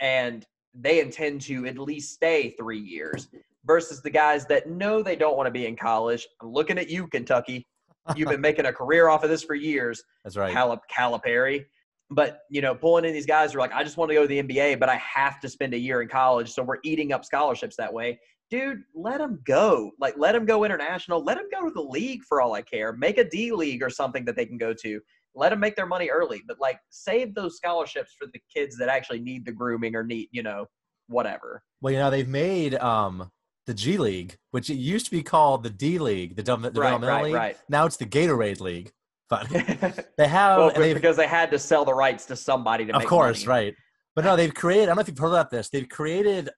and 0.00 0.46
they 0.74 1.00
intend 1.00 1.40
to 1.40 1.66
at 1.66 1.78
least 1.78 2.14
stay 2.14 2.54
three 2.58 2.78
years 2.78 3.28
versus 3.64 4.00
the 4.02 4.10
guys 4.10 4.46
that 4.46 4.68
know 4.68 5.02
they 5.02 5.16
don't 5.16 5.36
want 5.36 5.46
to 5.46 5.50
be 5.50 5.66
in 5.66 5.74
college. 5.74 6.26
I'm 6.40 6.52
looking 6.52 6.78
at 6.78 6.88
you, 6.88 7.08
Kentucky. 7.08 7.66
You've 8.14 8.28
been 8.28 8.40
making 8.42 8.66
a 8.66 8.72
career 8.72 9.08
off 9.08 9.24
of 9.24 9.30
this 9.30 9.42
for 9.42 9.54
years. 9.54 10.02
That's 10.22 10.36
right. 10.36 10.54
Calip 10.54 10.80
Calipari. 10.94 11.64
But 12.10 12.40
you 12.50 12.62
know, 12.62 12.74
pulling 12.74 13.04
in 13.04 13.12
these 13.12 13.26
guys 13.26 13.52
who 13.52 13.58
are 13.58 13.60
like, 13.60 13.72
I 13.72 13.84
just 13.84 13.96
want 13.96 14.10
to 14.10 14.14
go 14.14 14.22
to 14.22 14.28
the 14.28 14.42
NBA, 14.42 14.80
but 14.80 14.88
I 14.88 14.96
have 14.96 15.40
to 15.40 15.48
spend 15.48 15.74
a 15.74 15.78
year 15.78 16.00
in 16.02 16.08
college, 16.08 16.50
so 16.52 16.62
we're 16.62 16.78
eating 16.82 17.12
up 17.12 17.24
scholarships 17.24 17.76
that 17.76 17.92
way. 17.92 18.18
Dude, 18.50 18.80
let 18.94 19.18
them 19.18 19.40
go. 19.44 19.90
Like, 20.00 20.14
let 20.16 20.32
them 20.32 20.46
go 20.46 20.64
international. 20.64 21.22
Let 21.22 21.36
them 21.36 21.48
go 21.52 21.68
to 21.68 21.70
the 21.70 21.82
league 21.82 22.22
for 22.26 22.40
all 22.40 22.54
I 22.54 22.62
care. 22.62 22.94
Make 22.94 23.18
a 23.18 23.28
D 23.28 23.52
league 23.52 23.82
or 23.82 23.90
something 23.90 24.24
that 24.24 24.36
they 24.36 24.46
can 24.46 24.56
go 24.56 24.72
to. 24.72 25.00
Let 25.34 25.50
them 25.50 25.60
make 25.60 25.76
their 25.76 25.86
money 25.86 26.08
early, 26.08 26.42
but 26.48 26.58
like, 26.58 26.78
save 26.88 27.34
those 27.34 27.56
scholarships 27.56 28.14
for 28.18 28.26
the 28.32 28.40
kids 28.52 28.78
that 28.78 28.88
actually 28.88 29.20
need 29.20 29.44
the 29.44 29.52
grooming 29.52 29.94
or 29.94 30.02
need, 30.02 30.28
you 30.32 30.42
know, 30.42 30.64
whatever. 31.08 31.62
Well, 31.82 31.92
you 31.92 31.98
know, 31.98 32.10
they've 32.10 32.26
made 32.26 32.74
um, 32.76 33.30
the 33.66 33.74
G 33.74 33.98
League, 33.98 34.36
which 34.50 34.70
it 34.70 34.76
used 34.76 35.04
to 35.04 35.12
be 35.12 35.22
called 35.22 35.62
the 35.62 35.70
D 35.70 35.98
League, 35.98 36.34
the, 36.34 36.42
Devel- 36.42 36.72
the 36.72 36.80
Right, 36.80 36.92
Developmental 36.92 37.08
right, 37.08 37.24
League. 37.24 37.34
right. 37.34 37.56
Now 37.68 37.84
it's 37.84 37.98
the 37.98 38.06
Gatorade 38.06 38.60
League. 38.60 38.92
But 39.30 39.48
they 40.16 40.26
have, 40.28 40.58
well, 40.58 40.94
because 40.94 41.16
they 41.16 41.26
had 41.26 41.50
to 41.50 41.58
sell 41.58 41.84
the 41.84 41.92
rights 41.94 42.24
to 42.26 42.36
somebody 42.36 42.86
to 42.86 42.92
of 42.94 43.00
make 43.00 43.08
course, 43.08 43.44
money. 43.46 43.64
right. 43.66 43.74
But 44.16 44.24
no, 44.24 44.36
they've 44.36 44.54
created. 44.54 44.84
I 44.84 44.86
don't 44.86 44.96
know 44.96 45.00
if 45.02 45.08
you've 45.08 45.18
heard 45.18 45.28
about 45.28 45.50
this. 45.50 45.68
They've 45.68 45.88
created. 45.88 46.50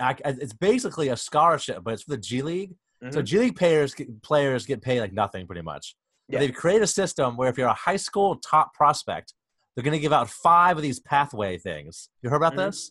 It's 0.00 0.52
basically 0.52 1.08
a 1.08 1.16
scholarship, 1.16 1.82
but 1.84 1.94
it's 1.94 2.02
for 2.02 2.10
the 2.10 2.18
G 2.18 2.42
League. 2.42 2.74
So 3.10 3.20
Mhm. 3.20 3.24
G 3.24 3.38
League 3.38 3.56
players 3.56 3.94
get, 3.94 4.22
players 4.22 4.66
get 4.66 4.82
paid 4.82 5.00
like 5.00 5.12
nothing, 5.12 5.46
pretty 5.46 5.62
much. 5.62 5.94
Yeah. 6.28 6.40
They've 6.40 6.52
created 6.54 6.82
a 6.82 6.86
system 6.88 7.36
where 7.36 7.48
if 7.48 7.56
you're 7.56 7.68
a 7.68 7.72
high 7.74 7.96
school 7.96 8.36
top 8.36 8.74
prospect, 8.74 9.32
they're 9.74 9.84
going 9.84 9.92
to 9.92 9.98
give 10.00 10.12
out 10.12 10.28
five 10.28 10.76
of 10.76 10.82
these 10.82 10.98
pathway 11.00 11.58
things. 11.58 12.08
You 12.22 12.30
heard 12.30 12.36
about 12.36 12.54
Mhm. 12.54 12.66
this? 12.66 12.90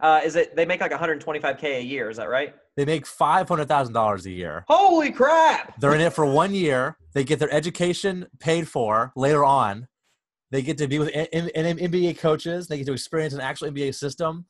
Uh, 0.00 0.20
is 0.24 0.36
it 0.36 0.54
they 0.56 0.66
make 0.66 0.80
like 0.80 0.90
125k 0.92 1.78
a 1.78 1.80
year? 1.80 2.10
Is 2.10 2.16
that 2.18 2.28
right? 2.28 2.54
They 2.76 2.84
make 2.84 3.06
five 3.06 3.48
hundred 3.48 3.68
thousand 3.68 3.94
dollars 3.94 4.26
a 4.26 4.30
year. 4.30 4.64
Holy 4.68 5.12
crap! 5.12 5.78
They're 5.80 5.94
in 5.94 6.00
it 6.00 6.12
for 6.12 6.26
one 6.26 6.54
year. 6.54 6.96
They 7.12 7.24
get 7.24 7.38
their 7.38 7.52
education 7.52 8.26
paid 8.40 8.68
for 8.68 9.12
later 9.14 9.44
on. 9.44 9.86
They 10.50 10.62
get 10.62 10.78
to 10.78 10.88
be 10.88 10.98
with 10.98 11.10
N- 11.14 11.50
NBA 11.54 12.18
coaches. 12.18 12.68
They 12.68 12.78
get 12.78 12.86
to 12.86 12.92
experience 12.92 13.34
an 13.34 13.40
actual 13.40 13.70
NBA 13.70 13.94
system. 13.94 14.46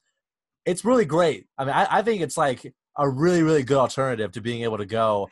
It's 0.66 0.84
really 0.84 1.04
great. 1.04 1.46
I 1.58 1.64
mean, 1.64 1.74
I, 1.74 1.98
I 1.98 2.02
think 2.02 2.22
it's 2.22 2.36
like 2.36 2.74
a 2.98 3.08
really, 3.08 3.42
really 3.42 3.62
good 3.62 3.76
alternative 3.76 4.32
to 4.32 4.40
being 4.40 4.62
able 4.62 4.78
to 4.78 4.86
go. 4.86 5.28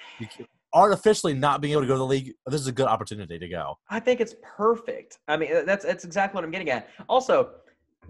Artificially 0.74 1.35
not 1.35 1.61
being 1.61 1.72
able 1.72 1.83
to 1.83 1.87
go 1.87 1.94
to 1.94 1.98
the 1.98 2.07
league. 2.07 2.33
This 2.46 2.61
is 2.61 2.66
a 2.66 2.72
good 2.72 2.87
opportunity 2.87 3.38
to 3.38 3.48
go. 3.48 3.78
I 3.90 4.00
think 4.00 4.20
it's 4.20 4.35
perfect. 4.42 5.18
I 5.28 5.37
mean, 5.37 5.66
that's 5.66 5.85
that's 5.85 6.05
exactly 6.05 6.37
what 6.37 6.44
I'm 6.44 6.50
getting 6.50 6.70
at. 6.70 6.88
Also, 7.09 7.50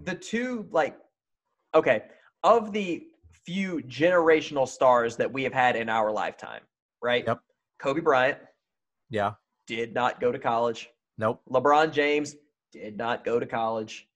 the 0.03 0.15
two 0.15 0.67
like, 0.71 0.97
okay, 1.75 2.03
of 2.43 2.71
the 2.71 3.07
few 3.45 3.81
generational 3.81 4.67
stars 4.67 5.15
that 5.17 5.31
we 5.31 5.43
have 5.43 5.53
had 5.53 5.75
in 5.75 5.89
our 5.89 6.11
lifetime, 6.11 6.61
right? 7.01 7.23
Yep. 7.25 7.39
Kobe 7.79 8.01
Bryant 8.01 8.37
Yeah. 9.09 9.33
did 9.67 9.93
not 9.93 10.19
go 10.21 10.31
to 10.31 10.39
college. 10.39 10.89
Nope. 11.17 11.41
LeBron 11.49 11.91
James 11.91 12.35
did 12.71 12.97
not 12.97 13.23
go 13.23 13.39
to 13.39 13.45
college. 13.45 14.07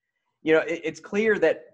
You 0.42 0.54
know, 0.54 0.62
it, 0.62 0.82
it's 0.84 1.00
clear 1.00 1.38
that 1.40 1.66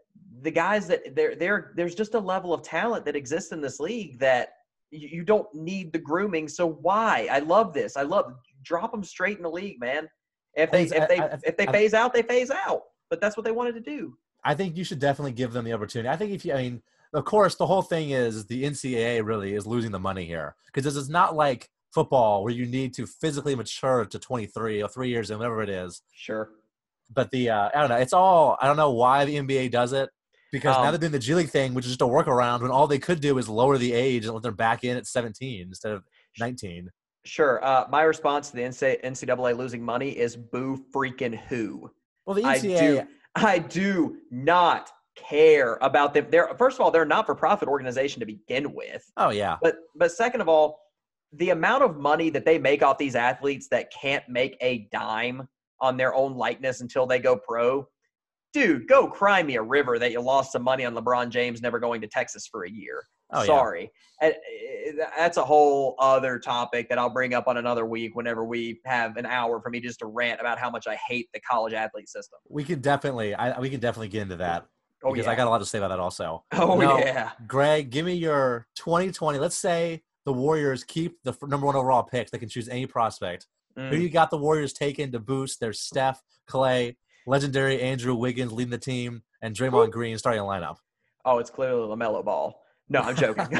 the 0.42 0.52
guys 0.52 0.88
that 0.88 1.16
there 1.16 1.36
there 1.36 1.74
there's 1.76 1.96
just 1.96 2.14
a 2.16 2.20
level 2.20 2.54
of 2.54 2.62
talent 2.62 3.06
that 3.06 3.16
exists 3.16 3.52
in 3.52 3.62
this 3.62 3.80
league 3.80 4.20
that 4.20 4.50
you, 4.92 5.08
you 5.08 5.24
don't 5.24 5.54
need 5.54 5.94
the 5.94 6.00
grooming. 6.00 6.48
So 6.48 6.68
why? 6.68 7.28
I 7.32 7.40
love 7.40 7.74
this. 7.74 7.96
I 7.96 8.02
love 8.02 8.34
drop 8.64 8.92
them 8.92 9.04
straight 9.04 9.38
in 9.38 9.44
the 9.44 9.50
league, 9.50 9.80
man. 9.80 10.10
If 10.56 10.72
they 10.72 10.84
if 10.84 11.08
they 11.08 11.20
if 11.44 11.58
they 11.58 11.66
phase 11.68 11.94
out, 11.94 12.14
they 12.14 12.22
phase 12.22 12.52
out. 12.52 12.82
But 13.10 13.22
that's 13.22 13.38
what 13.38 13.44
they 13.46 13.52
wanted 13.52 13.74
to 13.74 13.82
do. 13.82 14.18
I 14.44 14.56
think 14.56 14.76
you 14.76 14.84
should 14.84 15.00
definitely 15.00 15.32
give 15.32 15.54
them 15.54 15.66
the 15.66 15.74
opportunity. 15.74 16.10
I 16.10 16.18
think 16.18 16.32
if 16.32 16.44
you, 16.44 16.54
I 16.54 16.58
mean, 16.58 16.82
of 17.14 17.26
course, 17.26 17.56
the 17.56 17.66
whole 17.68 17.82
thing 17.82 18.10
is 18.10 18.46
the 18.46 18.64
NCAA 18.64 19.24
really 19.26 19.54
is 19.54 19.68
losing 19.68 19.92
the 19.92 20.00
money 20.00 20.26
here 20.26 20.56
because 20.68 20.84
this 20.84 21.02
is 21.02 21.10
not 21.10 21.36
like 21.36 21.70
football 21.94 22.44
where 22.44 22.54
you 22.54 22.66
need 22.66 22.94
to 22.96 23.06
physically 23.06 23.56
mature 23.56 24.06
to 24.06 24.20
23 24.20 24.82
or 24.82 24.90
three 24.90 25.10
years 25.10 25.30
and 25.30 25.40
whatever 25.40 25.62
it 25.62 25.70
is. 25.70 26.02
Sure. 26.14 26.50
But 27.14 27.30
the, 27.32 27.52
uh, 27.52 27.70
I 27.74 27.80
don't 27.80 27.90
know, 27.90 27.98
it's 27.98 28.14
all, 28.14 28.58
I 28.60 28.66
don't 28.66 28.78
know 28.78 28.92
why 28.92 29.26
the 29.26 29.36
NBA 29.36 29.70
does 29.72 29.94
it 29.94 30.10
because 30.52 30.76
now 30.76 30.86
Um, 30.86 30.92
they're 30.92 31.00
doing 31.00 31.12
the 31.12 31.20
G 31.20 31.36
League 31.36 31.50
thing, 31.50 31.74
which 31.74 31.86
is 31.86 31.92
just 31.92 32.02
a 32.02 32.06
workaround 32.06 32.62
when 32.62 32.72
all 32.72 32.88
they 32.88 33.00
could 33.00 33.22
do 33.22 33.38
is 33.38 33.48
lower 33.48 33.78
the 33.78 33.94
age 33.94 34.26
and 34.26 34.34
let 34.34 34.44
them 34.44 34.56
back 34.56 34.84
in 34.84 34.98
at 34.98 35.06
17 35.06 35.62
instead 35.68 35.92
of 35.92 36.04
19. 36.40 36.90
Sure. 37.26 37.64
Uh, 37.64 37.86
my 37.90 38.02
response 38.02 38.50
to 38.50 38.56
the 38.56 38.64
NCAA 38.64 39.56
losing 39.56 39.84
money 39.84 40.10
is 40.10 40.36
boo 40.36 40.84
freaking 40.94 41.38
who. 41.48 41.92
Well, 42.26 42.36
the 42.36 42.46
I 42.46 42.58
NCAA, 42.58 42.80
do. 42.80 43.08
I 43.36 43.60
do 43.60 44.18
not 44.32 44.92
care 45.16 45.78
about 45.82 46.14
them. 46.14 46.28
They're 46.30 46.54
first 46.58 46.78
of 46.78 46.82
all, 46.82 46.92
they're 46.92 47.04
a 47.04 47.08
not-for-profit 47.08 47.68
organization 47.68 48.20
to 48.20 48.26
begin 48.26 48.74
with. 48.74 49.04
oh, 49.18 49.30
yeah. 49.30 49.58
But 49.62 49.76
but 49.96 50.12
second 50.12 50.42
of 50.42 50.50
all, 50.50 50.80
the 51.34 51.50
amount 51.50 51.84
of 51.84 51.98
money 51.98 52.30
that 52.30 52.46
they 52.46 52.60
make 52.60 52.84
off 52.84 52.98
these 52.98 53.16
athletes 53.16 53.68
that 53.70 53.92
can't 53.92 54.24
make 54.30 54.56
a 54.62 54.88
dime 54.92 55.48
on 55.82 55.98
their 55.98 56.14
own 56.14 56.36
likeness 56.36 56.82
until 56.82 57.06
they 57.06 57.20
go 57.20 57.36
pro. 57.36 57.88
Dude, 58.54 58.88
go 58.88 59.08
cry 59.08 59.42
me 59.42 59.56
a 59.56 59.62
river 59.62 59.98
that 59.98 60.12
you 60.12 60.22
lost 60.22 60.52
some 60.52 60.62
money 60.62 60.86
on 60.86 60.94
LeBron 60.94 61.30
James 61.30 61.62
never 61.62 61.80
going 61.80 62.02
to 62.02 62.08
Texas 62.08 62.48
for 62.48 62.66
a 62.66 62.70
year. 62.70 63.04
Oh, 63.32 63.40
yeah. 63.40 63.46
Sorry. 63.48 63.92
And, 64.22 64.36
uh, 65.02 65.06
That's 65.18 65.38
a 65.38 65.44
whole 65.44 65.96
other 65.98 66.38
topic 66.38 66.88
that 66.90 67.00
I'll 67.00 67.10
bring 67.10 67.34
up 67.34 67.48
on 67.48 67.58
another 67.58 67.88
week 67.88 68.16
whenever 68.16 68.46
we 68.46 68.80
have 68.86 69.18
an 69.18 69.26
hour 69.26 69.60
for 69.60 69.72
me 69.72 69.80
just 69.80 70.00
to 70.00 70.06
rant 70.06 70.40
about 70.40 70.60
how 70.60 70.70
much 70.70 70.86
I 70.86 70.96
hate 71.08 71.30
the 71.34 71.40
college 71.40 71.74
athlete 71.74 72.10
system. 72.10 72.38
We 72.48 72.64
can 72.64 72.80
definitely, 72.80 73.34
I, 73.34 73.60
we 73.60 73.72
can 73.72 73.80
definitely 73.80 74.10
get 74.10 74.22
into 74.22 74.36
that 74.36 74.68
Oh 75.04 75.12
because 75.12 75.26
yeah. 75.26 75.32
I 75.32 75.36
got 75.36 75.48
a 75.48 75.50
lot 75.50 75.60
to 75.60 75.66
say 75.66 75.78
about 75.78 75.90
that 75.90 76.00
also. 76.00 76.44
oh 76.54 76.76
No. 76.80 76.98
yeah. 76.98 77.32
Greg, 77.48 77.90
give 77.90 78.06
me 78.06 78.14
your 78.14 78.68
2020. 78.76 79.40
Let's 79.40 79.58
say 79.58 80.04
the 80.26 80.34
Warriors 80.34 80.84
keep 80.84 81.22
the 81.24 81.34
number 81.44 81.66
one 81.66 81.76
overall 81.76 82.04
pick. 82.04 82.30
They 82.30 82.38
can 82.38 82.50
choose 82.50 82.70
any 82.70 82.86
prospect. 82.86 83.48
Who 83.76 83.82
Mm. 83.82 84.02
you 84.02 84.10
got 84.10 84.30
the 84.30 84.38
Warriors 84.38 84.72
taking 84.72 85.12
to 85.12 85.20
boost 85.20 85.60
their 85.60 85.74
Steph, 85.74 86.22
Clay, 86.48 86.96
legendary 87.26 87.82
Andrew 87.82 88.14
Wiggins 88.16 88.52
leading 88.52 88.70
the 88.72 88.78
team, 88.78 89.24
and 89.42 89.56
Draymond 89.56 89.92
Green 89.92 90.18
starting 90.18 90.42
a 90.42 90.46
lineup? 90.46 90.78
Oh, 91.26 91.40
it's 91.40 91.50
clearly 91.50 91.88
Lamelo 91.88 92.24
Ball. 92.24 92.60
No, 92.90 93.00
I'm 93.00 93.16
joking. 93.16 93.48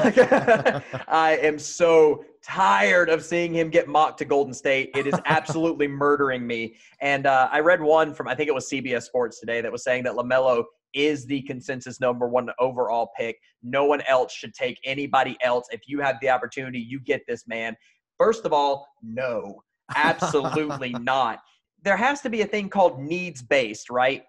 I 1.08 1.38
am 1.42 1.58
so 1.58 2.24
tired 2.42 3.08
of 3.08 3.24
seeing 3.24 3.54
him 3.54 3.70
get 3.70 3.88
mocked 3.88 4.18
to 4.18 4.24
Golden 4.24 4.52
State. 4.52 4.90
It 4.94 5.06
is 5.06 5.14
absolutely 5.24 5.88
murdering 5.88 6.46
me. 6.46 6.76
And 7.00 7.26
uh, 7.26 7.48
I 7.50 7.60
read 7.60 7.80
one 7.80 8.14
from 8.14 8.28
I 8.28 8.34
think 8.34 8.48
it 8.48 8.54
was 8.54 8.68
CBS 8.68 9.04
Sports 9.04 9.40
today 9.40 9.60
that 9.60 9.72
was 9.72 9.82
saying 9.82 10.04
that 10.04 10.14
Lamelo 10.14 10.64
is 10.94 11.26
the 11.26 11.42
consensus 11.42 12.00
number 12.00 12.28
one 12.28 12.48
overall 12.58 13.10
pick. 13.18 13.36
No 13.62 13.84
one 13.84 14.02
else 14.08 14.32
should 14.32 14.54
take 14.54 14.78
anybody 14.84 15.36
else. 15.42 15.66
If 15.72 15.82
you 15.86 16.00
have 16.00 16.16
the 16.20 16.30
opportunity, 16.30 16.78
you 16.78 17.00
get 17.00 17.22
this 17.26 17.46
man. 17.48 17.76
First 18.18 18.44
of 18.44 18.52
all, 18.52 18.86
no, 19.02 19.62
absolutely 19.96 20.90
not. 21.00 21.40
There 21.82 21.96
has 21.96 22.20
to 22.22 22.30
be 22.30 22.42
a 22.42 22.46
thing 22.46 22.68
called 22.68 23.00
needs 23.00 23.42
based, 23.42 23.90
right? 23.90 24.22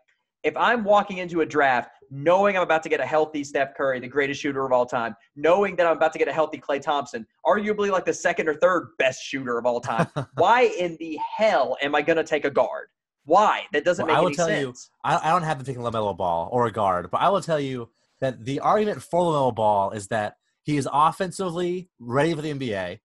If 0.43 0.57
I'm 0.57 0.83
walking 0.83 1.19
into 1.19 1.41
a 1.41 1.45
draft 1.45 1.89
knowing 2.11 2.55
I'm 2.55 2.63
about 2.63 2.83
to 2.83 2.89
get 2.89 2.99
a 2.99 3.05
healthy 3.05 3.43
Steph 3.43 3.75
Curry, 3.75 3.99
the 3.99 4.07
greatest 4.07 4.41
shooter 4.41 4.65
of 4.65 4.71
all 4.71 4.85
time, 4.85 5.15
knowing 5.35 5.75
that 5.77 5.87
I'm 5.87 5.97
about 5.97 6.13
to 6.13 6.19
get 6.19 6.27
a 6.27 6.33
healthy 6.33 6.57
Klay 6.57 6.81
Thompson, 6.81 7.25
arguably 7.45 7.91
like 7.91 8.05
the 8.05 8.13
second 8.13 8.47
or 8.47 8.55
third 8.55 8.89
best 8.97 9.23
shooter 9.23 9.57
of 9.57 9.65
all 9.65 9.79
time, 9.81 10.07
why 10.35 10.63
in 10.77 10.97
the 10.99 11.17
hell 11.37 11.77
am 11.81 11.95
I 11.95 12.01
going 12.01 12.17
to 12.17 12.23
take 12.23 12.45
a 12.45 12.51
guard? 12.51 12.87
Why? 13.25 13.63
That 13.73 13.83
doesn't 13.83 14.05
Well, 14.05 14.15
I 14.15 14.21
will 14.21 14.31
tell 14.31 14.47
sense. 14.47 14.61
you, 14.61 14.73
I, 15.09 15.29
I 15.29 15.31
don't 15.31 15.43
have 15.43 15.57
to 15.59 15.65
pick 15.65 15.77
a 15.77 15.79
LaMelo 15.79 16.15
ball 16.15 16.49
or 16.51 16.67
a 16.67 16.71
guard, 16.71 17.09
but 17.11 17.21
I 17.21 17.29
will 17.29 17.41
tell 17.41 17.59
you 17.59 17.89
that 18.21 18.45
the 18.45 18.59
argument 18.59 19.01
for 19.01 19.21
LaMelo 19.21 19.55
ball 19.55 19.91
is 19.91 20.07
that 20.07 20.35
he 20.63 20.77
is 20.77 20.87
offensively 20.91 21.89
ready 21.99 22.33
for 22.33 22.41
the 22.41 22.53
NBA 22.53 22.99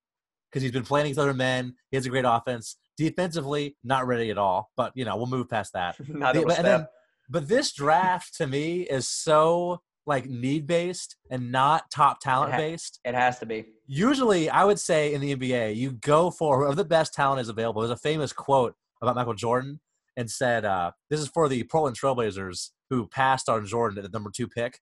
because 0.50 0.62
he's 0.62 0.72
been 0.72 0.84
playing 0.84 1.06
against 1.06 1.20
other 1.20 1.34
men. 1.34 1.74
He 1.90 1.96
has 1.96 2.06
a 2.06 2.10
great 2.10 2.24
offense. 2.26 2.76
Defensively, 2.96 3.76
not 3.84 4.06
ready 4.06 4.30
at 4.30 4.38
all. 4.38 4.70
But 4.76 4.92
you 4.94 5.04
know, 5.04 5.16
we'll 5.16 5.26
move 5.26 5.48
past 5.48 5.72
that. 5.72 5.96
Neither 6.08 6.42
The- 6.42 6.56
and 6.56 6.66
then-. 6.66 6.86
But 7.30 7.48
this 7.48 7.72
draft 7.72 8.34
to 8.36 8.46
me 8.46 8.82
is 8.82 9.08
so 9.08 9.80
like 10.06 10.26
need 10.26 10.66
based 10.66 11.16
and 11.30 11.52
not 11.52 11.90
top 11.90 12.20
talent 12.20 12.50
based. 12.56 12.98
It 13.04 13.14
has 13.14 13.38
to 13.38 13.46
be. 13.46 13.66
Usually, 13.86 14.50
I 14.50 14.64
would 14.64 14.80
say 14.80 15.14
in 15.14 15.20
the 15.20 15.36
NBA, 15.36 15.76
you 15.76 15.92
go 15.92 16.30
for 16.30 16.58
whoever 16.58 16.74
the 16.74 16.84
best 16.84 17.14
talent 17.14 17.40
is 17.40 17.48
available. 17.48 17.82
There's 17.82 17.92
a 17.92 17.96
famous 17.96 18.32
quote 18.32 18.74
about 19.00 19.14
Michael 19.14 19.34
Jordan 19.34 19.80
and 20.16 20.28
said, 20.30 20.64
uh, 20.64 20.90
"This 21.08 21.20
is 21.20 21.28
for 21.28 21.48
the 21.48 21.62
Portland 21.64 21.96
Trailblazers 21.96 22.70
who 22.90 23.06
passed 23.06 23.48
on 23.48 23.64
Jordan 23.66 23.98
at 23.98 24.04
the 24.04 24.10
number 24.10 24.30
two 24.34 24.48
pick." 24.48 24.80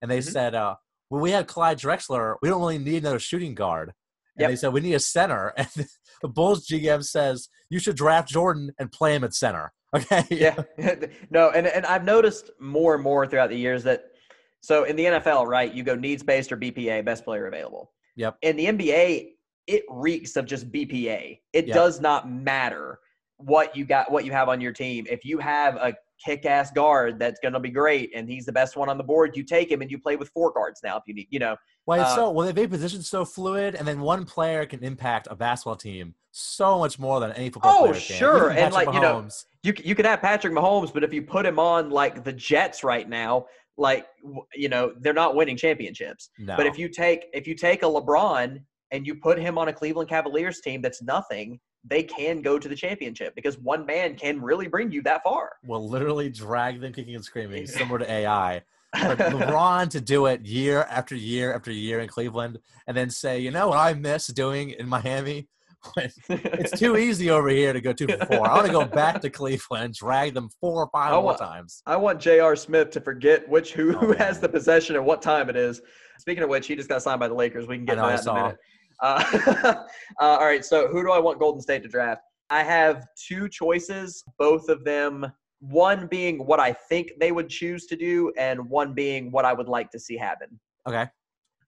And 0.00 0.10
they 0.10 0.18
Mhm. 0.18 0.32
said, 0.32 0.54
uh, 0.54 0.76
"When 1.08 1.20
we 1.20 1.32
have 1.32 1.46
Clyde 1.46 1.78
Drexler, 1.78 2.36
we 2.40 2.48
don't 2.48 2.60
really 2.60 2.78
need 2.78 3.02
another 3.02 3.18
shooting 3.18 3.54
guard." 3.54 3.92
And 4.40 4.44
Yep. 4.44 4.50
they 4.52 4.56
said, 4.56 4.72
"We 4.72 4.80
need 4.80 4.94
a 4.94 5.00
center." 5.00 5.52
And 5.58 5.68
the 6.22 6.28
Bulls 6.28 6.66
GM 6.66 7.02
says, 7.04 7.48
"You 7.68 7.78
should 7.78 7.96
draft 7.96 8.28
Jordan 8.28 8.72
and 8.78 8.90
play 8.90 9.14
him 9.14 9.22
at 9.24 9.34
center." 9.34 9.72
Okay. 9.96 10.22
yeah 10.30 10.54
no 11.30 11.50
and, 11.50 11.66
and 11.66 11.84
i've 11.84 12.04
noticed 12.04 12.52
more 12.60 12.94
and 12.94 13.02
more 13.02 13.26
throughout 13.26 13.48
the 13.50 13.56
years 13.56 13.82
that 13.82 14.04
so 14.60 14.84
in 14.84 14.94
the 14.94 15.04
nfl 15.04 15.44
right 15.48 15.74
you 15.74 15.82
go 15.82 15.96
needs 15.96 16.22
based 16.22 16.52
or 16.52 16.56
bpa 16.56 17.04
best 17.04 17.24
player 17.24 17.48
available 17.48 17.90
Yep. 18.14 18.36
in 18.42 18.54
the 18.54 18.66
nba 18.66 19.32
it 19.66 19.82
reeks 19.90 20.36
of 20.36 20.46
just 20.46 20.70
bpa 20.70 21.40
it 21.52 21.66
Yep. 21.66 21.74
does 21.74 22.00
not 22.00 22.30
matter 22.30 23.00
what 23.38 23.74
you 23.74 23.84
got 23.84 24.12
what 24.12 24.24
you 24.24 24.30
have 24.30 24.48
on 24.48 24.60
your 24.60 24.72
team 24.72 25.08
if 25.10 25.24
you 25.24 25.38
have 25.38 25.74
a 25.74 25.92
kick-ass 26.24 26.70
guard 26.70 27.18
that's 27.18 27.40
going 27.40 27.54
to 27.54 27.58
be 27.58 27.70
great 27.70 28.12
and 28.14 28.28
he's 28.28 28.44
the 28.46 28.52
best 28.52 28.76
one 28.76 28.88
on 28.88 28.96
the 28.96 29.02
board 29.02 29.36
you 29.36 29.42
take 29.42 29.72
him 29.72 29.82
and 29.82 29.90
you 29.90 29.98
play 29.98 30.14
with 30.14 30.28
four 30.28 30.52
guards 30.52 30.82
now 30.84 30.96
if 30.96 31.02
you 31.08 31.14
need 31.14 31.26
you 31.30 31.40
know 31.40 31.56
Well, 31.86 32.00
it's 32.00 32.10
Uh, 32.12 32.14
so 32.16 32.30
well, 32.30 32.46
they 32.46 32.52
made 32.52 32.70
positions 32.70 33.08
so 33.08 33.24
fluid, 33.24 33.74
and 33.74 33.86
then 33.86 34.00
one 34.00 34.24
player 34.24 34.66
can 34.66 34.82
impact 34.84 35.28
a 35.30 35.34
basketball 35.34 35.76
team 35.76 36.14
so 36.32 36.78
much 36.78 36.98
more 36.98 37.18
than 37.20 37.32
any 37.32 37.50
football 37.50 37.72
Oh, 37.74 37.80
player 37.88 37.94
can. 37.94 38.00
sure, 38.00 38.48
and, 38.50 38.58
Patrick 38.72 38.86
like, 38.86 38.94
you 38.94 39.00
know, 39.00 39.28
you 39.62 39.72
you 39.82 39.94
could 39.94 40.04
have 40.06 40.20
Patrick 40.20 40.52
Mahomes, 40.52 40.92
but 40.92 41.02
if 41.02 41.12
you 41.12 41.22
put 41.22 41.44
him 41.44 41.58
on 41.58 41.90
like 41.90 42.22
the 42.24 42.32
Jets 42.32 42.84
right 42.84 43.08
now, 43.08 43.46
like 43.76 44.06
you 44.54 44.68
know 44.68 44.92
they're 45.00 45.12
not 45.14 45.34
winning 45.34 45.56
championships. 45.56 46.30
no. 46.38 46.56
But 46.56 46.66
if 46.66 46.78
you 46.78 46.88
take 46.88 47.26
if 47.32 47.46
you 47.46 47.54
take 47.54 47.82
a 47.82 47.86
LeBron 47.86 48.62
and 48.92 49.06
you 49.06 49.14
put 49.14 49.38
him 49.38 49.56
on 49.58 49.68
a 49.68 49.72
Cleveland 49.72 50.08
Cavaliers 50.08 50.60
team 50.60 50.82
that's 50.82 51.02
nothing, 51.02 51.58
they 51.84 52.02
can 52.02 52.42
go 52.42 52.58
to 52.58 52.68
the 52.68 52.76
championship 52.76 53.34
because 53.34 53.56
one 53.58 53.86
man 53.86 54.14
can 54.16 54.40
really 54.40 54.66
bring 54.68 54.90
you 54.92 55.02
that 55.02 55.22
far. 55.22 55.52
will 55.64 55.88
literally 55.88 56.28
drag 56.28 56.80
them 56.80 56.92
kicking 56.92 57.14
and 57.14 57.24
screaming, 57.24 57.66
similar 57.80 57.98
to 58.00 58.10
AI. 58.10 58.62
But 58.92 59.18
LeBron 59.18 59.90
to 59.90 60.00
do 60.00 60.26
it 60.26 60.44
year 60.44 60.82
after 60.90 61.14
year 61.14 61.54
after 61.54 61.70
year 61.70 62.00
in 62.00 62.08
Cleveland, 62.08 62.58
and 62.86 62.96
then 62.96 63.10
say, 63.10 63.38
you 63.38 63.50
know 63.50 63.68
what 63.68 63.78
I 63.78 63.94
miss 63.94 64.26
doing 64.28 64.70
in 64.70 64.88
Miami? 64.88 65.48
It's 66.28 66.78
too 66.78 66.98
easy 66.98 67.30
over 67.30 67.48
here 67.48 67.72
to 67.72 67.80
go 67.80 67.94
two 67.94 68.06
for 68.06 68.26
four. 68.26 68.46
I 68.46 68.54
want 68.54 68.66
to 68.66 68.72
go 68.72 68.84
back 68.84 69.20
to 69.22 69.30
Cleveland 69.30 69.84
and 69.84 69.94
drag 69.94 70.34
them 70.34 70.50
four 70.60 70.82
or 70.84 70.90
five 70.92 71.12
I 71.12 71.16
more 71.16 71.24
want- 71.24 71.38
times. 71.38 71.82
I 71.86 71.96
want 71.96 72.20
J.R. 72.20 72.54
Smith 72.54 72.90
to 72.90 73.00
forget 73.00 73.48
which 73.48 73.72
who, 73.72 73.96
Oh, 73.96 74.12
has 74.18 74.40
the 74.40 74.48
possession 74.48 74.96
and 74.96 75.06
what 75.06 75.22
time 75.22 75.48
it 75.48 75.56
is. 75.56 75.80
Speaking 76.18 76.42
of 76.42 76.50
which, 76.50 76.66
he 76.66 76.76
just 76.76 76.88
got 76.90 77.02
signed 77.02 77.18
by 77.20 77.28
the 77.28 77.34
Lakers. 77.34 77.66
We 77.66 77.76
can 77.76 77.86
get 77.86 77.96
know, 77.96 78.08
that 78.08 78.20
in 78.22 78.28
a 78.28 78.34
minute. 78.34 78.56
Uh, 79.00 79.74
uh, 80.20 80.36
all 80.36 80.44
right, 80.44 80.62
so 80.64 80.88
who 80.88 81.02
do 81.02 81.10
I 81.12 81.18
want 81.18 81.38
Golden 81.38 81.62
State 81.62 81.82
to 81.84 81.88
draft? 81.88 82.20
I 82.50 82.62
have 82.62 83.06
two 83.16 83.48
choices, 83.48 84.22
both 84.38 84.68
of 84.68 84.84
them, 84.84 85.32
one 85.60 86.06
being 86.06 86.44
what 86.46 86.58
I 86.58 86.72
think 86.72 87.12
they 87.20 87.32
would 87.32 87.48
choose 87.48 87.86
to 87.86 87.96
do, 87.96 88.32
and 88.38 88.68
one 88.68 88.94
being 88.94 89.30
what 89.30 89.44
I 89.44 89.52
would 89.52 89.68
like 89.68 89.90
to 89.90 89.98
see 89.98 90.16
happen. 90.16 90.58
Okay. 90.86 91.06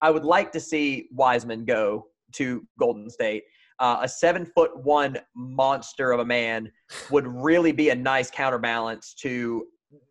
I 0.00 0.10
would 0.10 0.24
like 0.24 0.50
to 0.52 0.60
see 0.60 1.08
Wiseman 1.12 1.64
go 1.64 2.06
to 2.32 2.66
Golden 2.78 3.08
State. 3.08 3.44
Uh, 3.78 3.98
a 4.02 4.08
seven 4.08 4.44
foot 4.46 4.76
one 4.84 5.18
monster 5.34 6.12
of 6.12 6.20
a 6.20 6.24
man 6.24 6.70
would 7.10 7.26
really 7.26 7.72
be 7.72 7.90
a 7.90 7.94
nice 7.94 8.30
counterbalance 8.30 9.14
to 9.14 9.66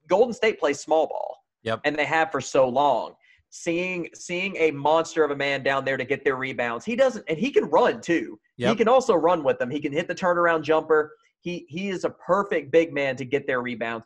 Golden 0.08 0.34
State 0.34 0.60
plays 0.60 0.80
small 0.80 1.08
ball. 1.08 1.38
Yep. 1.64 1.82
And 1.86 1.96
they 1.96 2.06
have 2.06 2.32
for 2.32 2.42
so 2.42 2.68
long. 2.68 3.14
Seeing 3.50 4.10
seeing 4.14 4.56
a 4.58 4.72
monster 4.72 5.24
of 5.24 5.32
a 5.32 5.36
man 5.36 5.62
down 5.62 5.84
there 5.84 5.98
to 5.98 6.06
get 6.06 6.24
their 6.24 6.38
rebounds. 6.38 6.86
He 6.86 6.96
doesn't 6.96 7.26
and 7.28 7.38
he 7.38 7.52
can 7.52 7.66
run 7.66 8.00
too. 8.00 8.40
He 8.70 8.76
can 8.76 8.88
also 8.88 9.14
run 9.16 9.44
with 9.44 9.58
them. 9.60 9.70
He 9.70 9.80
can 9.80 9.92
hit 9.92 10.08
the 10.08 10.16
turnaround 10.16 10.62
jumper. 10.64 11.12
He 11.42 11.66
he 11.68 11.90
is 11.90 12.04
a 12.06 12.10
perfect 12.10 12.72
big 12.72 12.94
man 12.94 13.16
to 13.18 13.26
get 13.26 13.46
their 13.48 13.62
rebounds. 13.62 14.06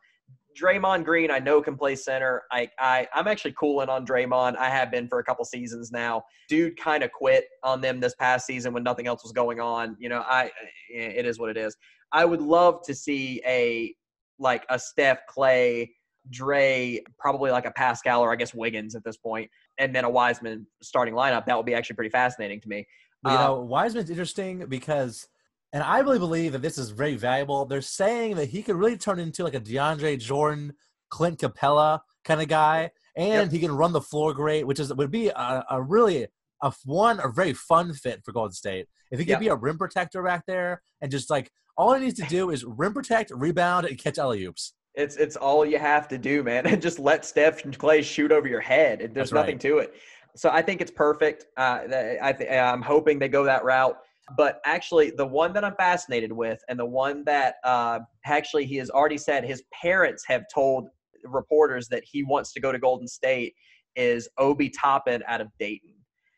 Draymond 0.60 1.04
Green, 1.04 1.30
I 1.32 1.40
know 1.40 1.62
can 1.62 1.76
play 1.76 1.96
center. 1.98 2.44
I, 2.52 2.70
I 2.80 3.08
I'm 3.14 3.28
actually 3.28 3.54
cooling 3.60 3.90
on 3.90 4.06
Draymond. 4.06 4.56
I 4.56 4.70
have 4.70 4.90
been 4.90 5.08
for 5.10 5.20
a 5.20 5.24
couple 5.24 5.44
seasons 5.44 5.92
now. 5.92 6.24
Dude 6.48 6.78
kind 6.78 7.04
of 7.04 7.12
quit 7.12 7.46
on 7.62 7.82
them 7.82 8.00
this 8.00 8.16
past 8.16 8.46
season 8.48 8.72
when 8.74 8.82
nothing 8.84 9.06
else 9.06 9.22
was 9.24 9.34
going 9.34 9.60
on. 9.60 9.98
You 10.00 10.08
know, 10.10 10.24
I 10.26 10.50
it 10.90 11.26
is 11.26 11.40
what 11.40 11.50
it 11.50 11.58
is. 11.58 11.76
I 12.14 12.24
would 12.24 12.42
love 12.42 12.82
to 12.86 12.96
see 12.96 13.42
a 13.46 13.94
like 14.40 14.66
a 14.70 14.80
Steph 14.80 15.20
Klay, 15.30 15.90
Dre, 16.30 17.02
probably 17.20 17.52
like 17.52 17.66
a 17.66 17.72
Paschall 17.72 18.22
or 18.22 18.32
I 18.32 18.38
guess 18.38 18.54
Wiggins 18.54 18.96
at 18.96 19.04
this 19.04 19.18
point, 19.18 19.50
and 19.78 19.94
then 19.94 20.06
a 20.06 20.10
Wiseman 20.10 20.66
starting 20.82 21.14
lineup. 21.16 21.46
That 21.46 21.58
would 21.58 21.66
be 21.66 21.74
actually 21.74 21.98
pretty 21.98 22.12
fascinating 22.12 22.62
to 22.62 22.70
me. 22.70 22.88
You 23.26 23.32
Uh, 23.32 23.48
know, 23.48 23.62
Wiseman's 23.62 24.10
interesting 24.10 24.66
because, 24.68 25.28
and 25.74 25.84
I 25.84 26.00
really 26.00 26.20
believe 26.20 26.52
that 26.54 26.62
this 26.62 26.78
is 26.78 26.90
very 26.90 27.16
valuable. 27.16 27.66
They're 27.66 27.82
saying 27.82 28.36
that 28.38 28.50
he 28.50 28.64
could 28.64 28.76
really 28.76 28.98
turn 28.98 29.20
into 29.20 29.44
like 29.44 29.56
a 29.56 29.60
DeAndre 29.60 30.20
Jordan, 30.20 30.74
Clint 31.10 31.40
Capela 31.40 32.00
kind 32.24 32.42
of 32.42 32.48
guy, 32.48 32.92
and 33.16 33.44
Yep. 33.46 33.52
he 33.52 33.60
can 33.60 33.72
run 33.76 33.92
the 33.94 34.02
floor 34.02 34.34
great, 34.34 34.66
which 34.68 34.80
is 34.80 34.94
would 34.94 35.12
be 35.12 35.28
a, 35.30 35.66
a 35.70 35.82
really 35.82 36.28
a 36.64 36.74
one 36.86 37.20
a 37.20 37.30
very 37.30 37.54
fun 37.54 37.94
fit 37.94 38.22
for 38.24 38.32
Golden 38.32 38.54
State. 38.54 38.88
If 39.12 39.20
he 39.20 39.26
could 39.26 39.32
Yep. 39.32 39.40
be 39.40 39.48
a 39.50 39.56
rim 39.56 39.78
protector 39.78 40.24
back 40.24 40.46
there 40.48 40.82
and 41.02 41.12
just 41.12 41.30
like 41.30 41.52
all 41.78 41.94
he 41.94 42.06
needs 42.06 42.20
to 42.22 42.26
do 42.28 42.52
is 42.52 42.64
rim 42.64 42.94
protect, 42.94 43.32
rebound, 43.32 43.86
and 43.86 43.98
catch 43.98 44.18
alley 44.18 44.44
oops. 44.46 44.74
It's 44.94 45.18
it's 45.18 45.36
all 45.36 45.66
you 45.66 45.78
have 45.78 46.08
to 46.08 46.18
do, 46.18 46.42
man, 46.42 46.66
and 46.68 46.82
just 46.82 47.00
let 47.00 47.26
Steph 47.26 47.66
and 47.66 47.78
Klay 47.78 48.04
shoot 48.04 48.32
over 48.32 48.48
your 48.48 48.62
head. 48.62 49.00
There's 49.00 49.14
That's 49.14 49.32
nothing 49.34 49.56
right. 49.56 49.62
to 49.62 49.78
it. 49.80 49.94
So 50.38 50.50
I 50.50 50.62
think 50.62 50.80
it's 50.82 50.92
perfect. 50.92 51.46
Uh, 51.58 51.80
I 52.22 52.34
th- 52.34 52.50
I'm 52.52 52.82
hoping 52.82 53.20
they 53.20 53.28
go 53.30 53.44
that 53.46 53.64
route. 53.64 53.98
But 54.38 54.60
actually, 54.66 55.12
the 55.12 55.26
one 55.26 55.54
that 55.54 55.64
I'm 55.64 55.76
fascinated 55.76 56.32
with, 56.32 56.60
and 56.68 56.80
the 56.80 56.86
one 56.86 57.24
that 57.26 57.56
uh, 57.64 58.00
actually 58.26 58.66
he 58.66 58.76
has 58.78 58.90
already 58.90 59.18
said 59.18 59.44
his 59.46 59.64
parents 59.72 60.24
have 60.28 60.44
told 60.54 60.88
reporters 61.24 61.88
that 61.90 62.04
he 62.04 62.24
wants 62.24 62.52
to 62.54 62.60
go 62.60 62.72
to 62.72 62.80
Golden 62.80 63.08
State, 63.08 63.54
is 63.96 64.28
Obi 64.38 64.70
Toppin 64.70 65.24
out 65.28 65.42
of 65.42 65.48
Dayton. 65.60 65.94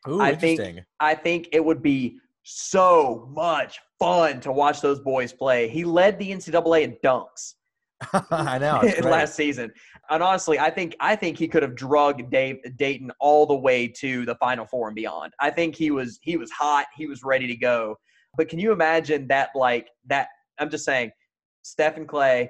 Ooh, 0.06 0.20
I 0.20 0.34
think- 0.34 0.60
I 1.00 1.14
think 1.14 1.48
it 1.52 1.64
would 1.64 1.82
be 1.82 2.18
so 2.42 3.28
much 3.34 3.78
fun 3.98 4.40
to 4.40 4.52
watch 4.52 4.80
those 4.80 5.00
boys 5.00 5.32
play. 5.32 5.68
He 5.68 5.84
led 5.84 6.18
the 6.18 6.30
NCAA 6.30 6.82
in 6.82 6.96
dunks. 7.04 7.54
I 8.30 8.58
know. 8.58 8.80
last 9.02 9.34
season. 9.34 9.72
And 10.10 10.22
honestly, 10.22 10.58
I 10.58 10.70
think 10.70 10.96
I 11.00 11.16
think 11.16 11.36
he 11.38 11.48
could 11.48 11.62
have 11.62 11.74
drugged 11.74 12.30
Dave 12.30 12.58
Dayton 12.76 13.12
all 13.20 13.44
the 13.46 13.56
way 13.56 13.86
to 13.98 14.24
the 14.24 14.34
Final 14.36 14.66
Four 14.66 14.88
and 14.88 14.94
beyond. 14.94 15.32
I 15.40 15.50
think 15.50 15.74
he 15.76 15.90
was 15.90 16.18
he 16.22 16.36
was 16.36 16.50
hot. 16.50 16.86
He 16.96 17.06
was 17.06 17.22
ready 17.22 17.46
to 17.46 17.56
go. 17.56 17.96
But 18.36 18.48
can 18.48 18.58
you 18.58 18.72
imagine 18.72 19.28
that? 19.28 19.50
Like 19.54 19.88
that. 20.06 20.28
I'm 20.58 20.70
just 20.70 20.84
saying, 20.84 21.10
Steph 21.62 21.96
and 21.96 22.08
Klay. 22.08 22.48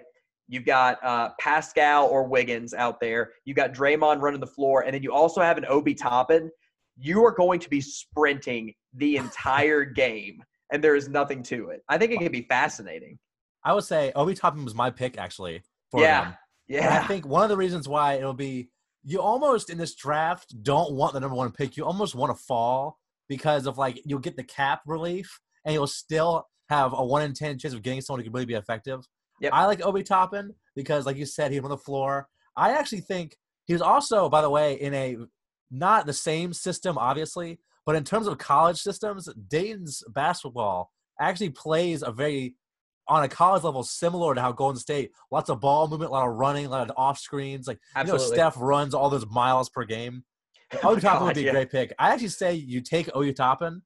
You've 0.51 0.65
got 0.65 0.97
uh, 1.05 1.31
Paschall 1.43 2.09
or 2.09 2.27
Wiggins 2.27 2.73
out 2.73 3.01
there. 3.01 3.33
You've 3.45 3.57
got 3.57 3.75
Draymond 3.75 4.23
running 4.23 4.41
the 4.41 4.47
floor, 4.47 4.83
and 4.85 4.95
then 4.95 5.03
you 5.03 5.13
also 5.13 5.43
have 5.43 5.59
an 5.59 5.67
Obi 5.69 5.95
Toppin. 5.95 6.51
You 6.97 7.23
are 7.27 7.33
going 7.33 7.61
to 7.61 7.69
be 7.69 7.83
sprinting 7.83 8.73
the 8.95 9.19
entire 9.19 9.85
game, 10.05 10.43
and 10.73 10.83
there 10.83 10.97
is 10.97 11.09
nothing 11.09 11.43
to 11.45 11.69
it. 11.69 11.83
I 11.91 11.99
think 11.99 12.13
it 12.13 12.19
could 12.21 12.33
be 12.33 12.47
fascinating. 12.49 13.19
I 13.63 13.75
would 13.75 13.85
say 13.85 14.11
Obi 14.15 14.35
Toppin 14.35 14.65
was 14.65 14.75
my 14.75 14.91
pick 14.91 15.19
actually. 15.19 15.63
For 15.91 16.01
Yeah. 16.01 16.25
them. 16.25 16.37
Yeah, 16.69 16.87
And 16.87 17.05
I 17.05 17.07
think 17.07 17.27
one 17.27 17.43
of 17.43 17.49
the 17.49 17.57
reasons 17.57 17.89
why 17.89 18.15
it'll 18.15 18.35
be 18.35 18.71
you 19.05 19.21
almost 19.21 19.71
in 19.71 19.79
this 19.79 19.95
draft 19.95 20.63
don't 20.63 20.93
want 20.93 21.15
the 21.15 21.21
number 21.21 21.37
one 21.37 21.51
pick. 21.51 21.77
You 21.77 21.85
almost 21.85 22.15
want 22.15 22.37
to 22.37 22.43
fall 22.45 22.99
because 23.29 23.67
of 23.67 23.79
like 23.79 24.01
you'll 24.05 24.19
get 24.19 24.37
the 24.37 24.45
cap 24.45 24.83
relief 24.87 25.41
and 25.65 25.75
you'll 25.75 25.87
still 25.87 26.47
have 26.69 26.93
a 26.93 27.05
one 27.05 27.23
in 27.23 27.33
ten 27.33 27.59
chance 27.59 27.75
of 27.75 27.83
getting 27.83 28.01
someone 28.01 28.21
who 28.21 28.25
can 28.25 28.33
really 28.33 28.47
be 28.47 28.55
effective. 28.55 29.07
Yep. 29.41 29.53
I 29.55 29.67
like 29.67 29.85
Obi 29.85 30.03
Toppin 30.03 30.55
because, 30.75 31.07
like 31.07 31.17
you 31.17 31.27
said, 31.27 31.53
he's 31.53 31.63
on 31.63 31.71
the 31.71 31.79
floor. 31.79 32.29
I 32.57 32.73
actually 32.73 33.01
think 33.01 33.37
he 33.67 33.73
was 33.73 33.83
also, 33.83 34.29
by 34.29 34.43
the 34.43 34.51
way, 34.51 34.75
in 34.75 34.93
a 34.95 35.17
not 35.71 36.07
the 36.07 36.13
same 36.13 36.53
system, 36.53 36.99
obviously, 36.99 37.61
but 37.87 37.97
in 37.97 38.05
terms 38.05 38.27
of 38.27 38.39
college 38.39 38.81
systems, 38.81 39.29
Dayton's 39.49 40.03
basketball 40.11 40.91
actually 41.21 41.51
plays 41.51 42.03
a 42.03 42.11
very 42.11 42.55
on 43.09 43.23
a 43.25 43.29
college 43.29 43.63
level 43.65 43.83
similar 43.83 44.35
to 44.35 44.41
how 44.41 44.53
Golden 44.53 44.79
State. 44.79 45.13
Lots 45.31 45.49
of 45.51 45.61
ball 45.61 45.89
movement, 45.89 46.11
a 46.11 46.13
lot 46.15 46.29
of 46.29 46.35
running, 46.35 46.67
a 46.67 46.69
lot 46.69 46.89
of 46.89 46.95
off 46.97 47.19
screens. 47.19 47.67
Like 47.67 47.79
absolutely. 47.97 48.25
you 48.25 48.31
know, 48.31 48.35
Steph 48.37 48.55
runs 48.59 48.95
all 48.95 49.09
those 49.11 49.27
miles 49.31 49.69
per 49.69 49.85
game. 49.85 50.25
Oh 50.85 50.99
Toppin 50.99 51.27
would 51.29 51.35
be 51.35 51.43
a 51.43 51.45
yeah. 51.47 51.53
great 51.53 51.71
pick. 51.71 51.95
I 51.99 52.13
actually 52.13 52.29
say 52.29 52.53
you 52.53 52.83
take 52.83 53.09
Obi 53.15 53.33
Toppin, 53.33 53.81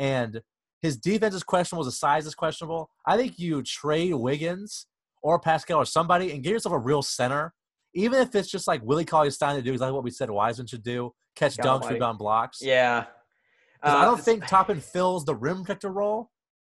and 0.00 0.42
his 0.82 0.96
defense 0.96 1.32
is 1.32 1.44
questionable, 1.44 1.84
his 1.84 1.96
size 1.98 2.26
is 2.26 2.34
questionable. 2.34 2.90
I 3.06 3.16
think 3.16 3.38
you 3.38 3.62
trade 3.62 4.12
Wiggins 4.14 4.86
or 5.22 5.40
Paschall 5.40 5.76
or 5.76 5.84
somebody 5.86 6.32
and 6.32 6.42
get 6.42 6.50
yourself 6.50 6.74
a 6.74 6.78
real 6.78 7.02
center, 7.02 7.54
even 7.94 8.20
if 8.20 8.34
it's 8.34 8.50
just 8.50 8.66
like 8.66 8.82
Willie 8.82 9.04
Cauley 9.04 9.30
Stein 9.30 9.54
to 9.54 9.62
do 9.62 9.72
exactly 9.72 9.92
what 9.94 10.02
we 10.02 10.10
said 10.10 10.28
Wiseman 10.28 10.66
should 10.66 10.82
do: 10.82 11.12
catch 11.36 11.56
God 11.56 11.82
dunks, 11.84 11.90
rebound 11.90 12.18
blocks. 12.18 12.58
Yeah. 12.60 13.04
'Cause 13.82 13.94
I 13.94 14.02
Uh, 14.02 14.04
don't 14.06 14.20
think 14.20 14.44
Toppin 14.48 14.80
fills 14.80 15.24
the 15.24 15.36
rim 15.36 15.58
protector 15.58 15.92
role, 15.92 16.32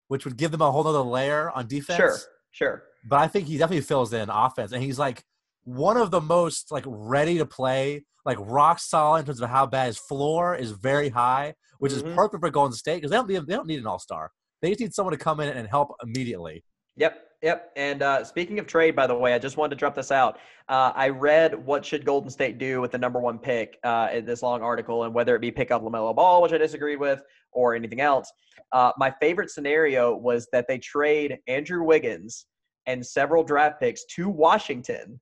which 0.08 0.24
would 0.24 0.36
give 0.36 0.50
them 0.50 0.60
a 0.60 0.70
whole 0.70 0.86
other 0.86 0.98
layer 1.00 1.50
on 1.50 1.66
defense. 1.68 1.96
Sure, 1.96 2.16
sure. 2.50 2.82
But 3.08 3.20
I 3.20 3.28
think 3.28 3.46
he 3.46 3.56
definitely 3.56 3.82
fills 3.82 4.12
in 4.12 4.28
offense, 4.28 4.72
and 4.72 4.82
he's 4.82 4.98
like 4.98 5.22
one 5.64 5.96
of 5.96 6.10
the 6.10 6.20
most 6.20 6.72
like 6.72 6.84
ready 6.86 7.38
to 7.38 7.46
play, 7.46 8.04
like 8.24 8.38
rock 8.40 8.78
solid 8.80 9.20
in 9.20 9.24
terms 9.26 9.40
of 9.40 9.50
how 9.50 9.66
bad 9.66 9.86
his 9.86 9.98
floor 9.98 10.54
is 10.56 10.72
very 10.72 11.10
high, 11.10 11.54
which 11.78 11.92
Mhm. 11.92 11.96
is 11.96 12.02
perfect 12.14 12.40
for 12.42 12.50
Golden 12.50 12.74
State 12.74 12.96
because 12.96 13.10
they 13.10 13.16
don't 13.16 13.28
need, 13.28 13.46
they 13.46 13.54
don't 13.54 13.66
need 13.66 13.78
an 13.78 13.86
all 13.86 13.98
star. 13.98 14.32
They 14.60 14.70
just 14.70 14.80
need 14.80 14.94
someone 14.94 15.12
to 15.12 15.18
come 15.18 15.40
in 15.40 15.48
and 15.56 15.68
help 15.68 15.94
immediately. 16.02 16.64
Yep, 16.96 17.27
yep. 17.42 17.72
And 17.76 18.02
uh, 18.02 18.24
speaking 18.24 18.58
of 18.58 18.66
trade, 18.66 18.94
by 18.96 19.06
the 19.06 19.14
way, 19.14 19.34
I 19.34 19.38
just 19.38 19.56
wanted 19.56 19.70
to 19.70 19.76
drop 19.76 19.94
this 19.94 20.10
out. 20.10 20.38
Uh, 20.68 20.92
I 20.94 21.08
read 21.08 21.54
what 21.54 21.84
should 21.84 22.04
Golden 22.04 22.30
State 22.30 22.58
do 22.58 22.80
with 22.80 22.92
the 22.92 22.98
number 22.98 23.20
one 23.20 23.38
pick 23.38 23.78
uh, 23.84 24.08
in 24.12 24.24
this 24.24 24.42
long 24.42 24.62
article, 24.62 25.04
and 25.04 25.14
whether 25.14 25.34
it 25.34 25.40
be 25.40 25.50
pick 25.50 25.70
up 25.70 25.82
Lamelo 25.82 26.14
Ball, 26.14 26.42
which 26.42 26.52
I 26.52 26.58
disagreed 26.58 26.98
with, 26.98 27.22
or 27.52 27.74
anything 27.74 28.00
else. 28.00 28.30
Uh, 28.72 28.92
my 28.98 29.12
favorite 29.20 29.50
scenario 29.50 30.14
was 30.14 30.46
that 30.52 30.66
they 30.68 30.78
trade 30.78 31.38
Andrew 31.46 31.82
Wiggins 31.82 32.46
and 32.86 33.04
several 33.04 33.42
draft 33.42 33.80
picks 33.80 34.04
to 34.16 34.28
Washington, 34.28 35.20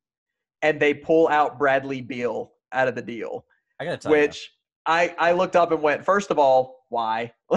and 0.63 0.81
they 0.81 0.95
pull 0.95 1.29
out 1.29 1.59
Bradley 1.59 2.01
Beal 2.01 2.53
out 2.73 2.89
of 2.89 2.95
the 2.95 3.03
deal. 3.03 3.45
I 3.79 3.85
gotta 3.85 3.97
tell 3.99 4.13
you, 4.13 4.19
which 4.19 4.51
I 4.87 5.15
I 5.19 5.33
looked 5.33 5.57
up 5.57 5.73
and 5.73 5.83
went, 5.83 6.05
first 6.05 6.31
of 6.31 6.39
all, 6.39 6.77
why? 6.89 7.33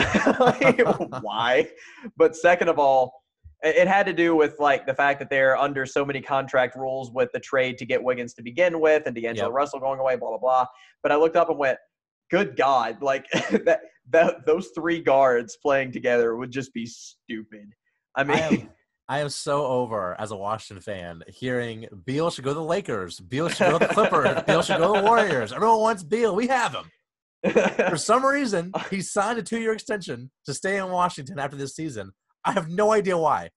Why? 1.21 1.67
But 2.17 2.35
second 2.35 2.67
of 2.67 2.79
all, 2.79 3.18
it 3.61 3.87
had 3.87 4.05
to 4.05 4.13
do 4.13 4.35
with 4.35 4.57
like 4.59 4.85
the 4.85 4.93
fact 4.93 5.19
that 5.19 5.29
they're 5.29 5.57
under 5.57 5.85
so 5.85 6.05
many 6.05 6.21
contract 6.21 6.75
rules 6.75 7.11
with 7.11 7.29
the 7.33 7.39
trade 7.39 7.77
to 7.77 7.85
get 7.85 8.01
Wiggins 8.01 8.33
to 8.35 8.41
begin 8.41 8.79
with 8.79 9.03
and 9.05 9.15
D'Angelo 9.15 9.49
Yep. 9.49 9.55
Russell 9.55 9.79
going 9.79 9.99
away, 9.99 10.15
blah 10.15 10.29
blah 10.29 10.37
blah. 10.37 10.65
But 11.03 11.11
I 11.11 11.15
looked 11.15 11.35
up 11.35 11.49
and 11.49 11.57
went, 11.57 11.77
good 12.31 12.55
God, 12.55 13.01
like 13.01 13.29
that 13.65 13.81
that 14.09 14.45
those 14.45 14.69
three 14.73 15.01
guards 15.01 15.57
playing 15.61 15.91
together 15.91 16.35
would 16.35 16.51
just 16.51 16.73
be 16.73 16.85
stupid. 16.85 17.73
I 18.15 18.23
mean, 18.23 18.37
I 18.37 18.41
am, 18.41 18.69
I 19.09 19.19
am 19.19 19.29
so 19.29 19.65
over 19.65 20.15
as 20.19 20.31
a 20.31 20.37
Washington 20.37 20.81
fan 20.81 21.23
hearing 21.27 21.87
Beal 22.05 22.31
should 22.31 22.45
go 22.45 22.51
to 22.51 22.55
the 22.55 22.63
Lakers, 22.63 23.19
Beal 23.19 23.49
should 23.49 23.71
go 23.71 23.79
to 23.79 23.87
the 23.87 23.93
Clippers, 23.93 24.41
Beal 24.43 24.61
should 24.61 24.77
go 24.77 24.93
to 24.93 25.01
the 25.01 25.05
Warriors. 25.05 25.51
Everyone 25.51 25.79
wants 25.79 26.03
Beal. 26.03 26.35
We 26.35 26.47
have 26.47 26.73
him. 26.73 26.91
For 27.89 27.97
some 27.97 28.25
reason, 28.25 28.73
he 28.89 29.01
signed 29.01 29.39
a 29.39 29.43
two-year 29.43 29.71
extension 29.71 30.29
to 30.45 30.53
stay 30.53 30.77
in 30.77 30.89
Washington 30.89 31.39
after 31.39 31.55
this 31.55 31.73
season. 31.73 32.11
I 32.45 32.51
have 32.51 32.69
no 32.69 32.91
idea 32.91 33.17
why. 33.17 33.49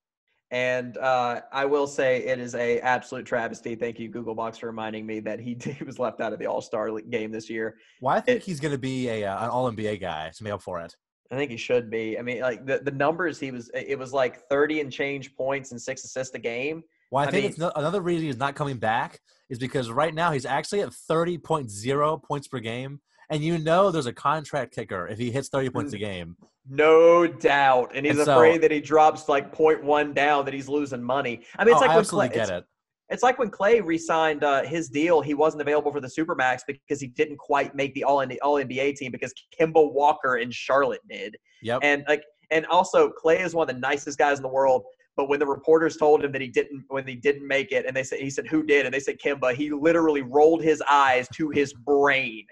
And 0.50 0.98
uh, 0.98 1.40
I 1.50 1.64
will 1.64 1.86
say 1.86 2.18
it 2.24 2.38
is 2.38 2.54
a 2.54 2.78
absolute 2.80 3.24
travesty. 3.24 3.74
Thank 3.74 3.98
you, 3.98 4.08
Google 4.10 4.34
Box, 4.34 4.58
for 4.58 4.66
reminding 4.66 5.06
me 5.06 5.20
that 5.20 5.40
he, 5.40 5.56
he 5.78 5.82
was 5.84 5.98
left 5.98 6.20
out 6.20 6.32
of 6.32 6.38
the 6.38 6.46
All 6.46 6.60
Star 6.60 6.90
game 7.00 7.30
this 7.32 7.48
year. 7.48 7.76
Well, 8.00 8.14
I 8.14 8.20
think 8.20 8.38
It- 8.40 8.44
he's 8.44 8.60
going 8.60 8.72
to 8.72 8.78
be 8.78 9.08
a 9.08 9.24
uh, 9.24 9.44
an 9.44 9.50
All 9.50 9.70
NBA 9.72 10.00
guy 10.00 10.30
to 10.36 10.44
make 10.44 10.52
up 10.52 10.62
for 10.62 10.80
it. 10.80 10.94
I 11.30 11.36
think 11.36 11.50
he 11.50 11.56
should 11.56 11.88
be. 11.90 12.18
I 12.18 12.22
mean, 12.22 12.42
like 12.42 12.66
the, 12.66 12.80
the 12.84 12.90
numbers 12.90 13.40
he 13.40 13.50
was, 13.50 13.70
it 13.72 13.98
was 13.98 14.12
like 14.12 14.46
30 14.50 14.82
and 14.82 14.92
change 14.92 15.34
points 15.34 15.70
and 15.72 15.80
six 15.80 16.04
assists 16.04 16.34
a 16.34 16.38
game. 16.38 16.82
Well, 17.10 17.24
I, 17.24 17.28
I 17.28 17.30
think 17.30 17.42
mean- 17.44 17.50
it's 17.52 17.58
no, 17.58 17.72
another 17.74 18.02
reason 18.02 18.26
he's 18.26 18.36
not 18.36 18.54
coming 18.54 18.76
back 18.76 19.18
is 19.48 19.58
because 19.58 19.90
right 19.90 20.14
now 20.14 20.32
he's 20.32 20.44
actually 20.44 20.82
at 20.82 20.90
30.0 20.90 22.22
points 22.22 22.48
per 22.48 22.58
game. 22.58 23.00
And 23.32 23.42
you 23.42 23.58
know 23.58 23.90
there's 23.90 24.06
a 24.06 24.12
contract 24.12 24.74
kicker 24.74 25.08
if 25.08 25.18
he 25.18 25.30
hits 25.30 25.48
30 25.48 25.70
points 25.70 25.92
a 25.94 25.98
game. 25.98 26.36
No 26.68 27.26
doubt. 27.26 27.90
And 27.94 28.04
he's 28.06 28.16
And 28.18 28.26
so- 28.26 28.34
afraid 28.36 28.60
that 28.62 28.70
he 28.70 28.80
drops 28.80 29.28
like 29.28 29.54
0.1 29.56 30.14
down, 30.14 30.44
that 30.44 30.54
he's 30.54 30.68
losing 30.68 31.02
money. 31.02 31.42
I 31.58 31.64
mean, 31.64 31.72
it's 31.74 31.78
Oh, 31.78 31.80
like 31.80 31.90
I 31.90 31.94
when 31.94 32.00
absolutely 32.00 32.28
Klay, 32.28 32.34
get 32.34 32.42
it's, 32.42 32.50
it. 32.50 32.64
it's 33.08 33.22
like 33.22 33.38
when 33.38 33.50
Klay 33.50 33.84
re-signed 33.84 34.44
uh, 34.44 34.62
his 34.64 34.88
deal. 34.90 35.22
He 35.22 35.34
wasn't 35.34 35.62
available 35.62 35.90
for 35.90 36.00
the 36.00 36.08
Supermax 36.08 36.60
because 36.66 37.00
he 37.00 37.08
didn't 37.08 37.38
quite 37.38 37.74
make 37.74 37.94
the 37.94 38.04
All 38.04 38.18
All 38.42 38.56
NBA 38.62 38.96
team 38.96 39.10
because 39.10 39.32
Kemba 39.58 39.92
Walker 39.92 40.36
in 40.36 40.50
Charlotte 40.50 41.00
did. 41.08 41.34
Yep. 41.62 41.80
And 41.82 42.04
like, 42.08 42.22
and 42.50 42.66
also 42.66 43.10
Klay 43.24 43.40
is 43.44 43.54
one 43.54 43.68
of 43.68 43.74
the 43.74 43.80
nicest 43.80 44.18
guys 44.18 44.36
in 44.38 44.42
the 44.42 44.48
world. 44.48 44.82
But 45.16 45.28
when 45.28 45.40
the 45.40 45.46
reporters 45.46 45.96
told 45.96 46.24
him 46.24 46.32
that 46.32 46.40
he 46.40 46.48
didn't, 46.48 46.84
when 46.88 47.06
he 47.06 47.16
didn't 47.16 47.46
make 47.46 47.70
it, 47.72 47.84
and 47.86 47.94
they 47.96 48.02
said 48.02 48.20
he 48.20 48.30
said 48.30 48.46
who 48.46 48.62
did, 48.62 48.86
and 48.86 48.94
they 48.94 49.00
said 49.00 49.18
Kimba, 49.18 49.54
he 49.54 49.70
literally 49.70 50.22
rolled 50.22 50.62
his 50.62 50.82
eyes 50.88 51.28
to 51.34 51.50
his 51.50 51.72
brain. 51.74 52.46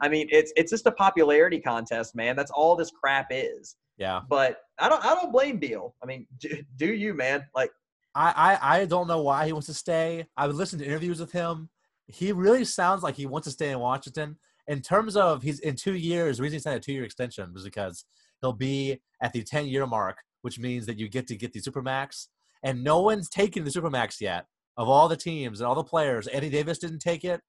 I 0.00 0.08
mean, 0.08 0.28
it's 0.30 0.52
it's 0.56 0.70
just 0.70 0.86
a 0.86 0.92
popularity 0.92 1.60
contest, 1.60 2.14
man. 2.14 2.36
That's 2.36 2.50
all 2.50 2.76
this 2.76 2.90
crap 2.90 3.28
is. 3.30 3.76
yeah. 3.98 4.20
But 4.28 4.58
I 4.78 4.88
don't 4.88 5.04
I 5.04 5.14
don't 5.14 5.32
blame 5.32 5.58
Beal. 5.58 5.94
I 6.02 6.06
mean, 6.06 6.26
do, 6.38 6.62
do 6.76 6.92
you, 6.92 7.14
man? 7.14 7.44
Like, 7.54 7.70
I, 8.14 8.58
I, 8.60 8.78
I 8.80 8.84
don't 8.86 9.06
know 9.06 9.22
why 9.22 9.46
he 9.46 9.52
wants 9.52 9.66
to 9.68 9.74
stay. 9.74 10.26
I've 10.36 10.54
listened 10.54 10.80
to 10.80 10.86
interviews 10.86 11.20
with 11.20 11.32
him. 11.32 11.68
He 12.06 12.32
really 12.32 12.64
sounds 12.64 13.02
like 13.02 13.14
he 13.14 13.26
wants 13.26 13.46
to 13.46 13.52
stay 13.52 13.70
in 13.70 13.78
Washington. 13.78 14.36
In 14.66 14.80
terms 14.80 15.16
of 15.16 15.42
he's 15.42 15.60
in 15.60 15.76
two 15.76 15.94
years, 15.94 16.36
the 16.36 16.42
reason 16.42 16.56
he 16.56 16.60
signed 16.60 16.76
a 16.76 16.80
two 16.80 16.92
year 16.92 17.04
extension 17.04 17.52
was 17.52 17.64
because 17.64 18.04
he'll 18.40 18.52
be 18.52 19.00
at 19.22 19.32
the 19.32 19.42
10 19.42 19.66
year 19.66 19.86
mark, 19.86 20.18
which 20.42 20.58
means 20.58 20.86
that 20.86 20.98
you 20.98 21.08
get 21.08 21.26
to 21.28 21.36
get 21.36 21.52
the 21.52 21.60
Supermax. 21.60 22.28
And 22.62 22.84
no 22.84 23.00
one's 23.00 23.28
taken 23.28 23.64
the 23.64 23.70
Supermax 23.70 24.20
yet 24.20 24.46
of 24.76 24.88
all 24.88 25.08
the 25.08 25.16
teams 25.16 25.60
and 25.60 25.66
all 25.66 25.74
the 25.74 25.84
players. 25.84 26.28
Eddie 26.30 26.50
Davis 26.50 26.78
didn't 26.78 27.00
take 27.00 27.24
it. 27.24 27.40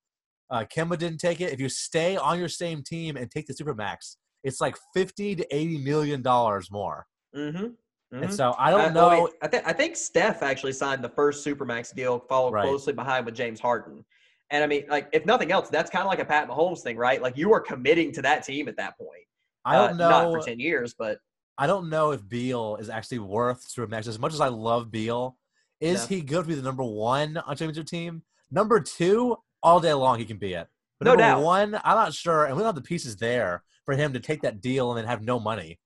Uh, 0.52 0.66
Kemba 0.66 0.98
didn't 0.98 1.20
take 1.20 1.40
it. 1.42 1.54
If 1.54 1.60
you 1.62 1.70
stay 1.70 2.18
on 2.18 2.38
your 2.38 2.50
same 2.50 2.84
team 2.84 3.16
and 3.16 3.32
take 3.32 3.48
the 3.48 3.54
Supermax, 3.54 4.18
it's 4.44 4.60
like 4.60 4.76
50 4.94 5.36
to 5.38 5.56
80 5.56 5.78
million 5.80 6.22
dollars 6.22 6.70
more. 6.70 7.08
mm-hmm. 7.36 7.68
And 8.14 8.34
so 8.34 8.54
I 8.60 8.72
don't 8.72 8.94
know. 8.94 9.10
oh, 9.10 9.24
wait, 9.26 9.34
I 9.42 9.48
think 9.48 9.64
I 9.66 9.72
think 9.72 9.96
Steph 9.96 10.44
actually 10.44 10.74
signed 10.74 11.02
the 11.02 11.08
first 11.10 11.46
Supermax 11.46 11.96
deal, 11.96 12.20
followed 12.28 12.52
Right. 12.54 12.64
closely 12.68 12.92
behind 12.92 13.26
with 13.26 13.34
James 13.36 13.60
Harden. 13.62 14.04
And 14.50 14.62
I 14.62 14.68
mean, 14.68 14.84
like, 14.90 15.08
if 15.14 15.26
nothing 15.26 15.54
else, 15.54 15.70
that's 15.70 15.90
kind 15.90 16.04
of 16.04 16.10
like 16.10 16.20
a 16.20 16.26
Pat 16.26 16.50
Mahomes 16.50 16.82
thing, 16.82 16.98
right? 16.98 17.22
Like, 17.22 17.38
you 17.38 17.54
are 17.54 17.62
committing 17.62 18.12
to 18.12 18.22
that 18.24 18.44
team 18.44 18.68
at 18.68 18.76
that 18.76 18.98
point. 18.98 19.24
I 19.64 19.76
don't 19.78 19.92
Uh, 19.94 19.98
know. 19.98 20.10
Not 20.10 20.32
for 20.34 20.40
ten 20.46 20.60
years, 20.60 20.94
but 20.94 21.20
I 21.58 21.68
don't 21.68 21.90
know 21.90 22.12
if 22.12 22.28
Beal 22.28 22.76
is 22.82 22.90
actually 22.90 23.20
worth 23.20 23.66
Supermax. 23.74 24.08
As 24.10 24.20
much 24.20 24.34
as 24.34 24.42
I 24.42 24.50
love 24.50 24.92
Beal, 24.92 25.38
is 25.80 26.02
Yeah. 26.02 26.18
he 26.18 26.22
good 26.22 26.42
to 26.44 26.48
be 26.50 26.56
the 26.56 26.62
number 26.62 26.84
one 26.84 27.38
on 27.38 27.56
championship 27.56 27.86
team? 27.86 28.24
Number 28.50 28.82
two, 28.82 29.38
all 29.64 29.80
day 29.80 29.94
long 29.94 30.20
he 30.20 30.26
can 30.26 30.38
be 30.38 30.54
it. 30.54 30.68
But 31.00 31.06
No 31.06 31.12
number 31.12 31.24
doubt. 31.24 31.44
one, 31.44 31.76
I'm 31.84 31.96
not 31.96 32.14
sure, 32.14 32.46
and 32.46 32.56
we 32.56 32.60
don't 32.60 32.68
have 32.68 32.76
the 32.76 32.82
pieces 32.82 33.16
there 33.18 33.64
for 33.86 33.96
him 33.96 34.14
to 34.14 34.20
take 34.20 34.42
that 34.44 34.62
deal 34.62 34.92
and 34.92 34.98
then 35.00 35.06
have 35.08 35.24
no 35.24 35.40
money. 35.40 35.80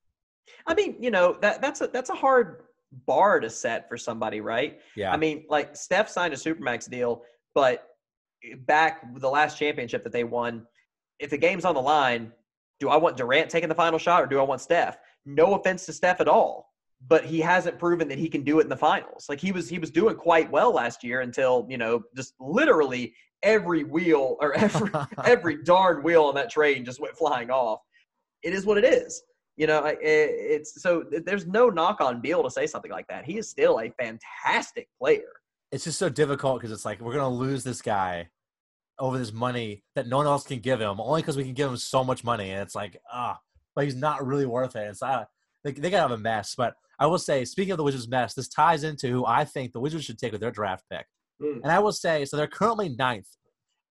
I 0.68 0.74
mean, 0.74 0.96
you 1.00 1.12
know, 1.12 1.38
that 1.42 1.62
that's 1.62 1.82
a 1.82 1.88
that's 1.88 2.10
a 2.10 2.16
hard 2.16 2.64
bar 3.06 3.40
to 3.40 3.50
set 3.50 3.88
for 3.90 3.98
somebody, 3.98 4.42
right? 4.42 4.80
Yeah, 4.96 5.12
I 5.14 5.18
mean, 5.18 5.46
like 5.50 5.76
Steph 5.76 6.10
signed 6.10 6.34
a 6.34 6.38
supermax 6.38 6.90
deal, 6.90 7.24
but 7.54 7.88
back 8.60 9.02
the 9.20 9.30
last 9.30 9.58
championship 9.58 10.04
that 10.04 10.12
they 10.14 10.24
won, 10.24 10.66
if 11.20 11.30
the 11.30 11.38
game's 11.38 11.66
on 11.66 11.76
the 11.76 11.82
line, 11.82 12.32
do 12.80 12.90
I 12.90 12.98
want 12.98 13.18
Durant 13.18 13.50
taking 13.50 13.70
the 13.70 13.76
final 13.76 13.98
shot 14.00 14.22
or 14.24 14.28
do 14.28 14.40
I 14.40 14.44
want 14.44 14.62
Steph? 14.62 14.98
No 15.26 15.56
offense 15.56 15.86
to 15.88 15.94
Steph 15.94 16.20
at 16.22 16.28
all. 16.28 16.74
But 17.08 17.26
he 17.26 17.40
hasn't 17.40 17.78
proven 17.78 18.08
that 18.08 18.18
he 18.18 18.28
can 18.28 18.44
do 18.44 18.60
it 18.60 18.64
in 18.64 18.70
the 18.70 18.78
finals. 18.78 19.26
Like 19.30 19.40
he 19.40 19.52
was 19.52 19.70
he 19.70 19.80
was 19.80 19.92
doing 19.92 20.16
quite 20.16 20.50
well 20.52 20.74
last 20.74 21.04
year 21.04 21.22
until, 21.22 21.66
you 21.70 21.78
know, 21.78 22.04
just 22.16 22.34
literally 22.40 23.14
every 23.44 23.84
wheel 23.84 24.38
or 24.40 24.54
every 24.58 24.92
every 25.24 25.64
darn 25.64 26.04
wheel 26.04 26.24
on 26.24 26.36
that 26.36 26.50
train 26.50 26.86
just 26.86 27.00
went 27.00 27.16
flying 27.18 27.50
off. 27.50 27.80
It 28.44 28.54
is 28.54 28.66
what 28.66 28.78
it 28.78 28.86
is. 28.86 29.22
You 29.58 29.68
know, 29.68 29.84
it's 29.86 30.82
so 30.82 31.06
there's 31.26 31.48
no 31.48 31.70
knock 31.70 32.02
on 32.02 32.20
Beal 32.20 32.44
to 32.44 32.52
say 32.52 32.68
something 32.68 32.92
like 32.92 33.08
that. 33.08 33.24
He 33.24 33.38
is 33.38 33.50
still 33.50 33.80
a 33.80 33.90
fantastic 33.92 34.90
player. 35.00 35.32
It's 35.72 35.86
just 35.86 35.98
so 35.98 36.10
difficult 36.10 36.60
because 36.60 36.74
it's 36.74 36.84
like 36.84 37.00
we're 37.00 37.14
gonna 37.14 37.30
lose 37.30 37.64
this 37.64 37.82
guy 37.82 38.28
over 39.00 39.18
this 39.18 39.32
money 39.32 39.84
that 39.96 40.08
no 40.08 40.18
one 40.18 40.26
else 40.26 40.46
can 40.46 40.60
give 40.60 40.82
him, 40.82 41.00
only 41.00 41.22
because 41.22 41.38
we 41.38 41.44
can 41.46 41.54
give 41.54 41.70
him 41.70 41.78
so 41.78 42.04
much 42.04 42.24
money, 42.24 42.52
and 42.52 42.62
it's 42.62 42.76
like 42.76 42.98
ah, 43.12 43.40
but 43.76 43.86
he's 43.86 43.96
not 43.96 44.26
really 44.26 44.46
worth 44.46 44.76
it. 44.76 44.90
It's 44.90 45.02
uh, 45.02 45.24
they 45.64 45.72
they 45.72 45.90
gotta 45.90 46.10
have 46.10 46.12
a 46.12 46.18
mess. 46.18 46.56
But 46.58 46.76
I 47.00 47.08
will 47.08 47.20
say, 47.20 47.46
speaking 47.46 47.72
of 47.72 47.78
the 47.78 47.84
Wizards' 47.84 48.08
mess, 48.08 48.34
this 48.34 48.48
ties 48.48 48.84
into 48.84 49.10
who 49.10 49.26
I 49.26 49.46
think 49.46 49.72
the 49.72 49.80
Wizards 49.80 50.06
should 50.06 50.18
take 50.18 50.32
with 50.32 50.42
their 50.42 50.52
draft 50.52 50.86
pick. 50.92 51.06
Mm. 51.42 51.62
And 51.64 51.72
I 51.72 51.80
will 51.80 51.92
say, 51.92 52.26
so 52.26 52.38
they're 52.38 52.48
currently 52.48 52.90
ninth, 52.90 53.28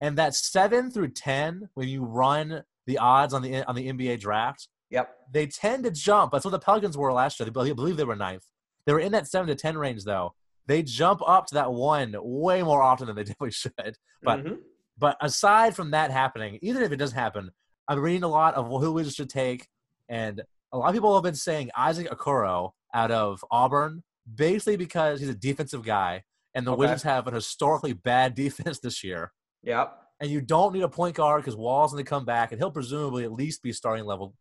and 0.01 0.17
that 0.17 0.35
seven 0.35 0.91
through 0.91 1.09
ten, 1.09 1.69
when 1.75 1.87
you 1.87 2.03
run 2.03 2.63
the 2.87 2.97
odds 2.97 3.33
on 3.33 3.41
the 3.41 3.63
on 3.63 3.75
the 3.75 3.91
NBA 3.91 4.19
draft, 4.19 4.67
yep, 4.89 5.15
they 5.31 5.47
tend 5.47 5.83
to 5.83 5.91
jump. 5.91 6.31
That's 6.31 6.45
what 6.45 6.51
the 6.51 6.59
Pelicans 6.59 6.97
were 6.97 7.13
last 7.13 7.39
year. 7.39 7.45
They 7.45 7.51
believe 7.51 7.97
they 7.97 8.03
were 8.03 8.15
ninth. 8.15 8.45
They 8.85 8.93
were 8.93 8.99
in 8.99 9.11
that 9.13 9.27
seven 9.27 9.47
to 9.47 9.55
ten 9.55 9.77
range 9.77 10.03
though. 10.03 10.33
They 10.67 10.81
jump 10.81 11.21
up 11.25 11.45
to 11.47 11.55
that 11.55 11.71
one 11.71 12.15
way 12.17 12.63
more 12.63 12.81
often 12.81 13.07
than 13.07 13.15
they 13.15 13.23
definitely 13.23 13.51
should. 13.51 13.97
But 14.23 14.43
mm-hmm. 14.43 14.55
but 14.97 15.17
aside 15.21 15.75
from 15.75 15.91
that 15.91 16.11
happening, 16.11 16.59
even 16.61 16.81
if 16.81 16.91
it 16.91 16.97
doesn't 16.97 17.17
happen, 17.17 17.51
I'm 17.87 17.99
reading 17.99 18.23
a 18.23 18.27
lot 18.27 18.55
of 18.55 18.67
who 18.67 18.93
Wizards 18.93 19.15
should 19.15 19.29
take, 19.29 19.67
and 20.09 20.41
a 20.71 20.77
lot 20.77 20.89
of 20.89 20.93
people 20.93 21.13
have 21.13 21.23
been 21.23 21.35
saying 21.35 21.69
Isaac 21.75 22.09
Okoro 22.09 22.71
out 22.95 23.11
of 23.11 23.43
Auburn, 23.51 24.03
basically 24.33 24.77
because 24.77 25.19
he's 25.19 25.29
a 25.29 25.35
defensive 25.35 25.83
guy, 25.83 26.23
and 26.55 26.65
the 26.65 26.71
okay. 26.71 26.79
Wizards 26.79 27.03
have 27.03 27.27
an 27.27 27.33
historically 27.33 27.93
bad 27.93 28.33
defense 28.35 28.79
this 28.79 29.03
year. 29.03 29.31
Yep. 29.63 30.01
And 30.21 30.31
you 30.31 30.41
don't 30.41 30.73
need 30.73 30.83
a 30.83 30.89
point 30.89 31.15
guard 31.15 31.41
because 31.41 31.57
Wall's 31.57 31.91
going 31.91 32.03
to 32.03 32.09
come 32.09 32.25
back, 32.25 32.51
and 32.51 32.59
he'll 32.59 32.71
presumably 32.71 33.25
at 33.25 33.33
least 33.33 33.61
be 33.61 33.73
starting 33.73 34.05
level. 34.05 34.33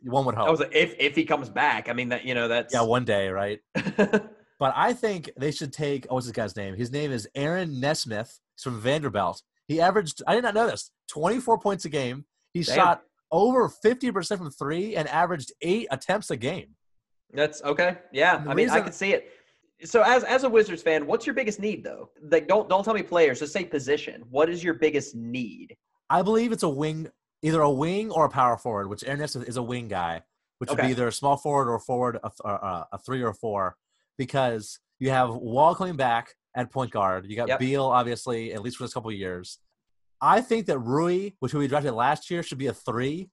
One 0.00 0.24
would 0.26 0.36
hope. 0.36 0.60
if 0.72 0.94
if 0.98 1.16
he 1.16 1.24
comes 1.24 1.48
back, 1.48 1.88
I 1.88 1.92
mean 1.92 2.10
that 2.10 2.24
you 2.24 2.34
know 2.34 2.46
that's 2.46 2.72
yeah 2.72 2.82
one 2.82 3.04
day 3.04 3.30
right. 3.30 3.58
but 3.74 4.72
I 4.76 4.92
think 4.92 5.28
they 5.36 5.50
should 5.50 5.72
take 5.72 6.06
oh 6.08 6.14
what's 6.14 6.26
this 6.26 6.32
guy's 6.32 6.56
name? 6.56 6.76
His 6.76 6.92
name 6.92 7.10
is 7.10 7.28
Aaron 7.34 7.80
Nesmith. 7.80 8.38
He's 8.54 8.62
from 8.62 8.80
Vanderbilt. 8.80 9.42
He 9.66 9.80
averaged 9.80 10.22
I 10.24 10.36
did 10.36 10.44
not 10.44 10.54
know 10.54 10.68
this 10.68 10.92
twenty 11.08 11.40
four 11.40 11.58
points 11.58 11.84
a 11.84 11.88
game. 11.88 12.26
He 12.54 12.62
Damn. 12.62 12.76
shot 12.76 13.02
over 13.30 13.68
50% 13.68 14.38
from 14.38 14.50
three 14.50 14.96
and 14.96 15.08
averaged 15.08 15.52
eight 15.62 15.86
attempts 15.90 16.30
a 16.30 16.36
game. 16.36 16.74
That's 17.32 17.62
okay. 17.62 17.98
Yeah. 18.12 18.42
I 18.46 18.54
mean, 18.54 18.70
I 18.70 18.80
can 18.80 18.92
see 18.92 19.12
it. 19.12 19.32
So 19.84 20.02
as 20.02 20.24
as 20.24 20.44
a 20.44 20.48
Wizards 20.48 20.82
fan, 20.82 21.06
what's 21.06 21.26
your 21.26 21.34
biggest 21.34 21.60
need 21.60 21.84
though? 21.84 22.10
Like 22.22 22.48
don't 22.48 22.68
don't 22.68 22.84
tell 22.84 22.94
me 22.94 23.02
players, 23.02 23.38
just 23.38 23.52
say 23.52 23.64
position. 23.64 24.24
What 24.30 24.48
is 24.48 24.64
your 24.64 24.74
biggest 24.74 25.14
need? 25.14 25.76
I 26.10 26.22
believe 26.22 26.52
it's 26.52 26.64
a 26.64 26.68
wing 26.68 27.08
either 27.42 27.60
a 27.60 27.70
wing 27.70 28.10
or 28.10 28.24
a 28.24 28.28
power 28.28 28.56
forward, 28.56 28.88
which 28.88 29.04
Ernest 29.06 29.36
is 29.36 29.56
a 29.56 29.62
wing 29.62 29.88
guy, 29.88 30.22
which 30.58 30.70
okay. 30.70 30.82
would 30.82 30.86
be 30.86 30.92
either 30.92 31.08
a 31.08 31.12
small 31.12 31.36
forward 31.36 31.70
or 31.70 31.76
a 31.76 31.80
forward, 31.80 32.18
a, 32.22 32.30
a, 32.44 32.48
uh, 32.48 32.84
a, 32.92 32.98
three 32.98 33.22
or 33.22 33.28
a 33.28 33.34
four, 33.34 33.76
because 34.16 34.80
you 34.98 35.10
have 35.10 35.30
Wall 35.34 35.74
coming 35.74 35.96
back 35.96 36.34
at 36.54 36.72
point 36.72 36.90
guard. 36.90 37.26
You 37.28 37.36
got 37.36 37.48
yep. 37.48 37.60
Beal, 37.60 37.84
obviously, 37.84 38.52
at 38.52 38.62
least 38.62 38.76
for 38.76 38.84
this 38.84 38.94
couple 38.94 39.10
of 39.10 39.16
years. 39.16 39.58
I 40.20 40.40
think 40.40 40.66
that 40.66 40.80
Rui, 40.80 41.30
which 41.38 41.54
we 41.54 41.68
drafted 41.68 41.92
last 41.92 42.30
year, 42.30 42.42
should 42.42 42.58
be 42.58 42.66
a 42.66 42.74
three, 42.74 43.30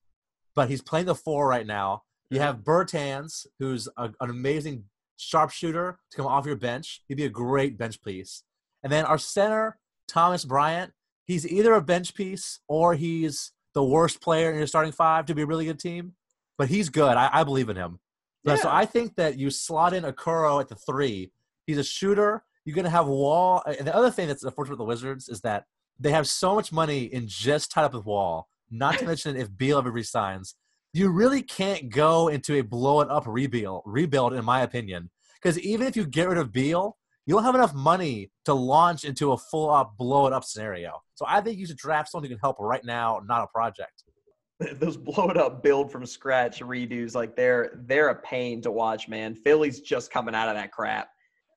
but 0.54 0.70
he's 0.70 0.82
playing 0.82 1.06
the 1.06 1.14
four 1.14 1.48
right 1.48 1.66
now. 1.66 2.02
You 2.30 2.40
have 2.40 2.58
Bertans, 2.58 3.46
who's 3.58 3.88
a, 3.96 4.10
an 4.20 4.30
amazing 4.30 4.84
sharpshooter 5.16 5.98
to 6.10 6.16
come 6.16 6.26
off 6.26 6.46
your 6.46 6.56
bench. 6.56 7.02
He'd 7.08 7.16
be 7.16 7.24
a 7.24 7.30
great 7.30 7.78
bench 7.78 8.02
piece. 8.02 8.42
And 8.82 8.92
then 8.92 9.04
our 9.04 9.18
center, 9.18 9.78
Thomas 10.08 10.44
Bryant, 10.44 10.92
he's 11.24 11.46
either 11.46 11.74
a 11.74 11.80
bench 11.80 12.14
piece 12.14 12.60
or 12.68 12.94
he's 12.94 13.52
the 13.74 13.84
worst 13.84 14.20
player 14.20 14.50
in 14.50 14.58
your 14.58 14.66
starting 14.66 14.92
five 14.92 15.26
to 15.26 15.34
be 15.34 15.42
a 15.42 15.46
really 15.46 15.64
good 15.64 15.78
team. 15.78 16.14
But 16.58 16.68
he's 16.68 16.88
good. 16.88 17.16
I, 17.16 17.28
I 17.32 17.44
believe 17.44 17.68
in 17.68 17.76
him. 17.76 18.00
Yeah. 18.44 18.56
So 18.56 18.70
I 18.70 18.86
think 18.86 19.16
that 19.16 19.38
you 19.38 19.50
slot 19.50 19.92
in 19.92 20.04
Okoro 20.04 20.60
at 20.60 20.68
the 20.68 20.76
three. 20.76 21.32
He's 21.66 21.78
a 21.78 21.84
shooter. 21.84 22.44
You're 22.64 22.74
going 22.74 22.84
to 22.84 22.90
have 22.90 23.06
Wall. 23.06 23.62
And 23.66 23.86
the 23.86 23.94
other 23.94 24.10
thing 24.10 24.28
that's 24.28 24.44
unfortunate 24.44 24.74
with 24.74 24.78
the 24.78 24.84
Wizards 24.84 25.28
is 25.28 25.40
that 25.42 25.64
they 25.98 26.12
have 26.12 26.28
so 26.28 26.54
much 26.54 26.72
money 26.72 27.04
in 27.04 27.26
just 27.26 27.70
tied 27.70 27.84
up 27.84 27.94
with 27.94 28.06
Wall. 28.06 28.48
Not 28.70 28.98
to 28.98 29.04
mention 29.06 29.36
if 29.36 29.54
Beal 29.56 29.78
ever 29.78 29.90
resigns, 29.90 30.54
you 30.96 31.10
really 31.10 31.42
can't 31.42 31.90
go 31.90 32.28
into 32.28 32.54
a 32.54 32.62
blow 32.62 33.02
it 33.02 33.10
up 33.10 33.24
rebuild. 33.26 33.82
Rebuild, 33.84 34.32
in 34.32 34.44
my 34.44 34.62
opinion, 34.62 35.10
because 35.34 35.58
even 35.60 35.86
if 35.86 35.94
you 35.94 36.06
get 36.06 36.28
rid 36.28 36.38
of 36.38 36.52
Beal, 36.52 36.96
you 37.26 37.34
don't 37.34 37.44
have 37.44 37.54
enough 37.54 37.74
money 37.74 38.30
to 38.46 38.54
launch 38.54 39.04
into 39.04 39.32
a 39.32 39.36
full 39.36 39.70
up 39.70 39.96
blow 39.98 40.26
it 40.26 40.32
up 40.32 40.44
scenario. 40.44 41.02
So 41.14 41.26
I 41.28 41.40
think 41.40 41.58
you 41.58 41.66
should 41.66 41.76
draft 41.76 42.10
someone 42.10 42.24
who 42.24 42.34
can 42.34 42.40
help 42.40 42.56
right 42.60 42.84
now, 42.84 43.20
not 43.26 43.42
a 43.42 43.46
project. 43.48 44.04
Those 44.80 44.96
blow 44.96 45.28
it 45.28 45.36
up 45.36 45.62
build 45.62 45.92
from 45.92 46.06
scratch 46.06 46.60
redos, 46.60 47.14
like 47.14 47.36
they're 47.36 47.78
they're 47.84 48.08
a 48.08 48.22
pain 48.22 48.62
to 48.62 48.70
watch, 48.70 49.06
man. 49.06 49.34
Philly's 49.34 49.80
just 49.80 50.10
coming 50.10 50.34
out 50.34 50.48
of 50.48 50.54
that 50.54 50.72
crap 50.72 51.10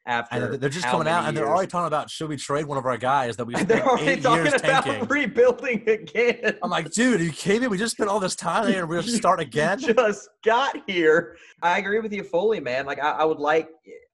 after 0.09 0.57
they're 0.57 0.69
just 0.69 0.87
coming 0.87 1.07
out 1.07 1.27
and 1.27 1.37
they're 1.37 1.47
already 1.47 1.67
talking 1.67 1.87
about 1.87 2.09
should 2.09 2.29
we 2.29 2.35
trade 2.35 2.65
one 2.65 2.77
of 2.77 2.85
our 2.85 2.97
guys 2.97 3.37
that 3.37 3.45
we 3.45 3.53
they're 3.63 3.87
already 3.87 4.19
talking 4.19 4.47
about 4.47 4.83
tanking. 4.83 5.07
rebuilding 5.07 5.87
again. 5.87 6.57
I'm 6.63 6.71
like, 6.71 6.91
dude, 6.91 7.21
are 7.21 7.23
you 7.23 7.31
kidding? 7.31 7.69
We 7.69 7.77
just 7.77 7.91
spent 7.91 8.09
all 8.09 8.19
this 8.19 8.35
time 8.35 8.65
there 8.65 8.81
and 8.81 8.89
we're 8.89 9.01
start 9.03 9.39
again. 9.39 9.79
just 9.79 10.29
got 10.43 10.75
here. 10.87 11.37
I 11.61 11.77
agree 11.77 11.99
with 11.99 12.11
you 12.11 12.23
fully, 12.23 12.59
man. 12.59 12.85
Like 12.85 13.01
I, 13.01 13.11
I 13.11 13.23
would 13.23 13.39
like 13.39 13.69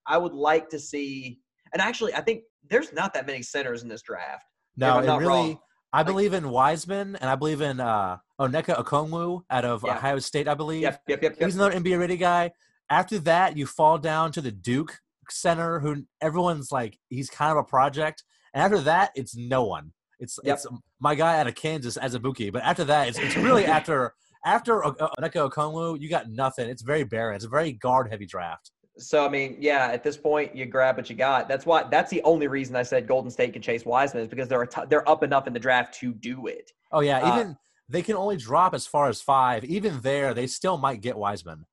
I 0.05 0.17
would 0.17 0.33
like 0.33 0.69
to 0.69 0.79
see 0.79 1.39
and 1.71 1.81
actually 1.81 2.13
I 2.13 2.21
think 2.21 2.43
there's 2.69 2.91
not 2.91 3.13
that 3.13 3.25
many 3.25 3.41
centers 3.41 3.81
in 3.81 3.89
this 3.89 4.01
draft. 4.01 4.45
No, 4.75 4.99
it 4.99 5.07
really 5.07 5.25
wrong. 5.25 5.59
I 5.93 5.99
like, 5.99 6.07
believe 6.07 6.33
in 6.33 6.49
Wiseman 6.49 7.15
and 7.15 7.29
I 7.29 7.35
believe 7.35 7.61
in 7.61 7.79
uh 7.79 8.17
Onyeka 8.39 8.83
Okongwu 8.83 9.43
out 9.49 9.63
of 9.63 9.83
yeah. 9.85 9.95
Ohio 9.95 10.19
State, 10.19 10.49
I 10.49 10.55
believe. 10.55 10.81
Yep, 10.81 11.01
yep, 11.07 11.23
yep, 11.23 11.35
yep. 11.39 11.45
He's 11.45 11.55
another 11.55 11.79
NBA 11.79 11.97
ready 11.97 12.17
guy. 12.17 12.51
After 12.89 13.17
that, 13.19 13.57
you 13.57 13.65
fall 13.65 13.97
down 13.97 14.31
to 14.33 14.41
the 14.41 14.51
Duke 14.51 14.99
center 15.31 15.79
who 15.79 16.03
everyone's 16.21 16.71
like 16.71 16.97
he's 17.09 17.29
kind 17.29 17.51
of 17.51 17.57
a 17.57 17.63
project, 17.63 18.23
and 18.53 18.63
after 18.63 18.79
that 18.81 19.11
it's 19.15 19.35
no 19.35 19.63
one. 19.63 19.91
It's 20.19 20.39
yep. 20.43 20.55
it's 20.55 20.67
my 20.99 21.15
guy 21.15 21.39
out 21.39 21.47
of 21.47 21.55
Kansas 21.55 21.97
Azubuike. 21.97 22.51
but 22.53 22.63
after 22.63 22.83
that 22.85 23.07
it's 23.07 23.19
it's 23.19 23.35
really 23.35 23.65
after 23.77 24.13
after 24.45 24.81
Onyeka 24.81 25.49
Okongwu 25.49 25.99
you 25.99 26.09
got 26.09 26.29
nothing. 26.29 26.69
It's 26.69 26.83
very 26.83 27.03
barren. 27.03 27.35
It's 27.35 27.45
a 27.45 27.49
very 27.49 27.73
guard 27.73 28.09
heavy 28.09 28.25
draft. 28.25 28.71
So 28.97 29.25
I 29.25 29.29
mean, 29.29 29.57
yeah, 29.59 29.89
at 29.91 30.03
this 30.03 30.15
point 30.15 30.55
you 30.55 30.65
grab 30.65 30.97
what 30.97 31.09
you 31.09 31.15
got. 31.15 31.49
That's 31.49 31.65
why 31.65 31.83
that's 31.83 32.09
the 32.09 32.21
only 32.23 32.47
reason 32.47 32.75
I 32.75 32.83
said 32.83 33.07
Golden 33.07 33.29
State 33.29 33.53
can 33.53 33.61
chase 33.61 33.85
Wiseman 33.85 34.23
is 34.23 34.29
because 34.29 34.47
they're 34.47 34.65
t- 34.65 34.83
they're 34.89 35.07
up 35.09 35.23
enough 35.23 35.47
in 35.47 35.53
the 35.53 35.59
draft 35.59 35.93
to 35.99 36.13
do 36.13 36.47
it. 36.47 36.71
Oh 36.91 37.01
yeah, 37.01 37.19
uh, 37.19 37.35
even 37.35 37.57
they 37.89 38.01
can 38.01 38.15
only 38.15 38.37
drop 38.37 38.73
as 38.73 38.87
far 38.87 39.09
as 39.09 39.21
five. 39.21 39.65
Even 39.65 39.99
there, 40.01 40.33
they 40.33 40.47
still 40.47 40.77
might 40.77 41.01
get 41.01 41.17
Wiseman. 41.17 41.65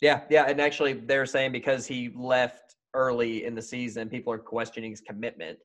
Yeah, 0.00 0.22
yeah, 0.28 0.44
and 0.48 0.60
actually 0.60 0.94
they're 0.94 1.26
saying 1.26 1.52
because 1.52 1.86
he 1.86 2.10
left 2.14 2.63
early 2.94 3.44
in 3.44 3.54
the 3.54 3.62
season, 3.62 4.08
people 4.08 4.32
are 4.32 4.38
questioning 4.38 4.90
his 4.90 5.00
commitment. 5.00 5.58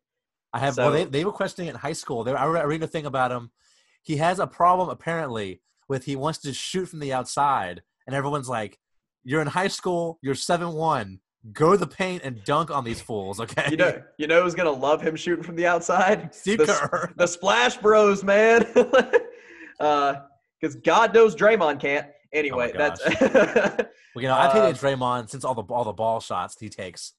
I 0.53 0.59
have. 0.59 0.75
So, 0.75 0.83
well, 0.83 0.91
they, 0.91 1.05
they 1.05 1.25
were 1.25 1.31
questioning 1.31 1.67
it 1.67 1.71
in 1.71 1.77
high 1.77 1.93
school. 1.93 2.23
They, 2.23 2.33
I 2.33 2.45
read 2.45 2.83
a 2.83 2.87
thing 2.87 3.05
about 3.05 3.31
him. 3.31 3.51
He 4.01 4.17
has 4.17 4.39
a 4.39 4.47
problem 4.47 4.89
apparently 4.89 5.61
with 5.87 6.05
he 6.05 6.15
wants 6.15 6.39
to 6.39 6.53
shoot 6.53 6.87
from 6.87 6.99
the 6.99 7.13
outside, 7.13 7.81
and 8.07 8.15
everyone's 8.15 8.49
like, 8.49 8.79
"You're 9.23 9.41
in 9.41 9.47
high 9.47 9.67
school. 9.67 10.19
You're 10.21 10.35
seven 10.35 10.73
one. 10.73 11.19
Go 11.53 11.71
to 11.71 11.77
the 11.77 11.87
paint 11.87 12.23
and 12.23 12.43
dunk 12.43 12.71
on 12.71 12.83
these 12.83 13.01
fools." 13.01 13.39
Okay. 13.49 13.67
You 13.69 13.77
know, 13.77 14.01
you 14.17 14.27
know 14.27 14.43
who's 14.43 14.55
gonna 14.55 14.71
love 14.71 15.01
him 15.01 15.15
shooting 15.15 15.43
from 15.43 15.55
the 15.55 15.67
outside? 15.67 16.33
Steve 16.35 16.59
the, 16.59 16.65
Kerr. 16.65 17.13
The 17.15 17.27
Splash 17.27 17.77
Bros, 17.77 18.23
man. 18.23 18.65
Because 18.73 19.21
uh, 19.79 20.79
God 20.83 21.13
knows 21.13 21.35
Draymond 21.35 21.79
can't. 21.79 22.07
Anyway, 22.31 22.71
oh 22.73 22.77
that's. 22.77 23.21
well, 23.21 23.87
you 24.15 24.27
know, 24.27 24.35
I've 24.35 24.51
hated 24.51 24.75
uh, 24.75 24.77
Draymond 24.77 25.29
since 25.29 25.43
all 25.43 25.55
the 25.55 25.63
all 25.63 25.83
the 25.83 25.93
ball 25.93 26.19
shots 26.19 26.55
he 26.59 26.69
takes. 26.69 27.13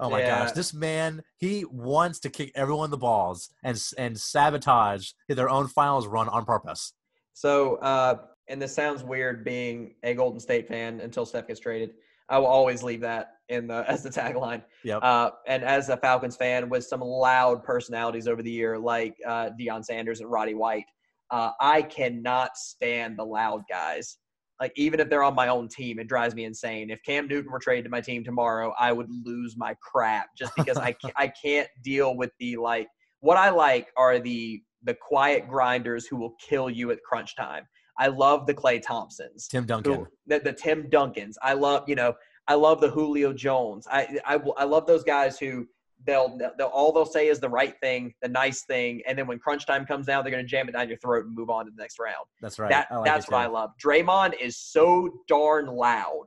Oh 0.00 0.10
my 0.10 0.20
yeah. 0.20 0.44
gosh, 0.44 0.52
this 0.52 0.72
man, 0.72 1.22
he 1.38 1.64
wants 1.64 2.20
to 2.20 2.30
kick 2.30 2.52
everyone 2.54 2.90
the 2.90 2.96
balls 2.96 3.50
and 3.64 3.80
and 3.96 4.18
sabotage 4.18 5.10
their 5.28 5.50
own 5.50 5.66
finals 5.68 6.06
run 6.06 6.28
on 6.28 6.44
purpose. 6.44 6.92
So, 7.32 7.76
uh, 7.76 8.18
and 8.48 8.62
this 8.62 8.74
sounds 8.74 9.02
weird 9.02 9.44
being 9.44 9.94
a 10.02 10.14
Golden 10.14 10.40
State 10.40 10.68
fan 10.68 11.00
until 11.00 11.26
Steph 11.26 11.48
gets 11.48 11.60
traded. 11.60 11.90
I 12.28 12.38
will 12.38 12.46
always 12.46 12.82
leave 12.82 13.00
that 13.00 13.34
in 13.48 13.66
the 13.66 13.84
as 13.88 14.02
the 14.02 14.10
tagline. 14.10 14.62
Yep. 14.84 15.00
Uh, 15.02 15.30
and 15.46 15.64
as 15.64 15.88
a 15.88 15.96
Falcons 15.96 16.36
fan 16.36 16.68
with 16.68 16.84
some 16.84 17.00
loud 17.00 17.64
personalities 17.64 18.28
over 18.28 18.42
the 18.42 18.50
year, 18.50 18.78
like 18.78 19.16
uh, 19.26 19.50
Deion 19.58 19.84
Sanders 19.84 20.20
and 20.20 20.30
Roddy 20.30 20.54
White, 20.54 20.86
uh, 21.30 21.50
I 21.60 21.82
cannot 21.82 22.56
stand 22.56 23.18
the 23.18 23.24
loud 23.24 23.62
guys 23.68 24.18
like 24.60 24.72
even 24.76 25.00
if 25.00 25.08
they're 25.08 25.22
on 25.22 25.34
my 25.34 25.48
own 25.48 25.68
team, 25.68 25.98
it 25.98 26.08
drives 26.08 26.34
me 26.34 26.44
insane. 26.44 26.90
If 26.90 27.02
Cam 27.04 27.28
Newton 27.28 27.50
were 27.50 27.58
traded 27.58 27.84
to 27.84 27.90
my 27.90 28.00
team 28.00 28.24
tomorrow, 28.24 28.74
I 28.78 28.92
would 28.92 29.08
lose 29.24 29.56
my 29.56 29.74
crap 29.80 30.28
just 30.36 30.52
because 30.56 30.76
I 30.76 30.92
can't, 30.92 31.14
I 31.16 31.28
can't 31.28 31.68
deal 31.82 32.16
with 32.16 32.30
the 32.40 32.56
like. 32.56 32.88
What 33.20 33.36
I 33.36 33.50
like 33.50 33.88
are 33.96 34.18
the 34.18 34.62
the 34.84 34.94
quiet 34.94 35.48
grinders 35.48 36.06
who 36.06 36.16
will 36.16 36.34
kill 36.40 36.70
you 36.70 36.90
at 36.90 37.02
crunch 37.02 37.36
time. 37.36 37.64
I 37.98 38.08
love 38.08 38.46
the 38.46 38.54
Klay 38.54 38.80
Thompsons, 38.80 39.48
Tim 39.48 39.66
Duncan, 39.66 39.94
who, 39.94 40.06
the, 40.26 40.38
the 40.38 40.52
Tim 40.52 40.88
Duncans. 40.88 41.34
I 41.42 41.54
love 41.54 41.84
you 41.88 41.94
know 41.94 42.14
I 42.46 42.54
love 42.54 42.80
the 42.80 42.90
Julio 42.90 43.32
Jones. 43.32 43.86
I 43.90 44.18
I, 44.24 44.40
I 44.56 44.64
love 44.64 44.86
those 44.86 45.04
guys 45.04 45.38
who 45.38 45.66
they'll, 46.06 46.38
they'll 46.56 46.66
all 46.68 46.92
they'll 46.92 47.04
say 47.04 47.28
is 47.28 47.40
the 47.40 47.48
right 47.48 47.74
thing, 47.80 48.14
the 48.22 48.28
nice 48.28 48.64
thing, 48.64 49.02
and 49.06 49.18
then 49.18 49.26
when 49.26 49.38
crunch 49.38 49.66
time 49.66 49.86
comes 49.86 50.06
down, 50.06 50.24
they're 50.24 50.30
going 50.30 50.44
to 50.44 50.48
jam 50.48 50.68
it 50.68 50.72
down 50.72 50.88
your 50.88 50.98
throat 50.98 51.26
and 51.26 51.34
move 51.34 51.50
on 51.50 51.66
to 51.66 51.70
the 51.70 51.80
next 51.80 51.98
round. 51.98 52.26
That's 52.40 52.58
right. 52.58 52.70
That 52.70 52.88
like 52.90 53.04
that's 53.04 53.28
what 53.28 53.38
I 53.38 53.46
love. 53.46 53.70
Draymond 53.82 54.34
is 54.40 54.56
so 54.56 55.20
darn 55.28 55.66
loud. 55.66 56.26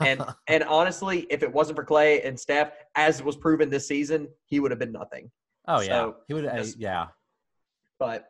And 0.00 0.22
and 0.48 0.64
honestly, 0.64 1.26
if 1.30 1.42
it 1.42 1.52
wasn't 1.52 1.76
for 1.76 1.84
Klay 1.84 2.26
and 2.26 2.38
Steph, 2.38 2.72
as 2.94 3.22
was 3.22 3.36
proven 3.36 3.70
this 3.70 3.86
season, 3.86 4.28
he 4.46 4.60
would 4.60 4.70
have 4.70 4.80
been 4.80 4.92
nothing. 4.92 5.30
oh 5.68 5.80
yeah, 5.80 5.88
so, 5.88 6.16
he 6.28 6.34
would. 6.34 6.46
Uh, 6.46 6.64
yeah, 6.76 7.06
But 7.98 8.26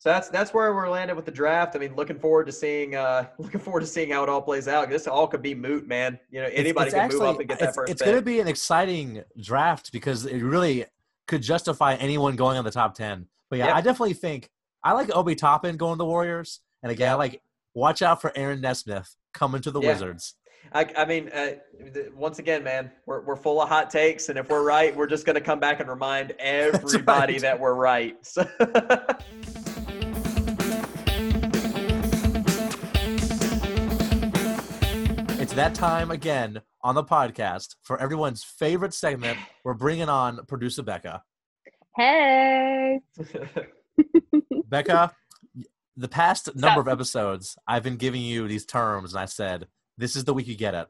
so 0.00 0.08
that's 0.08 0.30
that's 0.30 0.54
where 0.54 0.74
we're 0.74 0.88
landed 0.88 1.14
with 1.14 1.26
the 1.26 1.30
draft. 1.30 1.76
I 1.76 1.78
mean, 1.78 1.94
looking 1.94 2.18
forward 2.18 2.46
to 2.46 2.52
seeing 2.52 2.94
uh 2.94 3.26
looking 3.38 3.60
forward 3.60 3.80
to 3.80 3.86
seeing 3.86 4.10
how 4.10 4.22
it 4.22 4.30
all 4.30 4.40
plays 4.40 4.66
out. 4.66 4.88
This 4.88 5.06
all 5.06 5.26
could 5.26 5.42
be 5.42 5.54
moot, 5.54 5.86
man. 5.86 6.18
You 6.30 6.40
know, 6.40 6.48
anybody 6.50 6.86
it's 6.86 6.94
can 6.94 7.04
actually, 7.04 7.20
move 7.20 7.28
up 7.28 7.40
and 7.40 7.48
get 7.50 7.58
that 7.58 7.68
it's, 7.68 7.76
first 7.76 7.92
It's 7.92 8.00
going 8.02 8.16
to 8.16 8.22
be 8.22 8.40
an 8.40 8.48
exciting 8.48 9.22
draft 9.38 9.92
because 9.92 10.24
it 10.24 10.42
really 10.42 10.86
could 11.28 11.42
justify 11.42 11.96
anyone 11.96 12.34
going 12.34 12.56
on 12.56 12.64
the 12.64 12.70
top 12.70 12.94
ten. 12.94 13.26
But 13.50 13.58
yeah, 13.58 13.66
Yep. 13.66 13.74
I 13.76 13.80
definitely 13.82 14.14
think 14.14 14.48
I 14.82 14.92
like 14.92 15.14
Obi 15.14 15.34
Toppin 15.34 15.76
going 15.76 15.96
to 15.96 15.98
the 15.98 16.06
Warriors, 16.06 16.60
and 16.82 16.90
again, 16.90 17.10
I 17.10 17.14
like 17.16 17.42
watch 17.74 18.00
out 18.00 18.22
for 18.22 18.32
Aaron 18.34 18.62
Nesmith 18.62 19.14
coming 19.34 19.60
to 19.60 19.70
the 19.70 19.80
Yeah. 19.80 19.88
Wizards. 19.88 20.34
I, 20.72 20.86
I 20.96 21.04
mean, 21.04 21.28
uh, 21.30 21.50
once 22.14 22.38
again, 22.38 22.62
man, 22.62 22.90
we're, 23.04 23.22
we're 23.22 23.36
full 23.36 23.60
of 23.60 23.68
hot 23.68 23.90
takes, 23.90 24.28
and 24.28 24.38
if 24.38 24.48
we're 24.48 24.62
right, 24.62 24.94
we're 24.94 25.08
just 25.08 25.26
going 25.26 25.34
to 25.34 25.40
come 25.40 25.58
back 25.58 25.80
and 25.80 25.88
remind 25.88 26.30
everybody 26.38 27.34
right. 27.34 27.42
that 27.42 27.60
we're 27.60 27.74
right. 27.74 28.16
So 28.26 28.46
that 35.60 35.74
time 35.74 36.10
again 36.10 36.62
on 36.82 36.94
the 36.94 37.04
podcast 37.04 37.74
for 37.82 38.00
everyone's 38.00 38.42
favorite 38.42 38.94
segment. 38.94 39.38
We're 39.62 39.74
bringing 39.74 40.08
on 40.08 40.40
producer 40.46 40.82
Becca. 40.82 41.22
Hey. 41.94 43.00
Becca, 44.70 45.12
the 45.98 46.08
past 46.08 46.56
number 46.56 46.80
of 46.80 46.88
episodes, 46.88 47.58
I've 47.68 47.82
been 47.82 47.96
giving 47.96 48.22
you 48.22 48.48
these 48.48 48.64
terms, 48.64 49.12
and 49.12 49.20
I 49.20 49.26
said 49.26 49.66
this 49.98 50.16
is 50.16 50.24
the 50.24 50.32
week 50.32 50.46
you 50.48 50.56
get 50.56 50.74
it. 50.74 50.86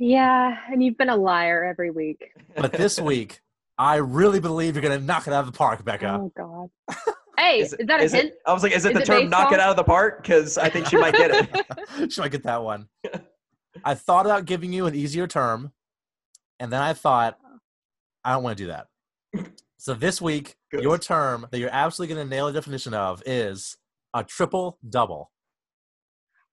Yeah, 0.00 0.56
and 0.72 0.82
you've 0.82 0.98
been 0.98 1.08
a 1.10 1.16
liar 1.16 1.62
every 1.62 1.92
week. 1.92 2.32
But 2.56 2.72
this 2.72 2.98
week, 3.00 3.38
I 3.78 3.96
really 3.98 4.40
believe 4.40 4.74
you're 4.74 4.82
going 4.82 4.98
to 4.98 5.04
knock 5.06 5.28
it 5.28 5.32
out 5.32 5.40
of 5.46 5.52
the 5.52 5.56
park, 5.56 5.84
Becca. 5.84 6.18
Oh 6.20 6.32
God. 6.36 6.70
Hey, 7.38 7.60
is, 7.60 7.74
it- 7.74 7.86
that 7.86 8.00
a 8.00 8.02
is 8.02 8.12
it- 8.12 8.22
hint? 8.24 8.34
I 8.44 8.52
was 8.52 8.64
like, 8.64 8.72
is 8.72 8.84
it 8.84 8.88
Is 8.88 8.94
the 8.96 9.02
it 9.02 9.06
term 9.20 9.30
"knock 9.30 9.52
it 9.52 9.60
out 9.60 9.70
of 9.70 9.76
the 9.76 9.84
park"? 9.84 10.20
Because 10.22 10.58
I 10.58 10.68
think 10.68 10.86
she 10.86 10.96
might 10.96 11.14
get 11.14 11.30
it. 11.30 12.12
Should 12.12 12.24
I 12.24 12.28
get 12.28 12.42
that 12.42 12.64
one? 12.64 12.88
I 13.84 13.94
thought 13.94 14.26
about 14.26 14.44
giving 14.44 14.72
you 14.72 14.86
an 14.86 14.94
easier 14.94 15.26
term, 15.26 15.72
and 16.58 16.72
then 16.72 16.80
I 16.82 16.92
thought, 16.92 17.38
I 18.24 18.32
don't 18.32 18.42
want 18.42 18.58
to 18.58 18.64
do 18.64 18.68
that. 18.68 18.86
So 19.76 19.94
this 19.94 20.20
week, 20.22 20.56
Good. 20.70 20.82
your 20.82 20.98
term 20.98 21.46
that 21.50 21.58
you're 21.58 21.70
absolutely 21.72 22.14
going 22.14 22.26
to 22.28 22.34
nail 22.34 22.46
the 22.46 22.52
definition 22.52 22.94
of 22.94 23.22
is 23.26 23.76
a 24.14 24.24
triple 24.24 24.78
double. 24.88 25.30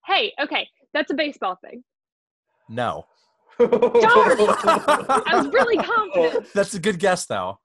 hey, 0.06 0.32
okay, 0.40 0.68
that's 0.94 1.10
a 1.10 1.14
baseball 1.14 1.58
thing. 1.64 1.82
No. 2.68 3.06
Darn! 3.58 3.70
I 3.72 5.30
was 5.34 5.46
really 5.48 5.76
confident. 5.82 6.46
That's 6.54 6.74
a 6.74 6.78
good 6.78 6.98
guess, 6.98 7.24
though. 7.24 7.58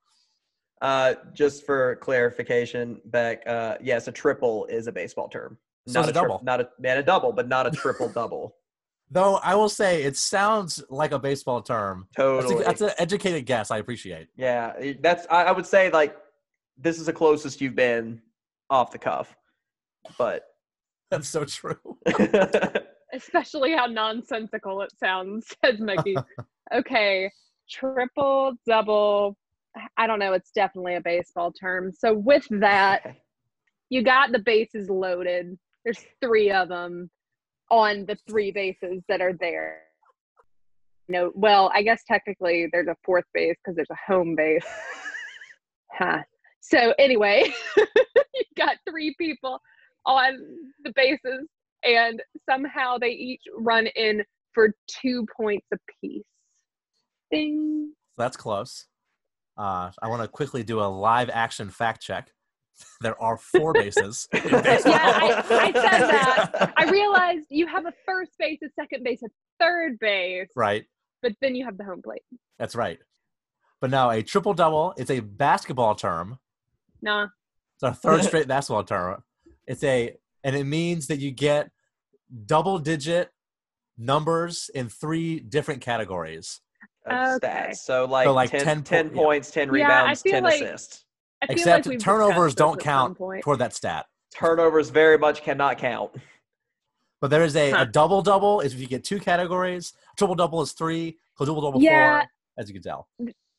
Uh, 0.82 1.16
just 1.34 1.66
for 1.66 1.98
clarification, 1.98 3.02
Beck, 3.06 3.46
uh, 3.46 3.76
yes, 3.82 4.08
a 4.08 4.12
triple 4.14 4.66
is 4.68 4.88
a 4.88 4.92
baseball 4.94 5.28
term. 5.28 5.58
So 5.88 6.00
not 6.00 6.06
is 6.06 6.10
a 6.12 6.14
tri- 6.14 6.22
double. 6.22 6.40
not 6.46 6.62
a 6.62 6.70
man, 6.80 6.98
a 6.98 7.04
double, 7.04 7.34
but 7.34 7.50
not 7.50 7.68
a 7.68 7.72
triple 7.72 8.08
double. 8.08 8.56
Though 9.14 9.36
I 9.44 9.56
will 9.56 9.70
say 9.70 10.04
it 10.04 10.16
sounds 10.16 10.82
like 10.90 11.12
a 11.12 11.20
baseball 11.20 11.62
term. 11.62 12.08
That's, 12.16 12.46
Totally. 12.48 12.64
a, 12.64 12.66
that's 12.66 12.82
an 12.82 12.92
educated 12.98 13.46
guess. 13.46 13.70
I 13.70 13.78
appreciate. 13.80 14.30
yeah, 14.38 14.74
that's. 15.02 15.28
I, 15.30 15.44
I 15.44 15.52
would 15.52 15.66
say 15.66 15.92
like 15.92 16.16
this 16.78 16.98
is 16.98 17.06
the 17.08 17.14
closest 17.14 17.60
you've 17.62 17.76
been 17.76 18.22
off 18.70 18.92
the 18.92 18.98
cuff, 18.98 19.36
but 20.18 20.46
That's 21.12 21.28
so 21.28 21.44
true. 21.44 21.76
Especially 23.14 23.74
how 23.74 23.86
nonsensical 23.86 24.82
it 24.82 24.92
sounds, 24.98 25.46
says 25.66 25.82
Mickey. 25.82 26.16
okay, 26.74 27.30
triple, 27.70 28.54
double. 28.66 29.36
I 29.98 30.08
don't 30.08 30.20
know. 30.20 30.32
It's 30.32 30.52
definitely 30.52 30.96
a 30.96 31.02
baseball 31.02 31.52
term. 31.52 31.92
So 31.92 32.14
with 32.14 32.48
that, 32.52 33.02
Okay. 33.06 33.18
you 33.90 34.04
got 34.04 34.32
the 34.32 34.40
bases 34.40 34.90
loaded. 34.90 35.58
There's 35.84 36.00
three 36.22 36.50
of 36.52 36.70
them 36.70 37.10
on 37.72 38.06
the 38.06 38.18
three 38.30 38.52
bases 38.52 39.02
that 39.08 39.22
are 39.22 39.34
there. 39.34 39.80
No, 41.10 41.32
well, 41.34 41.72
I 41.74 41.82
guess 41.82 42.04
technically 42.08 42.68
there's 42.72 42.88
a 42.88 42.96
fourth 43.04 43.26
base 43.34 43.56
because 43.64 43.76
there's 43.76 43.90
a 43.90 44.12
home 44.12 44.36
base. 44.36 44.66
huh. 45.92 46.20
So 46.60 46.94
anyway, 47.00 47.52
you 47.78 48.44
got 48.56 48.78
three 48.88 49.16
people 49.18 49.60
on 50.06 50.38
the 50.84 50.92
bases, 50.96 51.48
and 51.84 52.22
somehow 52.48 52.98
they 52.98 53.10
each 53.10 53.42
run 53.58 53.88
in 53.88 54.24
for 54.54 54.74
two 54.88 55.26
points 55.36 55.66
apiece. 55.74 56.24
Ding. 57.32 57.94
That's 58.18 58.38
close. 58.38 58.86
Uh, 59.58 59.92
I 60.02 60.08
want 60.08 60.22
to 60.22 60.28
quickly 60.28 60.64
do 60.64 60.82
a 60.82 60.86
live 60.86 61.30
action 61.30 61.70
fact 61.70 62.02
check. 62.02 62.32
There 63.02 63.22
are 63.22 63.38
four 63.38 63.74
bases. 63.74 64.28
Yeah, 64.34 64.42
I- 64.44 65.44
I 65.50 65.72
said 65.72 66.02
that. 66.10 66.74
I 66.78 66.90
realized 66.90 67.48
you 67.50 67.68
have 67.68 67.86
a 67.86 67.94
first 68.06 68.32
base, 68.40 68.60
a 68.64 68.70
second 68.80 69.04
base, 69.04 69.22
a 69.24 69.30
third 69.60 70.00
base, 70.00 70.50
right. 70.56 70.86
but 71.22 71.34
then 71.42 71.56
you 71.56 71.66
have 71.66 71.78
the 71.78 71.84
home 71.84 72.02
plate. 72.02 72.22
That's 72.60 72.76
right. 72.76 73.00
But 73.80 73.90
now 73.90 74.10
a 74.12 74.22
triple 74.22 74.54
double 74.54 74.94
is 74.98 75.10
a 75.10 75.20
basketball 75.20 75.96
term. 75.96 76.38
Nah. 77.02 77.28
It's 77.76 77.84
our 77.84 77.94
third 77.94 78.24
straight 78.30 78.48
basketball 78.48 78.84
term. 78.84 79.24
It's 79.68 79.84
a 79.84 80.16
and 80.44 80.56
it 80.56 80.66
means 80.66 81.08
that 81.08 81.20
you 81.20 81.32
get 81.32 81.70
double 82.46 82.80
digit 82.80 83.30
numbers 83.98 84.70
in 84.74 84.90
three 84.90 85.40
different 85.40 85.82
categories. 85.82 86.62
Of 87.06 87.36
Okay. 87.38 87.48
stats. 87.72 87.78
So 87.78 88.06
like, 88.06 88.28
like 88.28 88.52
10, 88.52 88.62
10 88.62 88.84
10 88.84 89.10
po- 89.10 89.16
yeah. 89.16 89.22
points, 89.24 89.52
10 89.52 89.68
Yeah, 89.68 89.72
I 89.72 89.76
rebounds, 89.76 90.22
feel 90.22 90.32
10 90.34 90.44
like- 90.44 90.62
assists. 90.62 91.06
I 91.42 91.48
feel 91.48 91.56
Except 91.58 91.88
like 91.88 92.00
turnovers 92.00 92.54
don't 92.56 92.78
this 92.78 92.86
at 92.88 92.92
some 92.92 93.08
count 93.08 93.18
point. 93.18 93.44
toward 93.44 93.60
that 93.60 93.74
stat. 93.74 94.06
Turnovers 94.34 94.90
very 94.90 95.18
much 95.18 95.44
cannot 95.44 95.78
count. 95.78 96.12
But 97.20 97.30
there 97.30 97.44
is 97.44 97.56
a, 97.56 97.72
Huh. 97.72 97.78
a 97.82 97.86
double 97.86 98.22
double 98.22 98.62
is 98.62 98.74
if 98.74 98.80
you 98.80 98.88
get 98.88 99.04
two 99.04 99.20
categories. 99.20 99.94
Triple 100.18 100.36
double 100.36 100.62
is 100.62 100.72
three. 100.74 101.18
Quadruple 101.36 101.62
double 101.62 101.82
Yeah. 101.82 102.20
four, 102.22 102.30
as 102.58 102.68
you 102.70 102.74
can 102.74 102.84
tell. 102.84 103.08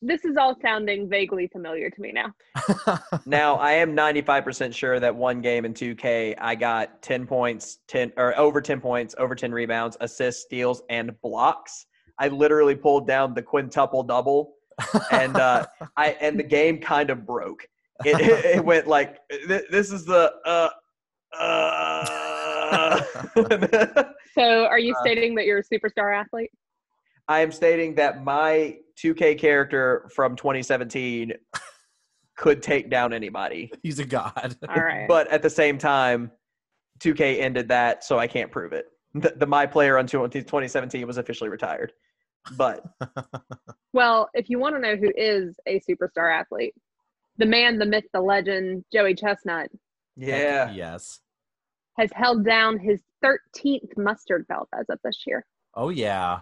This 0.01 0.25
is 0.25 0.35
all 0.37 0.55
sounding 0.61 1.07
vaguely 1.09 1.47
familiar 1.47 1.89
to 1.89 2.01
me 2.01 2.11
now. 2.11 2.33
Now, 3.25 3.55
I 3.55 3.71
am 3.73 3.95
95% 3.95 4.73
sure 4.73 4.99
that 4.99 5.15
one 5.15 5.39
game 5.41 5.63
in 5.63 5.73
2K, 5.73 6.35
I 6.39 6.55
got 6.55 7.01
10 7.01 7.25
points, 7.25 7.79
10 7.87 8.11
or 8.17 8.37
over 8.37 8.59
10 8.61 8.81
points, 8.81 9.15
over 9.17 9.33
10 9.33 9.51
rebounds, 9.53 9.95
assists, 10.01 10.43
steals, 10.43 10.81
and 10.89 11.11
blocks. 11.21 11.85
I 12.19 12.27
literally 12.27 12.75
pulled 12.75 13.07
down 13.07 13.33
the 13.33 13.41
quintuple 13.41 14.03
double, 14.03 14.55
and 15.11 15.35
uh, 15.37 15.65
I 15.97 16.09
and 16.21 16.37
the 16.37 16.43
game 16.43 16.79
kind 16.79 17.09
of 17.09 17.25
broke. 17.25 17.65
It, 18.05 18.19
it, 18.19 18.45
it 18.57 18.65
went 18.71 18.87
like 18.87 19.19
th- 19.29 19.65
this 19.69 19.91
is 19.91 20.05
the 20.05 20.33
uh 20.45 20.69
uh. 21.39 23.01
So, 24.33 24.65
are 24.65 24.79
you 24.79 24.93
Uh, 24.93 25.01
stating 25.01 25.35
that 25.35 25.45
you're 25.45 25.59
a 25.59 25.63
superstar 25.63 26.15
athlete? 26.15 26.51
I 27.27 27.41
am 27.41 27.51
stating 27.51 27.95
that 27.95 28.23
my 28.23 28.77
2K 29.01 29.37
character 29.37 30.09
from 30.13 30.35
2017 30.35 31.33
could 32.35 32.61
take 32.63 32.89
down 32.89 33.13
anybody. 33.13 33.71
He's 33.83 33.99
a 33.99 34.05
god. 34.05 34.57
All 34.67 34.83
right. 34.83 35.07
But 35.07 35.27
at 35.29 35.41
the 35.41 35.49
same 35.49 35.77
time, 35.77 36.31
2K 36.99 37.39
ended 37.41 37.67
that, 37.69 38.03
so 38.03 38.17
I 38.19 38.27
can't 38.27 38.51
prove 38.51 38.73
it. 38.73 38.87
The, 39.13 39.33
the 39.37 39.45
my 39.45 39.67
player 39.67 39.97
on 39.99 40.07
20 40.07 40.39
2017 40.41 41.05
was 41.05 41.17
officially 41.17 41.49
retired. 41.49 41.93
But 42.57 42.83
well, 43.93 44.29
if 44.33 44.49
you 44.49 44.57
want 44.59 44.75
to 44.75 44.81
know 44.81 44.95
who 44.95 45.11
is 45.15 45.55
a 45.67 45.79
superstar 45.81 46.33
athlete, 46.33 46.73
the 47.37 47.45
man, 47.45 47.79
the 47.79 47.85
myth, 47.85 48.05
the 48.13 48.21
legend, 48.21 48.85
Joey 48.91 49.15
Chestnut, 49.15 49.69
yeah, 50.15 50.71
yes. 50.71 51.19
has 51.97 52.09
held 52.13 52.45
down 52.45 52.77
his 52.79 53.01
13th 53.23 53.97
mustard 53.97 54.45
belt 54.47 54.67
as 54.77 54.85
of 54.89 54.99
this 55.03 55.23
year. 55.25 55.45
Oh 55.75 55.89
yeah. 55.89 56.39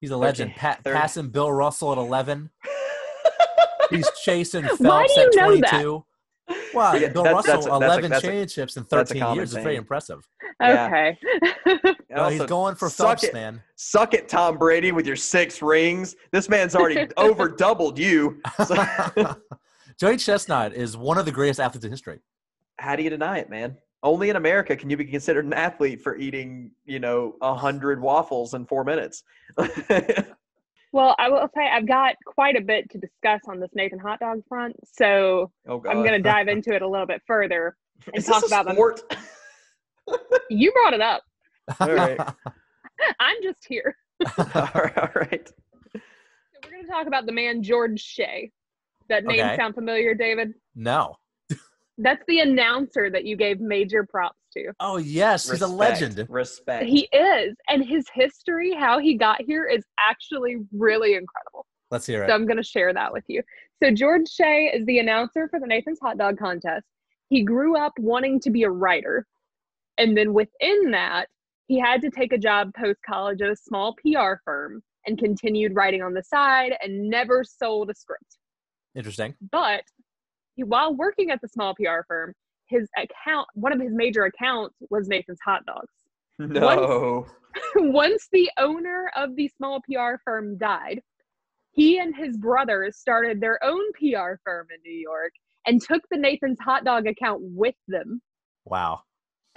He's 0.00 0.10
a 0.10 0.16
legend. 0.16 0.50
Thirteen- 0.52 0.60
Pat, 0.60 0.84
passing 0.84 1.28
Bill 1.28 1.50
Russell 1.50 1.92
at 1.92 1.98
eleven. 1.98 2.50
He's 3.90 4.08
chasing 4.22 4.62
Phelps 4.64 4.80
at 5.18 5.34
you 5.34 5.40
know 5.40 5.56
that? 5.56 5.70
twenty-two. 5.70 6.04
Wow, 6.74 6.94
Yeah, 6.94 7.08
Bill 7.08 7.24
that's- 7.24 7.46
Russell, 7.48 7.52
that's 7.54 7.66
a- 7.66 7.70
that's 7.70 7.82
a- 7.82 7.84
eleven 7.84 8.10
that's 8.10 8.22
a- 8.24 8.26
championships 8.26 8.76
in 8.76 8.84
thirteen 8.84 9.20
common 9.22 9.36
years 9.36 9.48
is 9.50 9.54
very 9.54 9.64
saying. 9.64 9.78
impressive. 9.78 10.20
Yeah. 10.60 10.86
Okay. 10.86 11.18
No, 12.10 12.28
he's 12.28 12.42
going 12.44 12.74
for 12.74 12.88
suck 12.88 13.06
Phelps, 13.20 13.24
it. 13.24 13.34
man. 13.34 13.62
Suck 13.76 14.14
it, 14.14 14.28
Tom 14.28 14.56
Brady, 14.58 14.92
with 14.92 15.06
your 15.06 15.16
six 15.16 15.62
rings. 15.62 16.16
This 16.32 16.48
man's 16.48 16.74
already 16.74 17.08
over 17.16 17.48
doubled 17.48 17.98
you. 17.98 18.40
So- 18.66 18.76
Joey 19.98 20.16
Chestnut 20.16 20.74
is 20.74 20.96
one 20.96 21.18
of 21.18 21.24
the 21.24 21.32
greatest 21.32 21.60
athletes 21.60 21.84
in 21.84 21.90
history. 21.90 22.20
how 22.78 22.94
do 22.96 23.02
you 23.02 23.10
deny 23.10 23.38
it, 23.38 23.50
man? 23.50 23.76
Only 24.04 24.30
in 24.30 24.36
America 24.36 24.76
can 24.76 24.88
you 24.90 24.96
be 24.96 25.04
considered 25.04 25.44
an 25.44 25.52
athlete 25.52 26.00
for 26.00 26.16
eating, 26.16 26.70
you 26.84 27.00
know, 27.00 27.34
a 27.42 27.52
hundred 27.52 28.00
waffles 28.00 28.54
in 28.54 28.64
four 28.66 28.84
minutes. 28.84 29.22
Well, 30.90 31.14
I 31.18 31.28
will 31.28 31.46
say 31.54 31.68
I've 31.70 31.86
got 31.86 32.14
quite 32.24 32.56
a 32.56 32.62
bit 32.62 32.88
to 32.92 32.98
discuss 32.98 33.42
on 33.46 33.60
this 33.60 33.68
Nathan 33.74 33.98
hot 33.98 34.20
dog 34.20 34.40
front, 34.48 34.74
so 34.90 35.52
oh 35.68 35.82
I'm 35.86 35.98
going 35.98 36.12
to 36.12 36.18
dive 36.18 36.48
into 36.48 36.72
it 36.74 36.80
a 36.80 36.88
little 36.88 37.06
bit 37.06 37.20
further 37.26 37.76
and 38.06 38.16
Is 38.16 38.24
talk 38.24 38.40
this 38.40 38.50
a 38.50 38.54
about 38.54 38.64
them. 38.64 38.74
sport? 38.76 39.02
You 40.48 40.72
brought 40.72 40.94
it 40.94 41.02
up. 41.02 41.22
All 41.78 41.92
right. 41.92 42.18
I'm 43.20 43.36
just 43.42 43.66
here. 43.68 43.94
all 44.38 44.46
right, 44.74 44.96
all 44.96 45.10
right. 45.14 45.46
So 45.92 46.00
we're 46.64 46.70
going 46.70 46.84
to 46.86 46.90
talk 46.90 47.06
about 47.06 47.26
the 47.26 47.32
man 47.32 47.62
George 47.62 48.00
Shea. 48.00 48.50
That 49.08 49.24
name 49.24 49.40
Okay. 49.40 49.56
sound 49.56 49.74
familiar, 49.74 50.14
David? 50.14 50.52
no. 50.74 51.16
That's 51.98 52.22
the 52.28 52.40
announcer 52.40 53.10
that 53.10 53.24
you 53.24 53.36
gave 53.36 53.60
major 53.60 54.06
props 54.08 54.38
to. 54.52 54.72
Oh 54.80 54.98
yes, 54.98 55.50
he's 55.50 55.62
a 55.62 55.66
legend. 55.66 56.24
Respect. 56.28 56.84
He 56.86 57.08
is, 57.12 57.56
and 57.68 57.84
his 57.84 58.06
history, 58.14 58.72
how 58.74 58.98
he 58.98 59.14
got 59.16 59.40
here, 59.42 59.66
is 59.66 59.84
actually 60.08 60.58
really 60.72 61.14
incredible. 61.14 61.66
Let's 61.90 62.06
hear 62.06 62.22
it. 62.22 62.28
So. 62.28 62.34
I'm 62.34 62.46
going 62.46 62.58
to 62.58 62.62
share 62.62 62.92
that 62.92 63.12
with 63.12 63.24
you. 63.28 63.42
So 63.82 63.90
George 63.90 64.28
Shea 64.28 64.70
is 64.74 64.84
the 64.86 64.98
announcer 64.98 65.48
for 65.48 65.58
the 65.58 65.66
Nathan's 65.66 65.98
Hot 66.02 66.18
Dog 66.18 66.38
Contest. 66.38 66.84
He 67.30 67.42
grew 67.42 67.76
up 67.76 67.92
wanting 67.98 68.40
to 68.40 68.50
be 68.50 68.62
a 68.64 68.70
writer, 68.70 69.26
and 69.96 70.16
then 70.16 70.32
within 70.34 70.90
that, 70.92 71.26
he 71.66 71.78
had 71.80 72.00
to 72.02 72.10
take 72.10 72.32
a 72.32 72.38
job 72.38 72.70
post 72.78 72.98
college 73.04 73.42
at 73.42 73.50
a 73.50 73.56
small 73.56 73.94
PR 74.02 74.34
firm 74.44 74.82
and 75.06 75.18
continued 75.18 75.74
writing 75.74 76.02
on 76.02 76.14
the 76.14 76.22
side 76.22 76.74
and 76.82 77.08
never 77.10 77.42
sold 77.44 77.90
a 77.90 77.94
script. 77.94 78.38
Interesting. 78.94 79.34
But 79.52 79.82
he, 80.54 80.64
while 80.64 80.94
working 80.94 81.30
at 81.30 81.40
the 81.40 81.48
small 81.48 81.74
PR 81.74 82.02
firm, 82.06 82.34
his 82.68 82.88
account, 82.96 83.48
one 83.54 83.72
of 83.72 83.80
his 83.80 83.92
major 83.92 84.24
accounts 84.24 84.76
was 84.90 85.08
Nathan's 85.08 85.38
Hot 85.44 85.64
Dogs. 85.66 85.92
no. 86.38 87.26
Once 87.76 88.28
the 88.32 88.50
owner 88.58 89.10
of 89.16 89.34
the 89.36 89.50
small 89.56 89.80
PR 89.80 90.16
firm 90.24 90.58
died, 90.58 91.00
he 91.72 91.98
and 91.98 92.14
his 92.14 92.36
brothers 92.36 92.96
started 92.96 93.40
their 93.40 93.62
own 93.64 93.80
PR 93.92 94.34
firm 94.44 94.66
in 94.74 94.80
New 94.84 94.98
York 94.98 95.32
and 95.66 95.80
took 95.80 96.02
the 96.10 96.18
Nathan's 96.18 96.58
Hot 96.60 96.84
Dog 96.84 97.06
account 97.06 97.40
with 97.42 97.74
them. 97.86 98.20
Wow. 98.64 99.02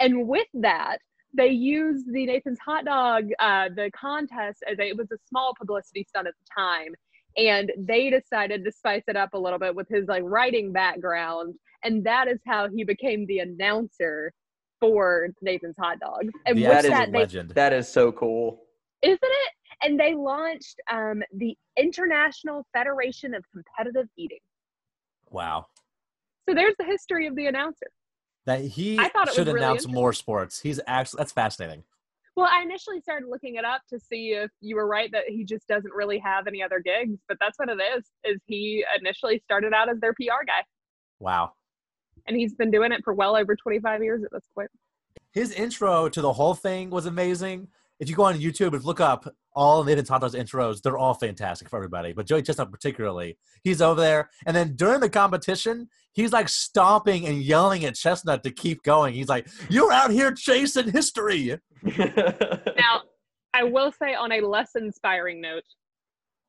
And 0.00 0.28
with 0.28 0.46
that, 0.54 0.98
they 1.34 1.48
used 1.48 2.12
the 2.12 2.26
Nathan's 2.26 2.58
Hot 2.64 2.84
Dog, 2.84 3.30
uh, 3.40 3.68
the 3.74 3.90
contest, 3.98 4.62
as 4.70 4.78
a, 4.78 4.88
it 4.88 4.96
was 4.96 5.10
a 5.12 5.16
small 5.28 5.54
publicity 5.58 6.04
stunt 6.08 6.28
at 6.28 6.34
the 6.34 6.60
time. 6.62 6.94
And 7.36 7.72
they 7.78 8.10
decided 8.10 8.64
to 8.64 8.72
spice 8.72 9.02
it 9.08 9.16
up 9.16 9.30
a 9.34 9.38
little 9.38 9.58
bit 9.58 9.74
with 9.74 9.88
his 9.88 10.06
like 10.08 10.22
writing 10.24 10.72
background. 10.72 11.54
And 11.84 12.04
that 12.04 12.28
is 12.28 12.38
how 12.46 12.68
he 12.68 12.84
became 12.84 13.26
the 13.26 13.40
announcer 13.40 14.32
for 14.80 15.28
Nathan's 15.40 15.76
Hot 15.78 15.98
Dog. 16.00 16.28
And 16.46 16.56
The 16.58 16.62
with 16.62 16.70
that 16.70 16.84
is 16.84 16.90
absolute 16.90 17.06
that, 17.06 17.12
they 17.12 17.18
legend. 17.18 17.50
That 17.50 17.72
is 17.72 17.88
so 17.88 18.12
cool. 18.12 18.62
isn't 19.02 19.18
it? 19.22 19.52
And 19.84 19.98
they 19.98 20.14
launched 20.14 20.76
um, 20.90 21.22
the 21.36 21.56
International 21.76 22.64
Federation 22.72 23.34
of 23.34 23.44
Competitive 23.52 24.08
Eating. 24.16 24.38
wow. 25.30 25.66
So 26.48 26.54
there's 26.54 26.74
the 26.78 26.84
history 26.84 27.26
of 27.28 27.36
the 27.36 27.46
announcer. 27.46 27.86
That 28.46 28.60
he 28.62 28.98
I 28.98 29.08
thought 29.08 29.28
it 29.28 29.34
should 29.34 29.46
was 29.46 29.54
really 29.54 29.66
announce 29.66 29.86
more 29.86 30.12
sports. 30.12 30.60
He's 30.60 30.80
actually 30.88 31.18
that's 31.18 31.30
fascinating. 31.32 31.84
Well, 32.34 32.48
I 32.50 32.62
initially 32.62 33.00
started 33.00 33.28
looking 33.28 33.56
it 33.56 33.64
up 33.64 33.82
to 33.90 34.00
see 34.00 34.30
if 34.32 34.50
you 34.60 34.76
were 34.76 34.86
right 34.86 35.10
that 35.12 35.24
he 35.28 35.44
just 35.44 35.66
doesn't 35.68 35.92
really 35.92 36.18
have 36.18 36.46
any 36.46 36.62
other 36.62 36.80
gigs, 36.80 37.18
but 37.28 37.36
that's 37.40 37.58
what 37.58 37.68
it 37.68 37.78
is. 37.96 38.04
Is 38.24 38.40
he 38.46 38.84
initially 38.98 39.38
started 39.44 39.74
out 39.74 39.90
as 39.90 40.00
their 40.00 40.14
PR 40.14 40.44
guy, 40.46 40.64
Wow. 41.20 41.52
and 42.26 42.36
he's 42.36 42.54
been 42.54 42.70
doing 42.70 42.90
it 42.92 43.02
for 43.04 43.12
well 43.12 43.36
over 43.36 43.54
25 43.54 44.02
years 44.02 44.24
at 44.24 44.30
this 44.32 44.44
point. 44.54 44.70
His 45.32 45.52
intro 45.52 46.08
to 46.08 46.20
the 46.22 46.32
whole 46.32 46.54
thing 46.54 46.88
was 46.90 47.04
amazing. 47.06 47.68
If 48.00 48.08
you 48.08 48.16
go 48.16 48.24
on 48.24 48.38
YouTube 48.38 48.74
and 48.74 48.84
look 48.84 49.00
up 49.00 49.32
all 49.54 49.84
Nathan 49.84 50.04
Tato's 50.04 50.34
intros, 50.34 50.82
they're 50.82 50.98
all 50.98 51.14
fantastic 51.14 51.68
for 51.68 51.76
everybody. 51.76 52.12
But 52.12 52.26
Joey 52.26 52.42
Chestnut 52.42 52.70
particularly, 52.70 53.38
he's 53.62 53.80
over 53.80 54.00
there, 54.00 54.30
and 54.46 54.56
then 54.56 54.74
during 54.76 55.00
the 55.00 55.10
competition, 55.10 55.88
he's 56.12 56.32
like 56.32 56.48
stomping 56.48 57.26
and 57.26 57.42
yelling 57.42 57.84
at 57.84 57.94
Chestnut 57.94 58.42
to 58.42 58.50
keep 58.50 58.82
going. 58.82 59.14
He's 59.14 59.28
like, 59.28 59.46
"You're 59.68 59.92
out 59.92 60.10
here 60.10 60.32
chasing 60.32 60.90
history." 60.90 61.58
Now, 62.76 63.02
I 63.54 63.64
will 63.64 63.92
say 63.92 64.14
on 64.14 64.32
a 64.32 64.40
less 64.40 64.70
inspiring 64.76 65.40
note, 65.40 65.64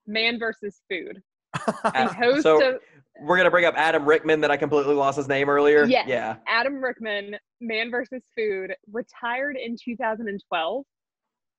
man 0.07 0.39
versus 0.39 0.81
food. 0.89 1.21
The 1.83 2.15
host 2.17 2.43
so 2.43 2.75
of 2.75 2.81
we're 3.21 3.37
gonna 3.37 3.51
bring 3.51 3.65
up 3.65 3.75
Adam 3.77 4.05
Richman 4.05 4.41
that 4.41 4.51
I 4.51 4.57
completely 4.57 4.95
lost 4.95 5.17
his 5.17 5.27
name 5.27 5.49
earlier. 5.49 5.85
Yes. 5.85 6.07
Yeah. 6.07 6.37
Adam 6.47 6.83
Richman, 6.83 7.35
Man 7.61 7.91
versus 7.91 8.23
Food, 8.35 8.73
retired 8.91 9.57
in 9.57 9.75
2012. 9.83 10.85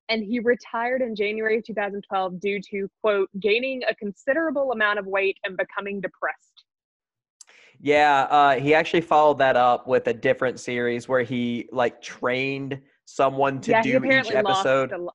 And 0.09 0.23
he 0.23 0.39
retired 0.41 1.01
in 1.01 1.17
January 1.17 1.59
of 1.59 1.65
2012 1.65 2.41
due 2.41 2.61
to, 2.71 2.89
quote, 3.01 3.31
gaining 3.41 3.83
a 3.89 3.95
considerable 3.95 4.73
amount 4.73 4.99
of 4.99 5.07
weight 5.07 5.39
and 5.45 5.57
becoming 5.57 6.01
depressed. 6.01 6.65
Yeah, 7.81 8.23
uh, 8.31 8.61
he 8.61 8.75
actually 8.75 9.01
followed 9.01 9.39
that 9.39 9.57
up 9.57 9.87
with 9.87 10.07
a 10.07 10.15
different 10.15 10.61
series 10.61 11.09
where 11.09 11.23
he 11.23 11.69
like 11.73 12.01
trained 12.01 12.81
someone 13.07 13.61
to 13.63 13.73
yeah, 13.73 13.83
do 13.83 14.05
each 14.05 14.31
episode. 14.31 14.91
lot. 14.93 15.15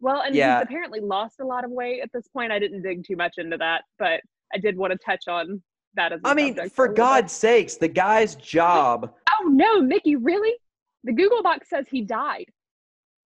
Well, 0.00 0.22
and 0.22 0.34
Yeah. 0.34 0.58
he's 0.58 0.64
apparently 0.64 1.00
lost 1.00 1.40
a 1.40 1.44
lot 1.44 1.64
of 1.64 1.70
weight 1.70 2.00
at 2.02 2.10
this 2.12 2.26
point. 2.28 2.52
I 2.52 2.58
didn't 2.58 2.82
dig 2.82 3.04
too 3.04 3.16
much 3.16 3.34
into 3.38 3.56
that, 3.58 3.82
but 3.98 4.20
I 4.54 4.58
did 4.58 4.76
want 4.76 4.92
to 4.92 4.98
touch 5.04 5.24
on 5.28 5.62
that 5.94 6.12
as 6.12 6.20
I 6.24 6.34
mean, 6.34 6.68
for 6.70 6.88
bit. 6.88 6.96
God's 6.96 7.32
sakes, 7.32 7.76
the 7.76 7.88
guy's 7.88 8.34
job. 8.36 9.12
Oh, 9.28 9.48
no, 9.48 9.82
Mickey, 9.82 10.16
really? 10.16 10.54
The 11.04 11.12
Google 11.12 11.42
Doc 11.42 11.64
says 11.64 11.86
he 11.90 12.02
died. 12.02 12.46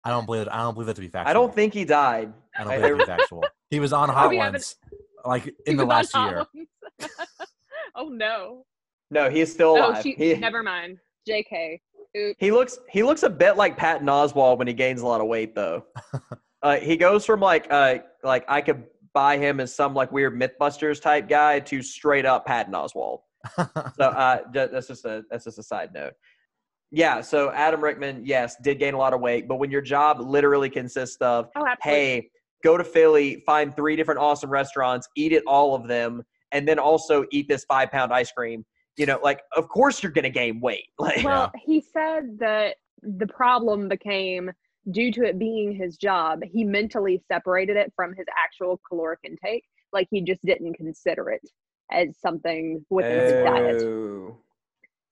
I 0.04 0.10
don't 0.10 0.26
believe 0.26 0.42
it. 0.44 0.48
I 0.52 0.64
don't 0.64 0.74
believe 0.74 0.90
it 0.90 0.96
to 0.96 1.02
be 1.02 1.08
factual. 1.08 1.30
I 1.30 1.34
don't 1.34 1.54
think 1.54 1.74
he 1.74 1.86
died. 1.86 2.34
I 2.58 2.64
don't 2.64 2.74
believe 2.82 2.86
it 2.86 2.90
to 2.90 2.98
be 2.98 3.06
factual. 3.18 3.44
He 3.70 3.80
was 3.80 3.94
on 3.94 4.10
Oh, 4.10 4.14
Hot 4.14 4.34
Ones, 4.36 4.76
like 5.26 5.54
in 5.66 5.78
the 5.78 5.86
last 5.86 6.14
year. 6.16 6.46
Oh, 7.96 8.08
no. 8.08 8.66
No, 9.10 9.30
he 9.30 9.42
is 9.42 9.52
still 9.52 9.76
Oh, 9.78 9.90
alive. 9.90 10.02
she, 10.04 10.14
he, 10.14 10.34
never 10.36 10.64
mind. 10.64 10.98
JK. 11.28 11.80
Oops. 12.18 12.36
he 12.40 12.52
looks 12.52 12.78
he 12.90 13.04
looks 13.04 13.24
a 13.24 13.30
bit 13.30 13.56
like 13.56 13.78
Patton 13.78 14.08
Oswalt 14.08 14.58
when 14.58 14.68
he 14.68 14.74
gains 14.74 15.02
a 15.02 15.08
lot 15.08 15.22
of 15.22 15.28
weight 15.28 15.56
though. 15.56 15.86
uh, 16.62 16.76
he 16.78 16.98
goes 16.98 17.26
from 17.26 17.40
like 17.40 17.68
uh 17.72 18.00
like 18.24 18.44
I 18.50 18.60
could 18.62 18.84
buy 19.14 19.38
him 19.38 19.60
as 19.62 19.74
some 19.74 19.94
like 19.94 20.12
weird 20.12 20.38
MythBusters 20.38 21.02
type 21.02 21.30
guy 21.30 21.60
to 21.62 21.82
straight 21.82 22.26
up 22.26 22.46
Patton 22.46 22.74
Oswalt. 22.74 23.20
So 23.58 24.04
uh, 24.06 24.40
that's 24.54 24.88
just 24.88 25.06
a 25.06 25.24
that's 25.30 25.46
just 25.46 25.58
a 25.60 25.64
side 25.64 25.94
note. 25.94 26.14
Yeah. 26.92 27.22
So 27.22 27.52
Adam 27.52 27.82
Richman, 27.82 28.24
yes, 28.26 28.56
did 28.62 28.80
gain 28.80 28.94
a 28.94 28.98
lot 28.98 29.14
of 29.14 29.22
weight, 29.22 29.48
but 29.48 29.56
when 29.56 29.72
your 29.72 29.82
job 29.82 30.20
literally 30.20 30.70
consists 30.70 31.18
of, 31.22 31.50
Oh, 31.56 31.66
hey, 31.82 32.30
go 32.64 32.78
to 32.78 32.84
Philly, 32.84 33.42
find 33.46 33.76
three 33.76 33.96
different 33.96 34.20
awesome 34.20 34.50
restaurants, 34.50 35.08
eat 35.16 35.34
at 35.34 35.44
all 35.48 35.74
of 35.74 35.88
them, 35.88 36.22
and 36.52 36.68
then 36.68 36.80
also 36.80 37.26
eat 37.32 37.48
this 37.48 37.64
five 37.66 37.92
pound 37.92 38.14
ice 38.14 38.32
cream. 38.32 38.66
You 38.98 39.06
know, 39.06 39.20
like 39.24 39.42
of 39.56 39.70
course 39.70 40.04
you're 40.04 40.12
gonna 40.12 40.30
gain 40.30 40.60
weight. 40.60 40.86
Like, 41.00 41.24
Well, 41.24 41.52
he 41.64 41.82
said 41.82 42.38
that 42.40 42.76
the 43.02 43.28
problem 43.28 43.88
became 43.88 44.52
due 44.90 45.12
to 45.12 45.24
it 45.24 45.38
being 45.38 45.76
his 45.76 45.98
job, 45.98 46.42
he 46.44 46.64
mentally 46.64 47.22
separated 47.28 47.78
it 47.78 47.94
from 47.96 48.14
his 48.16 48.26
actual 48.44 48.82
caloric 48.88 49.20
intake. 49.24 49.64
Like 49.94 50.08
he 50.10 50.22
just 50.22 50.44
didn't 50.44 50.74
consider 50.74 51.30
it 51.30 51.42
as 51.92 52.18
something 52.20 52.84
within 52.90 53.20
his 53.20 53.44
diet. 53.44 53.82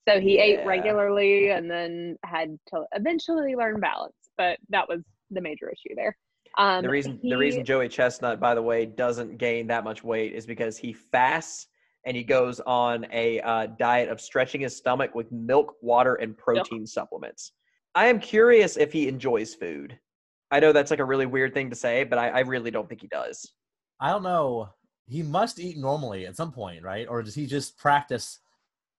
So 0.10 0.20
he 0.20 0.38
yeah. 0.38 0.44
ate 0.44 0.66
regularly 0.66 1.50
and 1.52 1.70
then 1.70 2.18
had 2.24 2.58
to 2.74 2.84
eventually 2.94 3.56
learn 3.56 3.80
balance. 3.80 4.14
But 4.38 4.58
that 4.70 4.88
was 4.88 5.02
the 5.32 5.42
major 5.42 5.70
issue 5.70 5.96
there. 5.96 6.18
Um, 6.58 6.84
the 6.84 6.90
reason 6.90 7.20
he- 7.22 7.30
the 7.30 7.38
reason 7.38 7.64
Joey 7.64 7.90
Chestnut, 7.90 8.40
by 8.40 8.56
the 8.56 8.62
way, 8.62 8.86
doesn't 8.86 9.38
gain 9.38 9.68
that 9.68 9.84
much 9.84 10.04
weight 10.04 10.34
is 10.34 10.46
because 10.46 10.78
he 10.78 10.94
fasts 10.94 11.68
and 12.06 12.16
he 12.16 12.24
goes 12.24 12.60
on 12.62 13.06
a 13.12 13.40
uh, 13.42 13.68
diet 13.78 14.10
of 14.10 14.20
stretching 14.22 14.62
his 14.62 14.76
stomach 14.76 15.14
with 15.14 15.32
milk, 15.32 15.76
water, 15.82 16.16
and 16.16 16.38
protein 16.38 16.88
supplements. 16.88 17.52
I 17.94 18.08
am 18.08 18.20
curious 18.20 18.78
if 18.78 18.92
he 18.94 19.08
enjoys 19.08 19.54
food. 19.54 20.00
I 20.52 20.60
know 20.60 20.72
that's 20.72 20.92
like 20.92 21.00
a 21.00 21.06
really 21.06 21.26
weird 21.26 21.54
thing 21.54 21.70
to 21.70 21.76
say, 21.76 22.04
but 22.04 22.18
I, 22.18 22.30
I 22.30 22.40
really 22.40 22.72
don't 22.72 22.88
think 22.88 23.02
he 23.02 23.08
does. 23.08 23.52
I 24.00 24.10
don't 24.10 24.24
know. 24.24 24.70
He 25.08 25.22
must 25.22 25.60
eat 25.60 25.78
normally 25.78 26.26
at 26.26 26.36
some 26.36 26.52
point, 26.52 26.84
right? 26.84 27.08
Or 27.08 27.22
does 27.22 27.36
he 27.36 27.46
just 27.46 27.78
practice 27.78 28.40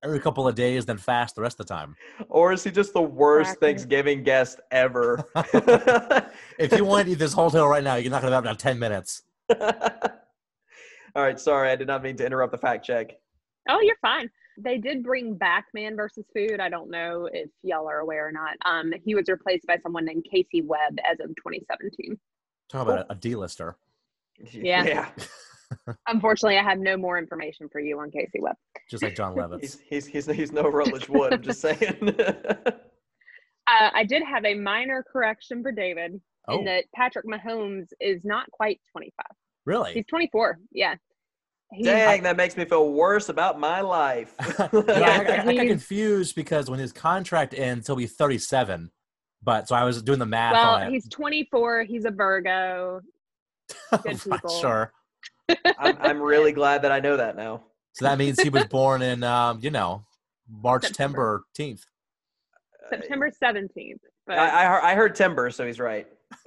every 0.02 0.20
couple 0.20 0.46
of 0.46 0.54
days, 0.54 0.86
then 0.86 0.98
fast 0.98 1.34
the 1.34 1.42
rest 1.42 1.60
of 1.60 1.66
the 1.66 1.74
time? 1.74 1.96
Or 2.28 2.52
is 2.52 2.64
he 2.64 2.70
just 2.70 2.92
the 2.92 3.02
worst 3.02 3.58
Practice. 3.58 3.60
Thanksgiving 3.60 4.22
guest 4.22 4.60
ever? 4.70 5.24
If 6.58 6.72
you 6.72 6.84
want 6.84 7.06
to 7.06 7.12
eat 7.12 7.18
this 7.18 7.32
whole 7.32 7.50
tail 7.50 7.66
right 7.66 7.82
now, 7.82 7.94
you're 7.94 8.10
not 8.10 8.20
going 8.20 8.32
to 8.32 8.34
have 8.34 8.44
about 8.44 8.58
10 8.58 8.78
minutes. 8.78 9.22
All 9.50 11.22
right, 11.22 11.40
sorry, 11.40 11.70
I 11.70 11.76
did 11.76 11.86
not 11.86 12.02
mean 12.02 12.16
to 12.16 12.26
interrupt 12.26 12.52
the 12.52 12.58
fact 12.58 12.84
check. 12.84 13.12
Oh, 13.68 13.80
you're 13.80 13.96
fine. 14.02 14.28
They 14.58 14.76
did 14.76 15.02
bring 15.02 15.36
back 15.36 15.66
Man 15.72 15.96
versus 15.96 16.26
Food. 16.34 16.60
I 16.60 16.68
don't 16.68 16.90
know 16.90 17.30
if 17.32 17.48
y'all 17.62 17.88
are 17.88 18.00
aware 18.00 18.28
or 18.28 18.32
not. 18.32 18.56
Um, 18.66 18.92
he 19.04 19.14
was 19.14 19.24
replaced 19.28 19.66
by 19.66 19.78
someone 19.82 20.04
named 20.04 20.26
Casey 20.30 20.60
Webb 20.60 20.98
as 21.10 21.18
of 21.20 21.28
2017. 21.28 22.18
Talk 22.68 22.82
about 22.82 23.06
a, 23.08 23.12
a 23.12 23.14
D-lister. 23.14 23.76
Yeah. 24.52 24.84
yeah. 24.84 25.08
Unfortunately, 26.08 26.58
I 26.58 26.62
have 26.62 26.78
no 26.78 26.96
more 26.96 27.18
information 27.18 27.68
for 27.70 27.80
you 27.80 27.98
on 28.00 28.10
Casey 28.10 28.40
Webb. 28.40 28.56
just 28.90 29.02
like 29.02 29.14
John 29.16 29.34
Levitt. 29.34 29.60
He's, 29.60 29.80
he's 29.80 30.06
he's 30.06 30.26
he's 30.26 30.52
no 30.52 30.62
Rutledge 30.62 31.08
Wood. 31.08 31.32
I'm 31.34 31.42
just 31.42 31.60
saying. 31.60 32.16
Uh, 33.66 33.88
I 33.94 34.02
did 34.04 34.22
have 34.24 34.44
a 34.44 34.54
minor 34.54 35.04
correction 35.12 35.62
for 35.62 35.70
David 35.70 36.20
Oh, 36.48 36.58
in 36.58 36.64
that 36.64 36.86
Patrick 36.92 37.24
Mahomes 37.26 37.86
is 38.00 38.20
not 38.24 38.50
quite 38.50 38.80
25. 38.90 39.12
really? 39.64 39.92
He's 39.92 40.06
24. 40.06 40.58
Yeah. 40.72 40.96
He's, 41.72 41.86
Dang, 41.86 42.24
that 42.24 42.36
makes 42.36 42.56
me 42.56 42.64
feel 42.64 42.90
worse 42.92 43.28
about 43.28 43.60
my 43.60 43.80
life. 43.80 44.34
Yeah, 44.40 44.68
I, 44.72 45.24
I- 45.44 45.46
I 45.46 45.54
got 45.54 45.66
confused 45.68 46.34
because 46.34 46.68
when 46.68 46.80
his 46.80 46.92
contract 46.92 47.54
ends, 47.56 47.86
he'll 47.86 47.94
be 47.94 48.06
37. 48.08 48.90
But 49.42 49.68
so 49.68 49.76
I 49.76 49.84
was 49.84 50.02
doing 50.02 50.18
the 50.18 50.26
math 50.26 50.54
well, 50.54 50.70
on 50.74 50.82
it. 50.88 50.90
he's 50.90 51.08
24. 51.08 51.84
He's 51.84 52.06
a 52.06 52.10
Virgo. 52.10 53.00
good 54.02 54.20
people. 54.20 54.50
sure. 54.60 54.92
I'm, 55.78 55.96
I'm 56.00 56.22
really 56.22 56.52
glad 56.52 56.82
that 56.82 56.92
I 56.92 57.00
know 57.00 57.16
that 57.16 57.36
now. 57.36 57.62
So 57.92 58.04
that 58.04 58.18
means 58.18 58.40
he 58.40 58.50
was 58.50 58.64
born 58.70 59.02
in, 59.02 59.22
um, 59.22 59.60
you 59.62 59.70
know, 59.70 60.04
March, 60.48 60.84
September. 60.84 61.44
September 61.54 61.76
10th. 61.76 61.84
September 62.90 63.30
17th. 63.42 63.94
But 64.26 64.38
I, 64.38 64.62
I, 64.62 64.66
heard, 64.66 64.80
I 64.82 64.94
heard 64.94 65.14
timber, 65.14 65.50
so 65.50 65.66
he's 65.66 65.80
right. 65.80 66.06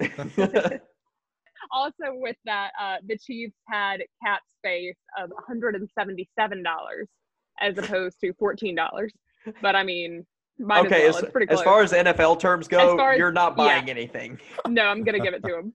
also 1.72 2.12
with 2.14 2.36
that, 2.44 2.70
uh, 2.80 2.96
the 3.06 3.18
Chiefs 3.18 3.54
had 3.68 4.00
cap 4.24 4.40
space 4.58 4.96
of 5.18 5.30
$177 5.50 5.86
as 7.60 7.78
opposed 7.78 8.20
to 8.20 8.32
$14. 8.34 9.08
But 9.60 9.76
I 9.76 9.82
mean, 9.82 10.24
might 10.58 10.86
okay, 10.86 11.06
as 11.06 11.14
well. 11.14 11.16
as, 11.16 11.22
it's 11.24 11.32
pretty 11.32 11.52
as 11.52 11.62
far 11.62 11.82
as 11.82 11.92
NFL 11.92 12.40
terms 12.40 12.68
go, 12.68 12.94
As 12.94 13.14
as- 13.14 13.18
you're 13.18 13.32
not 13.32 13.52
yeah. 13.52 13.64
buying 13.64 13.90
anything. 13.90 14.38
no, 14.68 14.82
I'm 14.84 15.04
gonna 15.04 15.20
give 15.20 15.34
it 15.34 15.44
to 15.44 15.58
him. 15.58 15.74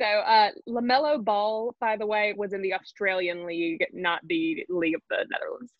So 0.00 0.06
uh 0.06 0.50
Lamelo 0.68 1.22
Ball, 1.22 1.74
by 1.80 1.96
the 1.96 2.06
way, 2.06 2.32
was 2.36 2.52
in 2.52 2.62
the 2.62 2.72
Australian 2.74 3.44
League, 3.46 3.84
not 3.92 4.20
the 4.26 4.64
League 4.68 4.94
of 4.94 5.02
the 5.10 5.26
Netherlands. 5.30 5.72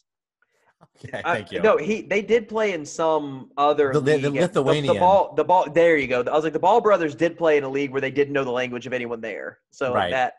Okay, 1.04 1.22
Uh, 1.22 1.34
thank 1.34 1.52
you. 1.52 1.60
No, 1.62 1.76
he 1.78 2.02
they 2.02 2.20
did 2.20 2.48
play 2.48 2.72
in 2.74 2.84
some 2.84 3.50
other 3.56 3.92
The- 3.92 4.00
the- 4.00 4.16
the 4.18 4.30
league. 4.30 4.40
Lithuanian. 4.42 4.94
The, 4.94 5.00
ball, 5.00 5.34
the 5.34 5.44
ball. 5.44 5.70
There 5.70 5.96
you 5.96 6.06
go. 6.06 6.20
I 6.20 6.32
was 6.34 6.44
like, 6.44 6.52
the 6.52 6.58
Ball 6.58 6.80
brothers 6.80 7.14
did 7.14 7.38
play 7.38 7.56
in 7.56 7.64
a 7.64 7.68
league 7.68 7.92
where 7.92 8.00
they 8.00 8.10
didn't 8.10 8.32
know 8.34 8.44
the 8.44 8.50
language 8.50 8.86
of 8.86 8.92
anyone 8.92 9.20
there. 9.22 9.58
So 9.70 9.94
Right. 9.94 10.10
that 10.10 10.34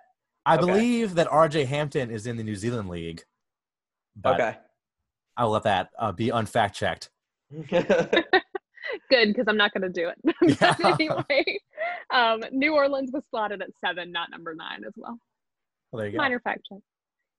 I 0.46 0.58
okay. 0.58 0.66
believe 0.66 1.16
that 1.16 1.28
RJ 1.28 1.66
Hampton 1.66 2.12
is 2.12 2.28
in 2.28 2.38
the 2.38 2.44
New 2.44 2.56
Zealand 2.56 2.90
League. 2.90 3.24
But 4.16 4.40
okay. 4.40 4.58
I'll 5.38 5.50
let 5.52 5.64
that 5.64 5.90
uh, 5.98 6.12
be 6.12 6.28
unfact 6.30 6.74
checked. 6.74 7.10
Good, 9.10 9.28
because 9.30 9.46
I'm 9.48 9.58
not 9.58 9.74
gonna 9.74 9.90
do 9.90 10.10
it. 10.10 10.60
But 10.60 10.80
anyway, 11.00 11.60
um, 12.12 12.42
New 12.52 12.76
Orleans 12.76 13.12
was 13.14 13.24
slotted 13.30 13.62
at 13.62 13.70
seven, 13.84 14.12
not 14.12 14.30
number 14.30 14.54
nine 14.54 14.84
as 14.86 14.94
well. 14.96 15.18
Well, 15.92 16.00
there 16.00 16.08
you 16.08 16.14
go. 16.14 16.18
Minor 16.18 16.40
fact 16.40 16.68
check. 16.68 16.80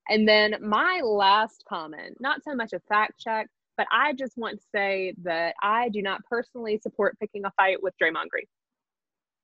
And 0.09 0.29
then 0.29 0.57
my 0.61 1.01
last 1.05 1.65
comment, 1.69 2.17
not 2.21 2.43
so 2.43 2.55
much 2.55 2.73
a 2.73 2.81
fact 2.89 3.19
check, 3.19 3.49
but 3.77 3.87
I 3.93 4.13
just 4.13 4.37
want 4.37 4.59
to 4.59 4.65
say 4.75 5.15
that 5.23 5.55
I 5.63 5.89
do 5.89 6.03
not 6.03 6.21
personally 6.29 6.79
support 6.83 7.19
picking 7.19 7.45
a 7.45 7.51
fight 7.57 7.83
with 7.83 7.95
Draymond 8.03 8.29
Green. 8.29 8.45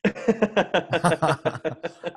Uh, 0.04 1.64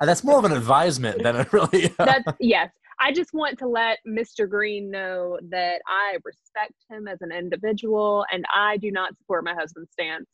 That's 0.04 0.24
more 0.24 0.38
of 0.38 0.44
an 0.44 0.52
advisement 0.52 1.22
than 1.22 1.36
a 1.36 1.46
really. 1.52 1.92
That's 1.98 2.24
yes. 2.40 2.70
I 3.00 3.12
just 3.12 3.32
want 3.32 3.58
to 3.58 3.66
let 3.66 3.98
Mr. 4.06 4.48
Green 4.48 4.90
know 4.90 5.38
that 5.48 5.80
I 5.88 6.18
respect 6.24 6.74
him 6.88 7.08
as 7.08 7.20
an 7.20 7.32
individual 7.32 8.24
and 8.30 8.44
I 8.54 8.76
do 8.76 8.92
not 8.92 9.16
support 9.16 9.44
my 9.44 9.54
husband's 9.54 9.90
stance 9.92 10.28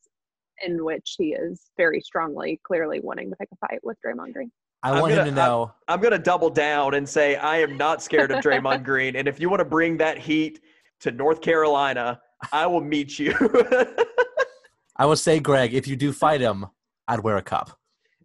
in 0.66 0.84
which 0.84 1.14
he 1.18 1.34
is 1.34 1.62
very 1.76 2.00
strongly, 2.00 2.60
clearly 2.64 3.00
wanting 3.00 3.30
to 3.30 3.36
pick 3.36 3.48
a 3.52 3.56
fight 3.66 3.80
with 3.82 3.96
Draymond 4.04 4.32
Green. 4.34 4.50
I 4.82 4.92
I'm 4.92 5.00
want 5.00 5.12
him 5.12 5.18
gonna- 5.18 5.30
to 5.30 5.36
know. 5.36 5.72
I'm 5.88 6.00
gonna 6.00 6.18
double 6.18 6.50
down 6.50 6.94
and 6.94 7.08
say 7.08 7.36
I 7.36 7.58
am 7.58 7.76
not 7.76 8.02
scared 8.02 8.30
of 8.30 8.42
Draymond 8.44 8.84
Green, 8.90 9.16
and 9.16 9.26
if 9.26 9.40
you 9.40 9.48
want 9.50 9.60
to 9.60 9.64
bring 9.64 9.96
that 9.98 10.18
heat 10.18 10.60
to 11.00 11.10
North 11.10 11.40
Carolina, 11.40 12.20
I 12.52 12.66
will 12.66 12.80
meet 12.80 13.18
you. 13.18 13.34
I 14.96 15.06
will 15.06 15.16
say, 15.16 15.38
Greg, 15.40 15.74
if 15.74 15.86
you 15.88 15.96
do 15.96 16.12
fight 16.12 16.40
him, 16.40 16.66
I'd 17.06 17.20
wear 17.20 17.36
a 17.36 17.42
cup. 17.42 17.78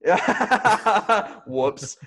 Whoops. 1.47 1.97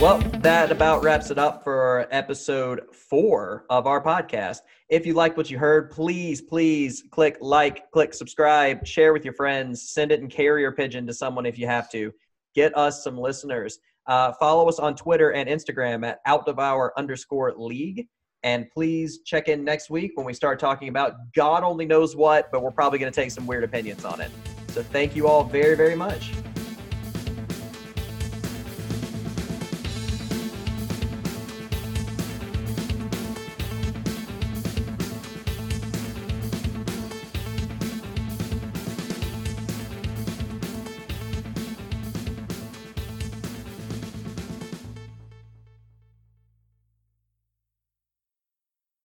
Well, 0.00 0.16
that 0.38 0.72
about 0.72 1.02
wraps 1.02 1.30
it 1.30 1.36
up 1.36 1.62
for 1.62 2.08
episode 2.10 2.80
four 2.90 3.66
of 3.68 3.86
our 3.86 4.02
podcast. 4.02 4.60
If 4.88 5.04
you 5.04 5.12
liked 5.12 5.36
what 5.36 5.50
you 5.50 5.58
heard, 5.58 5.90
please, 5.90 6.40
please 6.40 7.04
click 7.10 7.36
like, 7.42 7.90
click 7.90 8.14
subscribe, 8.14 8.86
share 8.86 9.12
with 9.12 9.26
your 9.26 9.34
friends, 9.34 9.90
send 9.90 10.10
it 10.10 10.20
in 10.20 10.28
carrier 10.28 10.72
pigeon 10.72 11.06
to 11.06 11.12
someone 11.12 11.44
if 11.44 11.58
you 11.58 11.66
have 11.66 11.90
to. 11.90 12.14
Get 12.54 12.74
us 12.78 13.04
some 13.04 13.18
listeners. 13.18 13.78
Uh, 14.06 14.32
follow 14.40 14.66
us 14.70 14.78
on 14.78 14.96
Twitter 14.96 15.34
and 15.34 15.50
Instagram 15.50 16.06
at 16.06 16.24
outdevour 16.26 16.92
underscore 16.96 17.52
league. 17.54 18.08
And 18.42 18.70
please 18.70 19.20
check 19.26 19.48
in 19.48 19.64
next 19.64 19.90
week 19.90 20.12
when 20.14 20.24
we 20.24 20.32
start 20.32 20.58
talking 20.58 20.88
about 20.88 21.12
God 21.34 21.62
only 21.62 21.84
knows 21.84 22.16
what, 22.16 22.50
but 22.50 22.62
we're 22.62 22.70
probably 22.70 22.98
going 22.98 23.12
to 23.12 23.20
take 23.20 23.32
some 23.32 23.46
weird 23.46 23.64
opinions 23.64 24.06
on 24.06 24.22
it. 24.22 24.30
So 24.68 24.82
thank 24.82 25.14
you 25.14 25.28
all 25.28 25.44
very, 25.44 25.76
very 25.76 25.94
much. 25.94 26.32